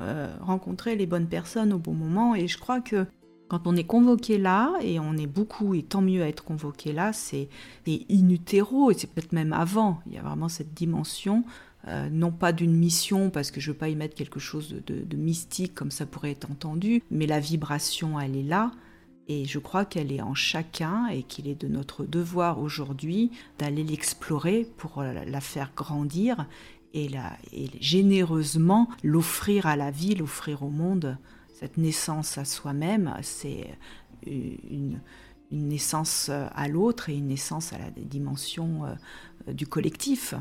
euh, 0.00 0.34
rencontrer 0.40 0.96
les 0.96 1.06
bonnes 1.06 1.28
personnes 1.28 1.72
au 1.72 1.78
bon 1.78 1.94
moment. 1.94 2.34
Et 2.34 2.48
je 2.48 2.58
crois 2.58 2.80
que 2.80 3.06
quand 3.48 3.66
on 3.66 3.74
est 3.76 3.84
convoqué 3.84 4.38
là, 4.38 4.72
et 4.80 5.00
on 5.00 5.16
est 5.16 5.26
beaucoup, 5.26 5.74
et 5.74 5.82
tant 5.82 6.02
mieux 6.02 6.22
à 6.22 6.28
être 6.28 6.44
convoqué 6.44 6.92
là, 6.92 7.12
c'est 7.12 7.48
in 7.88 8.28
utero, 8.28 8.90
et 8.90 8.94
c'est 8.94 9.08
peut-être 9.08 9.32
même 9.32 9.52
avant, 9.52 10.00
il 10.06 10.14
y 10.14 10.18
a 10.18 10.22
vraiment 10.22 10.48
cette 10.48 10.72
dimension 10.72 11.44
euh, 11.88 12.10
non 12.10 12.30
pas 12.30 12.52
d'une 12.52 12.76
mission, 12.76 13.30
parce 13.30 13.50
que 13.50 13.60
je 13.60 13.70
ne 13.70 13.72
veux 13.72 13.78
pas 13.78 13.88
y 13.88 13.96
mettre 13.96 14.14
quelque 14.14 14.38
chose 14.38 14.76
de, 14.86 15.16
mystique 15.16 15.74
comme 15.74 15.90
ça 15.90 16.06
pourrait 16.06 16.32
être 16.32 16.50
entendu, 16.50 17.02
mais 17.10 17.26
la 17.26 17.40
vibration, 17.40 18.20
elle 18.20 18.36
est 18.36 18.42
là. 18.42 18.70
Et 19.28 19.44
je 19.44 19.58
crois 19.58 19.84
qu'elle 19.84 20.12
est 20.12 20.22
en 20.22 20.34
chacun 20.34 21.06
et 21.06 21.22
qu'il 21.22 21.46
est 21.46 21.60
de 21.60 21.68
notre 21.68 22.04
devoir 22.04 22.58
aujourd'hui 22.58 23.30
d'aller 23.58 23.84
l'explorer 23.84 24.66
pour 24.76 25.02
la 25.02 25.40
faire 25.40 25.72
grandir 25.76 26.46
et, 26.94 27.08
la, 27.08 27.32
et 27.52 27.68
généreusement 27.80 28.88
l'offrir 29.02 29.66
à 29.66 29.76
la 29.76 29.90
vie, 29.90 30.14
l'offrir 30.14 30.62
au 30.62 30.70
monde. 30.70 31.18
Cette 31.54 31.76
naissance 31.76 32.38
à 32.38 32.44
soi-même, 32.44 33.14
c'est 33.22 33.68
une, 34.26 35.00
une, 35.50 35.68
naissance 35.68 36.30
à 36.30 36.68
l'autre 36.68 37.10
et 37.10 37.16
une 37.16 37.28
naissance 37.28 37.72
à 37.72 37.78
la 37.78 37.90
dimension 37.90 38.86
euh, 38.86 39.52
du 39.52 39.66
collectif 39.66 40.34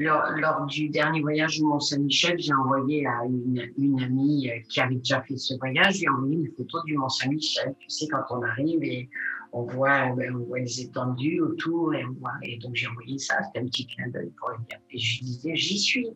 lors, 0.00 0.66
du 0.66 0.88
dernier 0.88 1.20
voyage 1.20 1.56
du 1.56 1.64
Mont-Saint-Michel, 1.64 2.38
j'ai 2.38 2.54
envoyé 2.54 3.06
à 3.06 3.24
une, 3.26 4.02
amie 4.02 4.50
euh, 4.50 4.60
qui 4.68 4.80
avait 4.80 4.96
déjà 4.96 5.20
fait 5.22 5.36
ce 5.36 5.54
voyage, 5.58 5.96
j'ai 5.96 6.08
envoyé 6.08 6.36
une 6.36 6.50
photo 6.56 6.82
du 6.84 6.96
Mont-Saint-Michel. 6.96 7.74
Tu 7.80 7.90
sais, 7.90 8.06
quand 8.08 8.24
on 8.30 8.42
arrive 8.42 8.82
et 8.82 9.08
on 9.52 9.64
voit, 9.64 10.06
on 10.06 10.38
voit 10.44 10.60
les 10.60 10.80
étendues 10.80 11.40
autour 11.40 11.94
et 11.94 12.04
on 12.04 12.12
voit, 12.12 12.34
et 12.42 12.58
donc 12.58 12.74
j'ai 12.74 12.86
envoyé 12.86 13.18
ça, 13.18 13.42
c'était 13.44 13.60
un 13.60 13.66
petit 13.66 13.86
clin 13.86 14.08
d'œil 14.08 14.30
pour 14.38 14.52
elle. 14.52 14.78
Et 14.90 14.98
je 14.98 15.22
disais, 15.22 15.56
j'y 15.56 15.78
suis. 15.78 16.08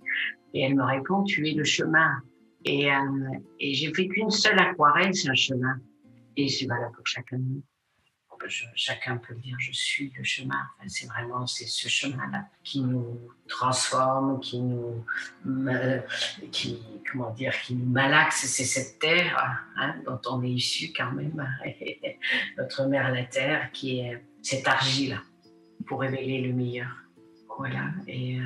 Et 0.52 0.62
elle 0.62 0.76
me 0.76 0.84
répond, 0.84 1.24
tu 1.24 1.48
es 1.48 1.52
le 1.52 1.64
chemin. 1.64 2.22
Et, 2.64 2.90
euh, 2.90 2.98
et 3.58 3.74
j'ai 3.74 3.92
fait 3.92 4.06
qu'une 4.08 4.30
seule 4.30 4.58
aquarelle, 4.58 5.14
c'est 5.14 5.28
un 5.28 5.34
chemin. 5.34 5.76
Et 6.36 6.48
c'est 6.48 6.66
valable 6.66 6.94
pour 6.94 7.06
chacun 7.06 7.38
de 7.38 7.42
nous 7.42 7.62
chacun 8.74 9.16
peut 9.16 9.34
dire 9.34 9.56
je 9.58 9.72
suis 9.72 10.12
le 10.16 10.24
chemin. 10.24 10.62
c'est 10.86 11.06
vraiment 11.06 11.46
c'est 11.46 11.66
ce 11.66 11.88
chemin-là 11.88 12.48
qui 12.62 12.80
nous 12.80 13.20
transforme, 13.48 14.40
qui 14.40 14.60
nous, 14.60 15.04
qui 16.50 16.78
comment 17.10 17.30
dire, 17.30 17.52
qui 17.62 17.74
nous 17.74 17.90
malaxe. 17.90 18.46
C'est 18.46 18.64
cette 18.64 18.98
terre 18.98 19.64
hein, 19.76 19.94
dont 20.04 20.20
on 20.30 20.42
est 20.42 20.50
issu 20.50 20.92
quand 20.94 21.12
même, 21.12 21.46
notre 22.58 22.86
mère 22.86 23.12
la 23.12 23.24
terre, 23.24 23.70
qui 23.72 24.00
est 24.00 24.22
cette 24.42 24.66
argile 24.66 25.20
pour 25.86 26.00
révéler 26.00 26.40
le 26.42 26.52
meilleur. 26.52 26.88
Voilà. 27.56 27.90
Et, 28.08 28.38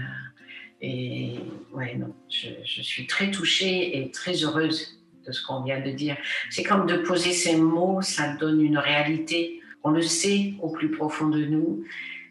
euh, 0.83 1.39
ouais, 1.73 1.97
non, 1.97 2.15
je 2.29 2.83
suis 2.83 3.07
très 3.07 3.31
touchée 3.31 3.99
et 3.99 4.11
très 4.11 4.45
heureuse 4.45 4.99
de 5.27 5.33
ce 5.33 5.45
qu'on 5.45 5.63
vient 5.63 5.81
de 5.81 5.91
dire. 5.91 6.17
C'est 6.51 6.63
comme 6.63 6.87
de 6.87 6.97
poser 6.97 7.33
ces 7.33 7.57
mots, 7.57 8.03
ça 8.03 8.35
donne 8.37 8.61
une 8.61 8.79
réalité 8.79 9.61
on 9.85 9.91
le 9.91 10.03
sait 10.03 10.55
au 10.61 10.71
plus 10.71 10.91
profond 10.91 11.29
de 11.29 11.45
nous. 11.45 11.85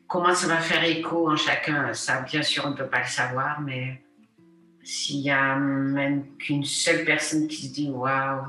Comment 0.08 0.34
ça 0.34 0.48
va 0.48 0.58
faire 0.58 0.84
écho 0.84 1.30
en 1.30 1.36
chacun, 1.36 1.94
ça, 1.94 2.22
bien 2.22 2.42
sûr, 2.42 2.66
on 2.66 2.72
ne 2.72 2.76
peut 2.76 2.88
pas 2.88 3.00
le 3.00 3.08
savoir, 3.08 3.62
mais 3.62 4.02
s'il 4.84 5.20
y 5.20 5.30
a 5.30 5.58
même 5.58 6.24
qu'une 6.38 6.64
seule 6.64 7.04
personne 7.04 7.48
qui 7.48 7.68
se 7.68 7.74
dit 7.74 7.90
Waouh, 7.90 8.46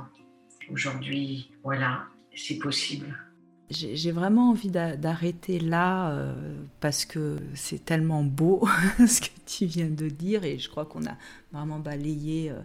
aujourd'hui, 0.71 1.51
voilà, 1.65 2.05
c'est 2.35 2.59
possible. 2.59 3.17
J'ai 3.71 4.13
vraiment 4.13 4.51
envie 4.51 4.71
d'arrêter 4.71 5.61
là 5.61 6.11
euh, 6.11 6.55
parce 6.81 7.05
que 7.05 7.37
c'est 7.53 7.85
tellement 7.85 8.23
beau 8.23 8.67
ce 8.99 9.21
que 9.21 9.27
tu 9.45 9.67
viens 9.67 9.91
de 9.91 10.09
dire 10.09 10.45
et 10.45 10.59
je 10.59 10.71
crois 10.71 10.87
qu'on 10.87 11.05
a 11.05 11.17
vraiment 11.53 11.79
balayé 11.79 12.51
euh, 12.51 12.61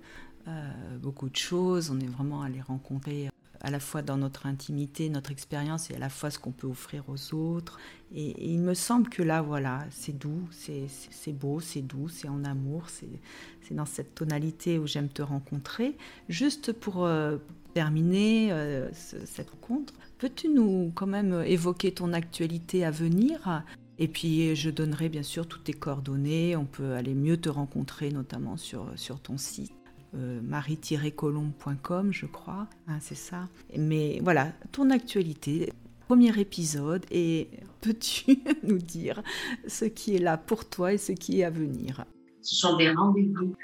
euh, 0.48 0.98
beaucoup 1.02 1.28
de 1.28 1.36
choses. 1.36 1.92
On 1.92 2.00
est 2.00 2.08
vraiment 2.08 2.42
allé 2.42 2.62
rencontrer 2.62 3.30
à 3.64 3.72
la 3.72 3.80
fois 3.80 4.02
dans 4.02 4.18
notre 4.18 4.46
intimité, 4.46 5.10
notre 5.10 5.32
expérience 5.32 5.90
et 5.90 5.96
à 5.96 6.00
la 6.00 6.10
fois 6.10 6.30
ce 6.30 6.38
qu'on 6.38 6.52
peut 6.52 6.68
offrir 6.68 7.06
aux 7.08 7.34
autres. 7.34 7.80
Et, 8.14 8.52
il 8.52 8.60
me 8.60 8.74
semble 8.74 9.10
que 9.10 9.24
là, 9.24 9.42
voilà, 9.42 9.86
c'est 9.90 10.18
doux, 10.18 10.48
c'est 10.52 11.32
beau, 11.32 11.62
c'est 11.62 11.82
doux, 11.82 12.10
c'est 12.10 12.28
en 12.28 12.44
amour, 12.44 12.88
c'est 12.90 13.74
dans 13.74 13.86
cette 13.86 14.14
tonalité 14.14 14.78
où 14.78 14.86
j'aime 14.86 15.08
te 15.08 15.22
rencontrer. 15.22 15.96
Juste 16.28 16.74
pour 16.74 17.06
euh, 17.06 17.38
terminer 17.74 18.52
euh, 18.52 18.90
cette 18.94 19.50
rencontre, 19.50 19.94
peux-tu 20.18 20.50
nous 20.50 20.92
quand 20.94 21.08
même 21.08 21.44
évoquer 21.46 21.94
ton 21.94 22.12
actualité 22.12 22.84
à 22.84 22.92
venir? 22.92 23.64
Et 23.98 24.08
puis 24.08 24.56
je 24.56 24.70
donnerai 24.70 25.08
bien 25.08 25.24
sûr 25.24 25.48
toutes 25.48 25.64
tes 25.64 25.74
coordonnées, 25.74 26.56
on 26.58 26.66
peut 26.66 26.94
aller 26.94 27.14
mieux 27.14 27.38
te 27.38 27.50
rencontrer 27.50 28.12
notamment 28.12 28.58
sur, 28.58 28.92
sur 28.96 29.20
ton 29.22 29.38
site. 29.38 29.72
Euh, 30.16 30.42
marie-colombe.com, 30.44 32.14
je 32.14 32.28
crois, 32.28 32.68
hein, 32.88 32.98
c'est 33.00 33.16
ça. 33.16 33.50
Mais 33.76 34.20
voilà, 34.22 34.52
ton 34.72 34.92
actualité, 34.92 35.74
premier 36.08 36.38
épisode, 36.40 37.04
et 37.10 37.50
peux-tu 37.82 38.38
nous 38.64 38.78
dire 38.78 39.24
ce 39.68 39.86
qui 39.86 40.16
est 40.16 40.20
là 40.20 40.38
pour 40.38 40.70
toi 40.70 40.94
et 40.94 41.00
ce 41.00 41.14
qui 41.14 41.40
est 41.40 41.44
à 41.44 41.50
venir? 41.50 42.06
Ce 42.42 42.56
sont 42.56 42.78
des 42.78 42.92
rendez-vous. 42.92 43.56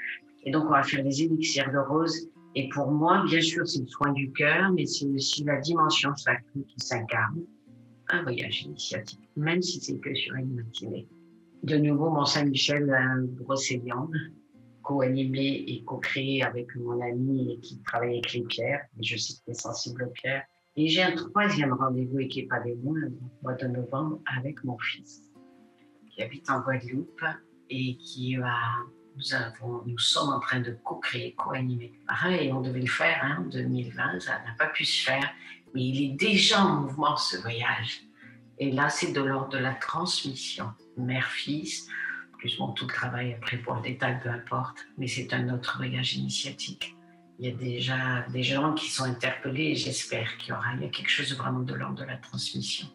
Et 0.42 0.50
donc, 0.50 0.64
on 0.66 0.70
va 0.70 0.82
faire 0.82 1.04
des 1.04 1.22
élixirs 1.22 1.70
de 1.70 1.78
rose. 1.78 2.28
Et 2.56 2.68
pour 2.70 2.90
moi, 2.90 3.22
bien 3.26 3.40
sûr, 3.40 3.66
c'est 3.68 3.82
le 3.82 3.86
soin 3.86 4.12
du 4.12 4.32
cœur, 4.32 4.72
mais 4.72 4.86
c'est 4.86 5.06
aussi 5.06 5.44
la 5.44 5.60
dimension 5.60 6.16
sacrée 6.16 6.64
qui 6.66 6.84
s'incarne. 6.84 7.42
Un 8.08 8.22
voyage 8.24 8.62
initiatique, 8.62 9.20
même 9.36 9.62
si 9.62 9.80
c'est 9.80 9.98
que 9.98 10.12
sur 10.16 10.34
une 10.34 10.56
matinée. 10.56 11.06
De 11.62 11.76
nouveau, 11.76 12.10
Mont-Saint-Michel, 12.10 12.90
Brocéliande, 13.38 14.16
co-animé 14.90 15.64
et 15.68 15.84
co-créé 15.84 16.42
avec 16.42 16.74
mon 16.74 17.00
ami 17.00 17.60
qui 17.62 17.80
travaille 17.82 18.18
avec 18.18 18.32
les 18.32 18.42
pierres. 18.42 18.84
Et 18.98 19.04
je 19.04 19.14
qu'il 19.14 19.36
est 19.46 19.54
sensible 19.54 20.02
aux 20.02 20.10
pierres. 20.10 20.42
Et 20.74 20.88
j'ai 20.88 21.02
un 21.02 21.14
troisième 21.14 21.72
rendez-vous 21.72 22.18
et 22.18 22.26
qui 22.28 22.42
n'est 22.42 22.48
pas 22.48 22.58
des 22.58 22.74
moindres, 22.74 23.14
au 23.22 23.44
mois 23.44 23.54
de 23.54 23.68
novembre, 23.68 24.20
avec 24.36 24.64
mon 24.64 24.76
fils, 24.78 25.22
qui 26.10 26.22
habite 26.22 26.50
en 26.50 26.60
Guadeloupe 26.60 27.24
et 27.68 27.96
qui 27.98 28.36
va. 28.36 28.56
Nous, 29.16 29.34
avons, 29.34 29.82
nous 29.86 29.98
sommes 29.98 30.30
en 30.30 30.40
train 30.40 30.60
de 30.60 30.72
co-créer, 30.84 31.34
co-animer. 31.34 31.92
Pareil, 32.06 32.52
on 32.52 32.60
devait 32.60 32.80
le 32.80 32.86
faire 32.86 33.20
hein, 33.22 33.42
en 33.44 33.48
2020, 33.48 34.20
ça 34.20 34.32
n'a 34.32 34.54
pas 34.56 34.68
pu 34.68 34.84
se 34.84 35.04
faire, 35.04 35.28
mais 35.74 35.84
il 35.84 36.04
est 36.04 36.16
déjà 36.16 36.64
en 36.64 36.82
mouvement 36.82 37.16
ce 37.16 37.36
voyage. 37.36 38.02
Et 38.58 38.70
là, 38.70 38.88
c'est 38.88 39.12
de 39.12 39.20
l'ordre 39.20 39.50
de 39.50 39.58
la 39.58 39.74
transmission, 39.74 40.70
mère-fils, 40.96 41.88
plus 42.40 42.58
bon, 42.58 42.72
tout 42.72 42.86
le 42.86 42.92
travail 42.92 43.34
après 43.34 43.58
pour 43.58 43.74
le 43.74 43.82
détail, 43.82 44.18
peu 44.22 44.30
importe, 44.30 44.78
mais 44.98 45.06
c'est 45.06 45.32
un 45.32 45.54
autre 45.54 45.76
voyage 45.76 46.16
initiatique 46.16 46.96
il 47.40 47.46
y 47.46 47.52
a 47.52 47.56
déjà 47.56 48.26
des 48.30 48.42
gens 48.42 48.74
qui 48.74 48.90
sont 48.90 49.04
interpellés 49.04 49.70
et 49.70 49.74
j'espère 49.74 50.36
qu'il 50.36 50.50
y 50.50 50.52
aura 50.52 50.74
il 50.76 50.82
y 50.82 50.84
a 50.84 50.90
quelque 50.90 51.08
chose 51.08 51.34
vraiment 51.38 51.60
de 51.60 51.72
l'ordre 51.72 51.98
de 51.98 52.04
la 52.04 52.18
transmission 52.18 52.86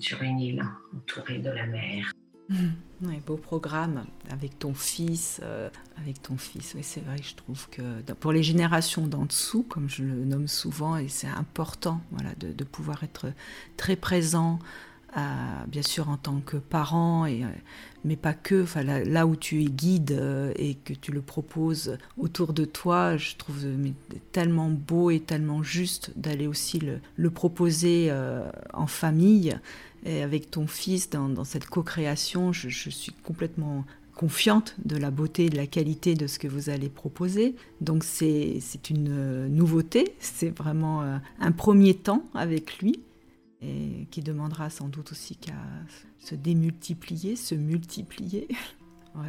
sur 0.00 0.22
une 0.22 0.40
île 0.40 0.64
entourée 0.96 1.38
de 1.38 1.50
la 1.50 1.66
mer. 1.66 2.12
Mmh. 2.48 3.18
beau 3.26 3.36
programme 3.36 4.04
avec 4.30 4.58
ton 4.58 4.74
fils, 4.74 5.40
euh, 5.42 5.70
avec 5.98 6.20
ton 6.22 6.36
fils. 6.36 6.74
Oui, 6.74 6.82
c'est 6.82 7.00
vrai, 7.00 7.16
je 7.22 7.34
trouve 7.34 7.68
que 7.70 8.00
pour 8.14 8.32
les 8.32 8.42
générations 8.42 9.06
d'en 9.06 9.26
dessous, 9.26 9.62
comme 9.62 9.88
je 9.88 10.02
le 10.02 10.24
nomme 10.24 10.48
souvent, 10.48 10.96
et 10.96 11.08
c'est 11.08 11.28
important, 11.28 12.00
voilà, 12.10 12.34
de, 12.34 12.64
pouvoir 12.64 13.04
être 13.04 13.32
très 13.76 13.96
présent, 13.96 14.58
bien 15.14 15.82
sûr 15.82 16.08
en 16.08 16.16
tant 16.16 16.40
que 16.40 16.56
parent, 16.56 17.26
euh, 17.26 17.44
mais 18.04 18.16
pas 18.16 18.32
que. 18.32 18.62
Enfin, 18.62 18.82
là, 18.82 19.26
où 19.26 19.36
tu 19.36 19.62
es 19.62 19.66
guide 19.66 20.12
euh, 20.12 20.52
et 20.56 20.74
que 20.74 20.94
tu 20.94 21.12
le 21.12 21.20
proposes 21.20 21.98
autour 22.16 22.52
de 22.52 22.64
toi, 22.64 23.16
je 23.16 23.36
trouve 23.36 23.64
tellement 24.32 24.70
beau 24.70 25.10
et 25.10 25.20
tellement 25.20 25.62
juste 25.62 26.12
d'aller 26.16 26.46
aussi 26.46 26.80
le, 27.16 27.30
proposer 27.30 28.08
euh, 28.10 28.48
en 28.72 28.86
famille 28.86 29.58
et 30.04 30.22
avec 30.22 30.50
ton 30.50 30.66
fils 30.66 31.10
dans, 31.10 31.44
cette 31.44 31.66
co-création. 31.66 32.52
Je, 32.52 32.68
suis 32.68 33.12
complètement 33.22 33.84
confiante 34.14 34.74
de 34.84 34.96
la 34.96 35.10
beauté 35.10 35.46
et 35.46 35.50
de 35.50 35.56
la 35.56 35.66
qualité 35.66 36.14
de 36.14 36.26
ce 36.26 36.38
que 36.38 36.48
vous 36.48 36.70
allez 36.70 36.88
proposer. 36.88 37.54
Donc 37.80 38.04
c'est 38.04 38.60
une 38.90 39.48
nouveauté, 39.48 40.14
c'est 40.20 40.50
vraiment 40.50 41.02
un 41.40 41.52
premier 41.52 41.94
temps 41.94 42.24
avec 42.34 42.78
lui 42.78 43.00
et 43.62 44.06
qui 44.10 44.22
demandera 44.22 44.70
sans 44.70 44.88
doute 44.88 45.12
aussi 45.12 45.36
qu'à 45.36 45.52
se 46.18 46.34
démultiplier, 46.34 47.36
se 47.36 47.54
multiplier. 47.54 48.48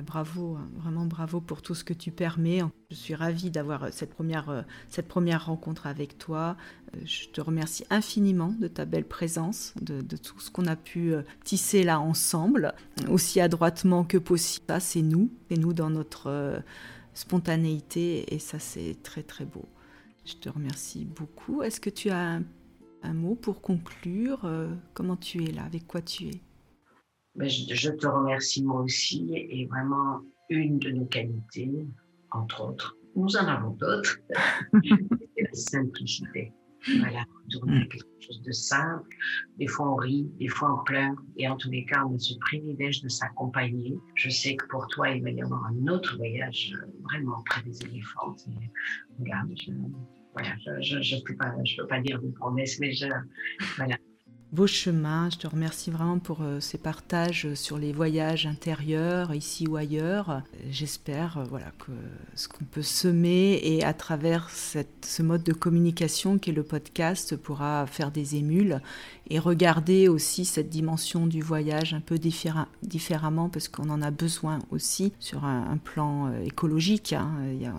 bravo, 0.05 0.55
hein, 0.55 0.69
vraiment 0.77 1.05
bravo 1.05 1.41
pour 1.41 1.61
tout 1.61 1.75
ce 1.75 1.83
que 1.83 1.93
tu 1.93 2.11
permets. 2.11 2.61
Je 2.89 2.95
suis 2.95 3.15
ravie 3.15 3.51
d'avoir 3.51 3.91
cette 3.91 4.13
première, 4.13 4.49
euh, 4.49 4.61
cette 4.89 5.07
première 5.07 5.45
rencontre 5.45 5.87
avec 5.87 6.17
toi. 6.17 6.55
Euh, 6.95 6.99
je 7.05 7.27
te 7.27 7.41
remercie 7.41 7.83
infiniment 7.89 8.55
de 8.59 8.67
ta 8.67 8.85
belle 8.85 9.05
présence, 9.05 9.73
de, 9.81 10.01
tout 10.17 10.39
ce 10.39 10.49
qu'on 10.49 10.67
a 10.67 10.75
pu 10.75 11.13
euh, 11.13 11.23
tisser 11.43 11.83
là 11.83 11.99
ensemble, 11.99 12.73
aussi 13.09 13.39
adroitement 13.41 14.03
que 14.03 14.17
possible. 14.17 14.65
Ça, 14.69 14.79
c'est 14.79 15.01
nous, 15.01 15.29
et 15.49 15.57
nous 15.57 15.73
dans 15.73 15.89
notre 15.89 16.61
spontanéité, 17.13 18.33
et 18.33 18.39
ça, 18.39 18.59
c'est 18.59 18.97
très 19.03 19.23
très 19.23 19.45
beau. 19.45 19.65
Je 20.25 20.35
te 20.35 20.49
remercie 20.49 21.05
beaucoup. 21.05 21.61
Est-ce 21.63 21.81
que 21.81 21.89
tu 21.89 22.09
as 22.09 22.39
un 23.03 23.13
mot 23.13 23.35
pour 23.35 23.61
conclure. 23.61 24.45
Euh, 24.45 24.73
comment 24.93 25.15
tu 25.17 25.43
es 25.43 25.51
là 25.51 25.63
Avec 25.63 25.87
quoi 25.87 26.01
tu 26.01 26.27
es? 26.27 26.41
Ben, 27.35 27.49
je, 27.49 27.89
te 27.89 28.07
remercie 28.07 28.63
moi 28.63 28.81
aussi. 28.81 29.31
Et 29.33 29.65
vraiment, 29.65 30.21
une 30.49 30.79
de 30.79 30.91
nos 30.91 31.05
qualités, 31.05 31.87
entre 32.31 32.69
autres, 32.69 32.97
nous 33.15 33.35
en 33.37 33.47
avons 33.47 33.71
d'autres, 33.71 34.19
c'est 34.73 35.41
la 35.41 35.53
simplicité. 35.53 36.53
Voilà, 36.99 37.23
tourner 37.49 37.85
mm. 37.85 37.87
quelque 37.87 38.21
chose 38.21 38.41
de 38.41 38.51
simple. 38.51 39.15
Des 39.57 39.67
fois 39.67 39.93
on 39.93 39.95
rit, 39.95 40.29
des 40.37 40.49
fois 40.49 40.79
on 40.79 40.83
pleure, 40.83 41.15
et 41.37 41.47
en 41.47 41.55
tous 41.55 41.71
les 41.71 41.85
cas, 41.85 42.03
on 42.05 42.15
a 42.15 42.19
ce 42.19 42.37
privilège 42.39 43.01
de 43.01 43.07
s'accompagner. 43.07 43.97
Je 44.15 44.29
sais 44.29 44.55
que 44.55 44.65
pour 44.67 44.87
toi, 44.87 45.09
il 45.09 45.23
va 45.23 45.29
y 45.29 45.41
avoir 45.41 45.65
un 45.65 45.87
autre 45.87 46.17
voyage 46.17 46.73
euh, 46.75 46.85
vraiment 47.03 47.41
près 47.45 47.61
des 47.63 47.81
éléphants. 47.83 48.35
voilà, 49.17 49.43
je, 49.55 49.71
voilà, 50.33 50.55
je 50.81 51.15
ne 51.15 51.21
peux, 51.21 51.35
pas, 51.35 51.53
je 51.63 51.77
peux 51.77 51.87
pas 51.87 51.99
dire 51.99 52.19
des 52.19 52.31
promesses, 52.31 52.79
mais 52.79 52.91
je, 52.93 53.07
voilà, 53.77 53.97
beau 54.53 54.67
chemin. 54.67 55.29
Je 55.31 55.39
te 55.39 55.47
remercie 55.47 55.89
vraiment 55.89 56.19
pour 56.19 56.41
euh, 56.41 56.59
ces 56.59 56.77
partages 56.77 57.55
sur 57.55 57.79
les 57.79 57.91
voyages 57.91 58.45
intérieurs, 58.45 59.33
ici 59.33 59.67
ou 59.67 59.77
ailleurs. 59.77 60.43
J'espère 60.69 61.39
euh, 61.39 61.43
voilà, 61.49 61.71
que 61.79 61.91
ce 62.35 62.47
qu'on 62.47 62.63
peut 62.63 62.83
semer 62.83 63.59
et 63.63 63.83
à 63.83 63.93
travers 63.93 64.49
ce 64.51 65.23
mode 65.23 65.43
de 65.43 65.53
communication 65.53 66.37
qui 66.37 66.51
est 66.51 66.53
le 66.53 66.61
podcast 66.61 67.35
pourra 67.35 67.87
faire 67.87 68.11
des 68.11 68.35
émules 68.35 68.79
et 69.29 69.39
regarder 69.39 70.07
aussi 70.07 70.45
cette 70.45 70.69
dimension 70.69 71.25
du 71.25 71.41
voyage 71.41 71.93
un 71.93 72.01
peu 72.01 72.19
différemment 72.83 73.49
parce 73.49 73.69
qu'on 73.69 73.89
en 73.89 74.01
a 74.01 74.11
besoin 74.11 74.59
aussi 74.69 75.13
sur 75.19 75.45
un, 75.45 75.77
plan 75.83 76.27
euh, 76.27 76.43
écologique. 76.43 77.13
Hein. 77.13 77.31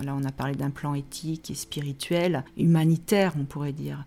là, 0.03 0.17
on 0.19 0.25
a 0.25 0.33
parlé 0.33 0.57
d'un 0.57 0.71
plan 0.71 0.95
éthique 0.95 1.53
et 1.53 1.55
spirituel, 1.55 2.45
humanitaire, 2.57 3.35
on 3.39 3.45
pourrait 3.45 3.73
dire. 3.73 4.05